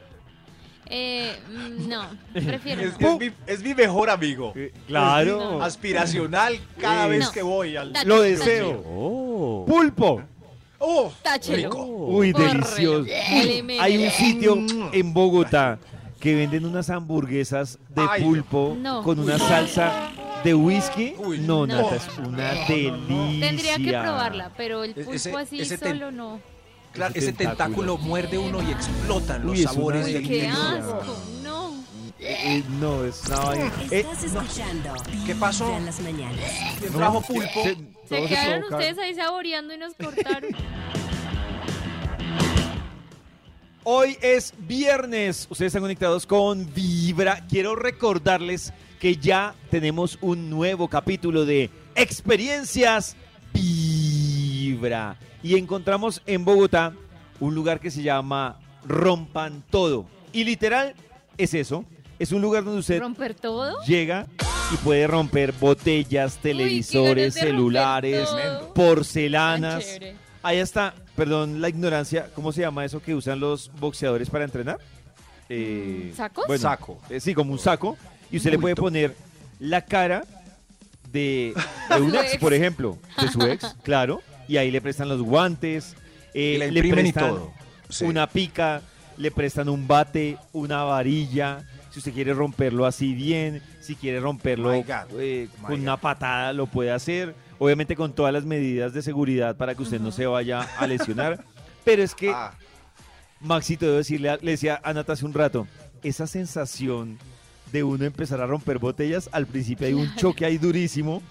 Eh, 0.88 1.34
mm, 1.48 1.88
no, 1.88 2.04
prefiero 2.32 2.82
Es, 2.82 3.00
no. 3.00 3.12
es 3.14 3.18
mi, 3.18 3.32
es 3.46 3.62
mi 3.62 3.74
mejor 3.74 4.10
amigo. 4.10 4.52
Eh, 4.54 4.72
claro. 4.86 5.62
Aspiracional 5.62 6.58
cada 6.78 7.06
Eh, 7.06 7.10
vez 7.10 7.24
No. 7.26 7.32
que 7.32 7.42
voy 7.42 7.76
al. 7.76 7.92
Lo 8.04 8.20
deseo. 8.20 9.64
Pulpo. 9.66 10.22
¡Oh! 10.88 11.12
Táchelo. 11.22 11.70
Uy, 11.84 12.32
delicioso. 12.32 13.06
Hay 13.80 14.04
un 14.04 14.10
sitio 14.12 14.56
en 14.92 15.12
Bogotá 15.12 15.78
que 16.20 16.34
venden 16.34 16.64
unas 16.64 16.88
hamburguesas 16.90 17.78
de 17.88 18.06
Ay, 18.08 18.22
pulpo 18.22 18.76
no. 18.78 19.02
con 19.02 19.18
una 19.18 19.38
salsa 19.38 20.10
de 20.44 20.54
whisky. 20.54 21.14
Uy, 21.18 21.38
no, 21.40 21.66
no. 21.66 21.82
Nata, 21.82 21.96
es 21.96 22.08
una 22.18 22.52
delicia. 22.68 23.40
Tendría 23.48 23.76
que 23.78 23.90
probarla, 23.90 24.52
pero 24.56 24.84
el 24.84 24.94
pulpo 24.94 25.12
ese- 25.12 25.36
así 25.36 25.60
ese 25.60 25.76
solo 25.76 26.10
no. 26.12 26.40
Claro, 26.92 27.12
Ese 27.14 27.32
tentáculo 27.32 27.66
tentáculo. 27.94 27.98
muerde 27.98 28.38
uno 28.38 28.62
y 28.62 28.70
explotan 28.70 29.42
los 29.44 29.58
Uy, 29.58 29.64
sabores 29.64 30.06
del 30.06 30.26
qué 30.26 30.48
asco. 30.48 31.02
No. 31.42 31.74
Eh, 32.18 32.62
no, 32.80 33.04
es 33.04 33.22
una 33.26 33.36
vaina. 33.40 33.72
Eh, 33.90 34.00
Estás 34.00 34.24
escuchando 34.24 34.94
¿Qué 35.26 35.34
pasó? 35.34 35.64
Vibra 35.66 35.78
en 35.78 35.86
las 35.86 36.00
mañanas. 36.00 36.40
¿Quién 36.78 36.92
trajo 36.92 37.20
pulpo? 37.20 37.62
se- 37.62 37.76
Se 38.08 38.24
quedaron 38.26 38.64
ustedes 38.72 38.98
ahí 38.98 39.14
saboreando 39.14 39.74
y 39.74 39.78
nos 39.78 39.94
cortaron. 39.94 40.50
Hoy 43.88 44.18
es 44.20 44.52
viernes. 44.58 45.46
Ustedes 45.48 45.70
están 45.70 45.82
conectados 45.82 46.26
con 46.26 46.72
Vibra. 46.74 47.46
Quiero 47.48 47.76
recordarles 47.76 48.72
que 48.98 49.16
ya 49.16 49.54
tenemos 49.70 50.18
un 50.20 50.50
nuevo 50.50 50.88
capítulo 50.88 51.44
de 51.44 51.70
Experiencias 51.94 53.16
Vibra. 53.52 55.16
Y 55.42 55.56
encontramos 55.56 56.20
en 56.26 56.44
Bogotá 56.44 56.94
un 57.38 57.54
lugar 57.54 57.78
que 57.78 57.90
se 57.92 58.02
llama 58.02 58.58
Rompan 58.84 59.62
Todo. 59.70 60.06
Y 60.32 60.42
literal 60.44 60.94
es 61.38 61.54
eso. 61.54 61.84
Es 62.18 62.32
un 62.32 62.42
lugar 62.42 62.64
donde 62.64 62.80
usted 62.80 62.98
¿Romper 62.98 63.34
todo? 63.34 63.80
llega 63.84 64.26
y 64.72 64.76
puede 64.78 65.06
romper 65.06 65.52
botellas, 65.52 66.38
televisores, 66.38 67.34
celulares, 67.34 68.28
porcelanas. 68.74 69.84
Ahí 70.42 70.58
está, 70.58 70.94
perdón 71.14 71.60
la 71.60 71.68
ignorancia, 71.68 72.30
¿cómo 72.34 72.52
se 72.52 72.60
llama 72.62 72.84
eso 72.84 73.00
que 73.00 73.14
usan 73.14 73.40
los 73.40 73.70
boxeadores 73.78 74.30
para 74.30 74.44
entrenar? 74.44 74.78
Eh, 75.48 76.12
¿Sacos? 76.16 76.44
bueno, 76.46 76.62
Saco. 76.62 77.00
eh, 77.10 77.20
sí, 77.20 77.34
como 77.34 77.52
un 77.52 77.58
saco. 77.58 77.96
Y 78.30 78.38
usted 78.38 78.50
le 78.50 78.58
puede 78.58 78.74
poner 78.74 79.14
la 79.60 79.82
cara 79.82 80.24
de, 81.12 81.54
de 81.90 82.00
un 82.00 82.14
ex, 82.14 82.32
ex. 82.34 82.40
por 82.40 82.52
ejemplo, 82.52 82.98
de 83.20 83.28
su 83.28 83.40
ex, 83.42 83.74
claro. 83.82 84.22
Y 84.48 84.56
ahí 84.56 84.70
le 84.70 84.80
prestan 84.80 85.08
los 85.08 85.22
guantes, 85.22 85.94
eh, 86.34 86.54
Y 86.54 86.70
le 86.72 86.86
y 86.86 86.90
prestan 86.92 87.30
todo. 87.30 87.52
Sí. 87.88 88.04
una 88.04 88.28
pica, 88.28 88.82
le 89.16 89.30
prestan 89.30 89.68
un 89.68 89.86
bate, 89.88 90.36
una 90.52 90.84
varilla. 90.84 91.64
Si 91.90 91.98
usted 92.00 92.12
quiere 92.12 92.34
romperlo 92.34 92.84
así 92.84 93.14
bien, 93.14 93.62
si 93.80 93.94
quiere 93.94 94.20
romperlo 94.20 94.72
eh, 94.74 95.48
con 95.62 95.70
God. 95.70 95.78
una 95.80 95.96
patada, 95.96 96.52
lo 96.52 96.66
puede 96.66 96.90
hacer. 96.92 97.34
Obviamente 97.58 97.96
con 97.96 98.12
todas 98.12 98.32
las 98.34 98.44
medidas 98.44 98.92
de 98.92 99.00
seguridad 99.00 99.56
para 99.56 99.74
que 99.74 99.82
usted 99.82 100.00
no 100.00 100.12
se 100.12 100.26
vaya 100.26 100.60
a 100.78 100.86
lesionar. 100.86 101.42
Pero 101.84 102.02
es 102.02 102.14
que, 102.14 102.30
Ah, 102.34 102.52
Maxito, 103.40 103.86
debo 103.86 103.96
decirle, 103.98 104.28
a- 104.30 104.36
le 104.42 104.50
decía 104.52 104.80
a 104.82 104.92
Nata 104.92 105.14
hace 105.14 105.24
un 105.24 105.32
rato, 105.32 105.66
esa 106.02 106.26
sensación 106.26 107.18
de 107.72 107.82
uno 107.82 108.04
empezar 108.04 108.40
a 108.40 108.46
romper 108.46 108.78
botellas, 108.78 109.28
al 109.32 109.46
principio 109.46 109.86
hay 109.86 109.94
un 109.94 110.14
choque 110.16 110.44
ahí 110.44 110.56
durísimo, 110.58 111.22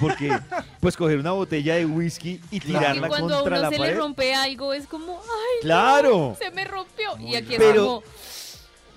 porque 0.00 0.36
pues 0.80 0.96
coger 0.96 1.18
una 1.18 1.32
botella 1.32 1.76
de 1.76 1.86
whisky 1.86 2.40
y 2.50 2.56
Y 2.56 2.60
tirarla 2.60 3.08
cuando 3.08 3.34
a 3.34 3.38
contra 3.40 3.56
uno 3.58 3.62
la 3.62 3.70
se 3.70 3.76
pared. 3.78 3.92
le 3.92 3.98
rompe 3.98 4.34
algo, 4.34 4.72
es 4.74 4.86
como, 4.86 5.12
ay, 5.22 5.62
¡Claro! 5.62 6.10
no, 6.30 6.36
se 6.38 6.50
me 6.50 6.64
rompió. 6.64 7.16
y 7.18 7.34
aquí 7.36 7.54
es 7.54 7.58
Pero- 7.58 7.84
como, 7.86 8.02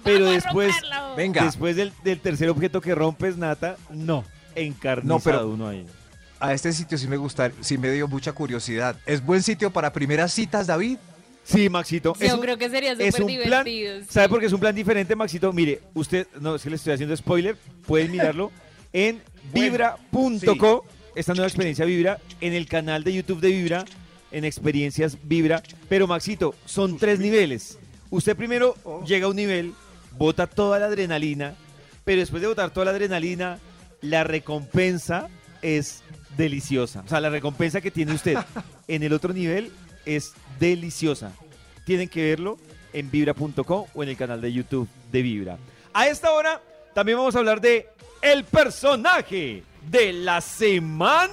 Pero 0.04 0.26
"Vamos 0.26 0.30
a 0.32 0.46
después, 0.48 0.72
romperlo". 0.82 1.16
Venga. 1.16 1.44
después 1.44 1.76
del, 1.76 1.94
del 2.04 2.20
tercer 2.20 2.50
objeto 2.50 2.82
que 2.82 2.96
rompes, 2.96 3.38
Nata, 3.38 3.76
no, 3.92 4.24
encarnizado 4.56 5.18
No, 5.18 5.24
pero- 5.24 5.48
uno 5.50 5.68
ahí. 5.68 5.86
a 6.40 6.54
este 6.54 6.72
sitio 6.74 6.98
sí 6.98 7.08
me 7.08 7.18
gusta, 7.18 7.52
sí 7.62 7.78
me 7.78 7.92
dio 7.92 8.08
mucha 8.08 8.32
curiosidad. 8.32 8.96
¿Es 9.06 9.24
buen 9.26 9.44
sitio 9.44 9.72
para 9.72 9.92
primeras 9.94 10.32
citas, 10.32 10.68
David? 10.68 10.98
Sí, 11.50 11.68
Maxito. 11.70 12.16
Yo 12.20 12.26
es 12.26 12.34
un- 12.34 12.42
creo 12.42 12.58
que 12.58 12.70
sería 12.70 12.92
súper 12.96 13.12
plan, 13.14 13.28
divertido. 13.28 14.00
sí. 14.02 14.08
¿Sabe 14.10 14.30
por 14.30 14.40
qué 14.40 14.46
es 14.46 14.54
un 14.54 14.60
plan 14.60 14.76
diferente, 14.76 15.16
Maxito? 15.16 15.52
Mire, 15.52 15.82
usted, 15.96 16.28
no, 16.40 16.56
es 16.56 16.62
que 16.64 16.70
le 16.70 16.76
estoy 16.76 16.94
haciendo 16.94 17.16
spoiler, 17.18 17.56
pueden 17.88 18.12
mirarlo 18.12 18.52
en 18.94 19.22
vibra.co, 19.54 20.86
esta 21.16 21.34
nueva 21.34 21.48
experiencia 21.48 21.86
Vibra, 21.86 22.20
en 22.42 22.54
el 22.54 22.68
canal 22.68 23.04
de 23.04 23.14
YouTube 23.14 23.40
de 23.42 23.50
Vibra, 23.50 23.86
en 24.32 24.46
experiencias 24.46 25.18
Vibra. 25.24 25.64
Pero 25.88 26.06
Maxito, 26.08 26.54
son 26.66 26.98
tres 26.98 27.20
niveles. 27.20 27.78
Usted 28.12 28.36
primero 28.36 28.76
llega 29.06 29.26
a 29.26 29.30
un 29.30 29.36
nivel, 29.36 29.74
bota 30.18 30.48
toda 30.48 30.80
la 30.80 30.86
adrenalina, 30.86 31.56
pero 32.06 32.20
después 32.20 32.42
de 32.42 32.48
botar 32.48 32.72
toda 32.72 32.86
la 32.86 32.92
adrenalina, 32.92 33.60
la 34.02 34.24
recompensa 34.24 35.30
es 35.62 36.04
deliciosa. 36.38 37.02
O 37.06 37.10
sea, 37.10 37.20
la 37.20 37.30
recompensa 37.30 37.82
que 37.82 37.92
tiene 37.92 38.14
usted 38.14 38.38
en 38.88 39.04
el 39.04 39.14
otro 39.14 39.34
nivel 39.34 39.72
es 40.16 40.34
deliciosa. 40.60 41.32
Tienen 41.86 42.08
que 42.10 42.24
verlo 42.30 42.58
en 42.94 43.10
vibra.com 43.12 43.86
o 43.94 44.04
en 44.04 44.10
el 44.10 44.18
canal 44.18 44.42
de 44.42 44.52
YouTube 44.54 44.88
de 45.12 45.22
Vibra. 45.22 45.58
A 45.94 46.08
esta 46.08 46.32
hora 46.32 46.62
también 46.94 47.18
vamos 47.18 47.36
a 47.36 47.40
hablar 47.40 47.62
de 47.62 47.88
el 48.22 48.44
personaje 48.44 49.64
de 49.90 50.14
la 50.14 50.42
semana. 50.42 51.30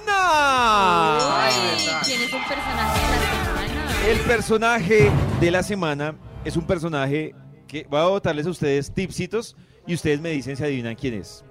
¿Quién 2.05 2.21
es 2.21 2.33
el 2.33 2.41
personaje 2.45 3.01
de 3.01 3.19
la 3.19 3.43
semana? 3.43 4.07
El 4.07 4.19
personaje 4.21 5.11
de 5.41 5.51
la 5.51 5.63
semana 5.63 6.15
es 6.45 6.55
un 6.57 6.65
personaje 6.65 7.35
que 7.67 7.85
voy 7.89 7.99
a 7.99 8.03
botarles 8.05 8.45
a 8.45 8.49
ustedes 8.49 8.91
tipsitos 8.93 9.55
y 9.85 9.93
ustedes 9.95 10.21
me 10.21 10.29
dicen 10.29 10.55
si 10.55 10.63
adivinan 10.63 10.95
quién 10.95 11.15
es. 11.15 11.43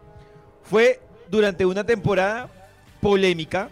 Fue 0.62 1.01
durante 1.31 1.66
una 1.66 1.85
temporada 1.85 2.49
polémica, 3.01 3.68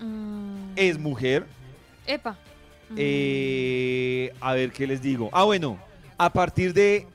Mm, 0.00 0.72
es 0.74 0.98
mujer. 0.98 1.46
epa. 2.06 2.36
Eh, 2.96 4.32
a 4.40 4.52
ver 4.54 4.72
qué 4.72 4.86
les 4.86 5.02
digo. 5.02 5.30
Ah, 5.32 5.44
bueno, 5.44 5.78
a 6.18 6.30
partir 6.32 6.72
de 6.74 7.06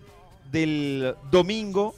del 0.52 1.16
domingo, 1.32 1.94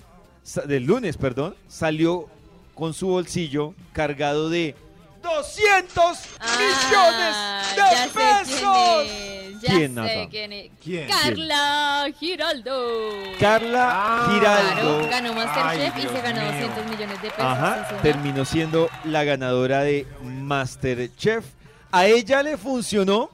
del 0.65 0.83
lunes, 0.85 1.15
perdón, 1.17 1.55
salió 1.67 2.27
con 2.75 2.93
su 2.93 3.07
bolsillo 3.07 3.73
cargado 3.93 4.49
de 4.49 4.75
200 5.23 6.17
Ah, 6.39 6.57
millones 6.57 7.75
ya 7.77 7.89
de 7.89 8.09
sé 8.09 8.19
pesos. 8.19 9.07
quién 9.07 9.55
es, 9.55 9.61
ya 9.61 9.69
¿Quién, 9.69 9.81
sé 9.81 9.89
Nata? 9.89 10.29
quién 10.29 10.51
es. 10.53 10.71
¿Quién? 10.83 11.07
Carla 11.07 12.05
Giraldo. 12.19 12.99
Carla 13.39 13.89
Ah, 13.91 14.29
Giraldo. 14.33 15.07
Claro, 15.07 15.09
ganó 15.09 15.33
Masterchef 15.33 15.93
Ay, 15.95 16.03
y 16.03 16.07
se 16.07 16.21
ganó 16.21 16.41
mío. 16.41 16.51
200 16.51 16.85
millones 16.91 17.21
de 17.21 17.29
pesos. 17.29 17.43
Ajá, 17.45 17.87
terminó 18.01 18.45
siendo 18.45 18.89
la 19.05 19.23
ganadora 19.23 19.81
de 19.83 20.07
Masterchef. 20.23 21.45
A 21.91 22.07
ella 22.07 22.41
le 22.41 22.57
funcionó, 22.57 23.29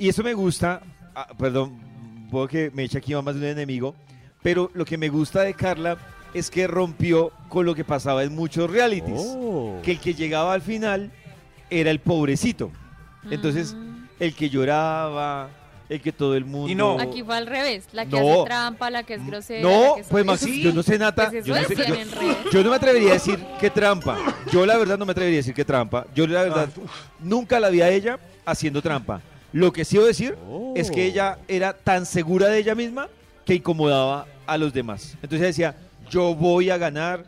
y 0.00 0.08
eso 0.08 0.22
me 0.24 0.34
gusta, 0.34 0.80
ah, 1.14 1.28
perdón, 1.38 1.78
puedo 2.30 2.48
que 2.48 2.70
me 2.74 2.82
eche 2.84 2.98
aquí 2.98 3.14
más 3.14 3.34
de 3.34 3.40
un 3.40 3.46
enemigo, 3.46 3.94
pero 4.42 4.70
lo 4.74 4.84
que 4.84 4.96
me 4.98 5.08
gusta 5.08 5.42
de 5.42 5.54
Carla 5.54 5.96
es 6.34 6.50
que 6.50 6.66
rompió 6.66 7.30
con 7.48 7.66
lo 7.66 7.74
que 7.74 7.84
pasaba 7.84 8.22
en 8.24 8.34
muchos 8.34 8.70
realities, 8.70 9.20
Oh. 9.20 9.78
que 9.82 9.92
el 9.92 10.00
que 10.00 10.14
llegaba 10.14 10.52
al 10.54 10.62
final 10.62 11.10
era 11.70 11.90
el 11.90 12.00
pobrecito. 12.00 12.70
Entonces, 13.30 13.76
el 14.18 14.34
que 14.34 14.48
lloraba, 14.48 15.50
el 15.88 16.00
que 16.00 16.12
todo 16.12 16.36
el 16.36 16.44
mundo... 16.44 16.70
Y 16.70 16.74
no. 16.74 16.98
Aquí 17.00 17.22
fue 17.24 17.36
al 17.36 17.46
revés, 17.46 17.88
la 17.92 18.06
que 18.06 18.18
No. 18.18 18.32
hace 18.32 18.44
trampa, 18.44 18.90
la 18.90 19.02
que 19.02 19.14
es 19.14 19.26
grosera. 19.26 19.62
No, 19.62 19.88
la 19.88 19.94
que 19.96 20.00
es- 20.02 20.06
pues 20.06 20.24
Maxi, 20.24 20.46
Sí, 20.46 20.62
yo 20.62 20.72
no 20.72 20.82
sé, 20.84 20.98
Nata. 20.98 21.30
pues 21.30 21.44
yo, 21.44 21.54
no 21.54 21.62
sé- 21.66 21.74
yo- 21.76 22.50
yo 22.52 22.62
no 22.62 22.70
me 22.70 22.76
atrevería 22.76 23.10
a 23.10 23.14
decir 23.14 23.38
que 23.60 23.68
trampa. 23.70 24.16
Yo 24.52 24.64
la 24.64 24.76
verdad 24.78 24.96
no 24.96 25.04
me 25.04 25.12
atrevería 25.12 25.38
a 25.38 25.42
decir 25.42 25.54
que 25.54 25.64
trampa. 25.64 26.06
Yo 26.14 26.26
la 26.28 26.42
verdad 26.44 26.68
nunca 27.18 27.58
la 27.60 27.68
vi 27.70 27.82
a 27.82 27.90
ella 27.90 28.18
haciendo 28.46 28.80
trampa. 28.80 29.20
Lo 29.52 29.72
que 29.72 29.84
sí 29.84 29.96
debo 29.96 30.06
decir 30.06 30.36
es 30.76 30.90
que 30.90 31.06
ella 31.06 31.38
era 31.48 31.72
tan 31.72 32.06
segura 32.06 32.48
de 32.48 32.58
ella 32.58 32.74
misma 32.74 33.08
que 33.44 33.54
incomodaba 33.54 34.26
a 34.46 34.56
los 34.58 34.72
demás. 34.72 35.14
Entonces 35.22 35.40
decía, 35.40 35.76
yo 36.10 36.34
voy 36.34 36.70
a 36.70 36.78
ganar, 36.78 37.24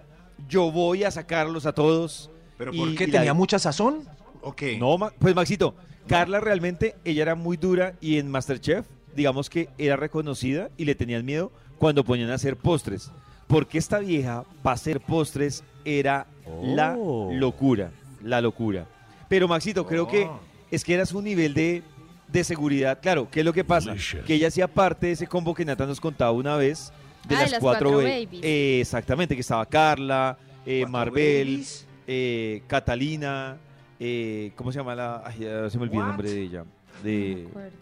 yo 0.49 0.71
voy 0.71 1.05
a 1.05 1.11
sacarlos 1.11 1.67
a 1.67 1.73
todos. 1.73 2.31
¿Pero 2.59 2.73
Y- 2.73 2.79
por 2.79 2.95
qué? 2.95 3.05
y 3.05 3.07
la- 3.09 3.19
¿Tenía 3.21 3.35
mucha 3.35 3.59
sazón? 3.59 4.05
¿O 4.41 4.55
qué? 4.55 4.77
no, 4.79 4.97
pues 5.19 5.35
Maxito, 5.35 5.75
Carla 6.07 6.41
realmente, 6.41 6.97
ella 7.05 7.23
era 7.23 7.35
muy 7.35 7.57
dura 7.57 7.95
y 8.01 8.19
en 8.19 8.29
Masterchef, 8.31 8.87
digamos 9.15 9.49
que 9.51 9.69
era 9.79 9.97
reconocida 9.97 10.69
y 10.77 10.85
le 10.85 10.95
tenían 10.95 11.25
miedo 11.25 11.53
cuando 11.79 12.05
ponían 12.05 12.31
a 12.31 12.35
hacer 12.35 12.57
postres. 12.57 13.11
Porque 13.47 13.79
esta 13.79 13.99
vieja, 13.99 14.45
para 14.63 14.75
hacer 14.75 15.01
postres, 15.01 15.63
era 15.85 16.27
la 16.63 16.97
Oh. 16.99 17.31
locura, 17.33 17.91
la 18.23 18.41
locura. 18.41 18.87
Pero 19.29 19.47
Maxito, 19.49 19.87
creo 19.87 20.07
que 20.09 20.25
Oh. 20.25 20.41
es 20.71 20.85
que 20.85 20.95
era 20.95 21.07
su 21.07 21.21
nivel 21.23 21.55
de, 21.55 21.83
de 22.33 22.45
seguridad. 22.45 22.99
Claro, 23.03 23.29
¿qué 23.31 23.41
es 23.41 23.47
lo 23.47 23.53
que 23.53 23.65
pasa? 23.65 23.95
Que 24.27 24.35
ella 24.35 24.49
hacía 24.49 24.67
parte 24.69 25.07
de 25.09 25.13
ese 25.13 25.27
combo 25.27 25.55
que 25.55 25.65
Nata 25.65 25.87
nos 25.87 26.01
contaba 26.01 26.33
una 26.33 26.57
vez, 26.57 26.93
de 27.29 27.37
Ah, 27.37 27.43
las, 27.43 27.51
las 27.53 27.61
cuatro, 27.61 27.91
cuatro 27.91 28.09
ba- 28.09 28.15
babies. 28.15 28.43
eh, 28.43 28.81
exactamente, 28.81 29.35
que 29.35 29.41
estaba 29.43 29.65
Carla, 29.67 30.37
eh, 30.67 30.81
¿Cuatro 30.81 30.93
Marvel, 30.93 31.47
babies? 31.49 31.87
eh, 32.07 32.63
Catalina, 32.67 33.57
eh, 34.01 34.53
¿cómo 34.57 34.73
se 34.73 34.79
llama 34.79 34.95
la? 34.95 35.23
Ay, 35.25 35.39
ya 35.41 35.71
se 35.71 35.79
me 35.79 35.85
olvidó 35.85 36.01
el 36.03 36.09
nombre 36.09 36.31
de 36.31 36.41
ella. 36.43 36.65
No 36.65 37.05
me 37.05 37.47
acuerdo. 37.49 37.77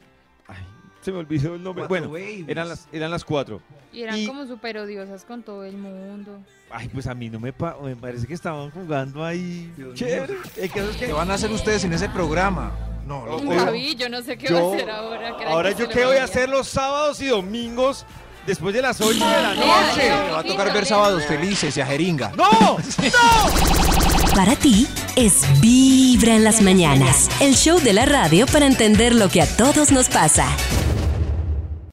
ay, 0.48 0.56
se 1.00 1.12
me 1.12 1.18
olvidó 1.18 1.54
el 1.54 1.62
nombre. 1.62 1.84
Cuatro 1.86 2.08
Bueno, 2.08 2.26
babies. 2.26 2.48
eran 2.48 2.68
las, 2.68 2.88
eran 2.92 3.10
las 3.10 3.24
cuatro. 3.24 3.60
Y 3.92 4.02
eran 4.02 4.18
Y- 4.18 4.26
como 4.26 4.46
súper 4.46 4.78
odiosas 4.78 5.24
con 5.24 5.42
todo 5.42 5.64
el 5.64 5.76
mundo. 5.76 6.40
Ay, 6.70 6.88
pues 6.88 7.06
a 7.08 7.14
mí 7.14 7.28
no 7.30 7.40
me, 7.40 7.52
pa- 7.52 7.76
me 7.82 7.96
parece 7.96 8.26
que 8.26 8.34
estaban 8.34 8.70
jugando 8.70 9.24
ahí. 9.24 9.72
Chévere. 9.94 10.34
El 10.56 10.70
caso 10.70 10.90
es 10.90 10.96
que 10.96 11.06
¿Qué 11.06 11.12
van 11.12 11.30
a 11.30 11.34
hacer 11.34 11.50
ustedes 11.50 11.82
en 11.84 11.92
ese 11.94 12.08
programa? 12.10 12.70
No, 13.10 13.26
lo 13.26 13.72
vi, 13.72 13.96
yo 13.96 14.08
no 14.08 14.22
sé 14.22 14.38
qué 14.38 14.46
yo- 14.48 14.54
va 14.68 14.72
a 14.72 14.74
hacer 14.76 14.90
ahora. 14.90 15.36
ahora 15.48 15.70
yo 15.72 15.88
qué 15.88 16.04
voy 16.04 16.16
a 16.18 16.24
hacer 16.24 16.48
los 16.48 16.68
sábados 16.68 17.20
y 17.20 17.26
domingos 17.26 18.06
después 18.46 18.72
de 18.72 18.82
las 18.82 19.00
8 19.00 19.12
de 19.14 19.42
la 19.42 19.54
noche. 19.54 20.02
Le 20.26 20.30
va 20.30 20.38
a 20.38 20.42
tocar 20.44 20.72
ver 20.72 20.86
sábados 20.86 21.24
felices 21.26 21.76
y 21.76 21.80
a 21.80 21.86
jeringa. 21.86 22.30
¡No! 22.36 22.48
¡No! 22.78 24.34
Para 24.36 24.54
ti 24.54 24.86
es 25.16 25.42
Vibra 25.60 26.36
en 26.36 26.44
las 26.44 26.62
mañanas, 26.62 27.28
el 27.40 27.56
show 27.56 27.80
de 27.80 27.92
la 27.94 28.06
radio 28.06 28.46
para 28.46 28.66
entender 28.66 29.12
lo 29.14 29.28
que 29.28 29.42
a 29.42 29.56
todos 29.56 29.90
nos 29.90 30.08
pasa. 30.08 30.46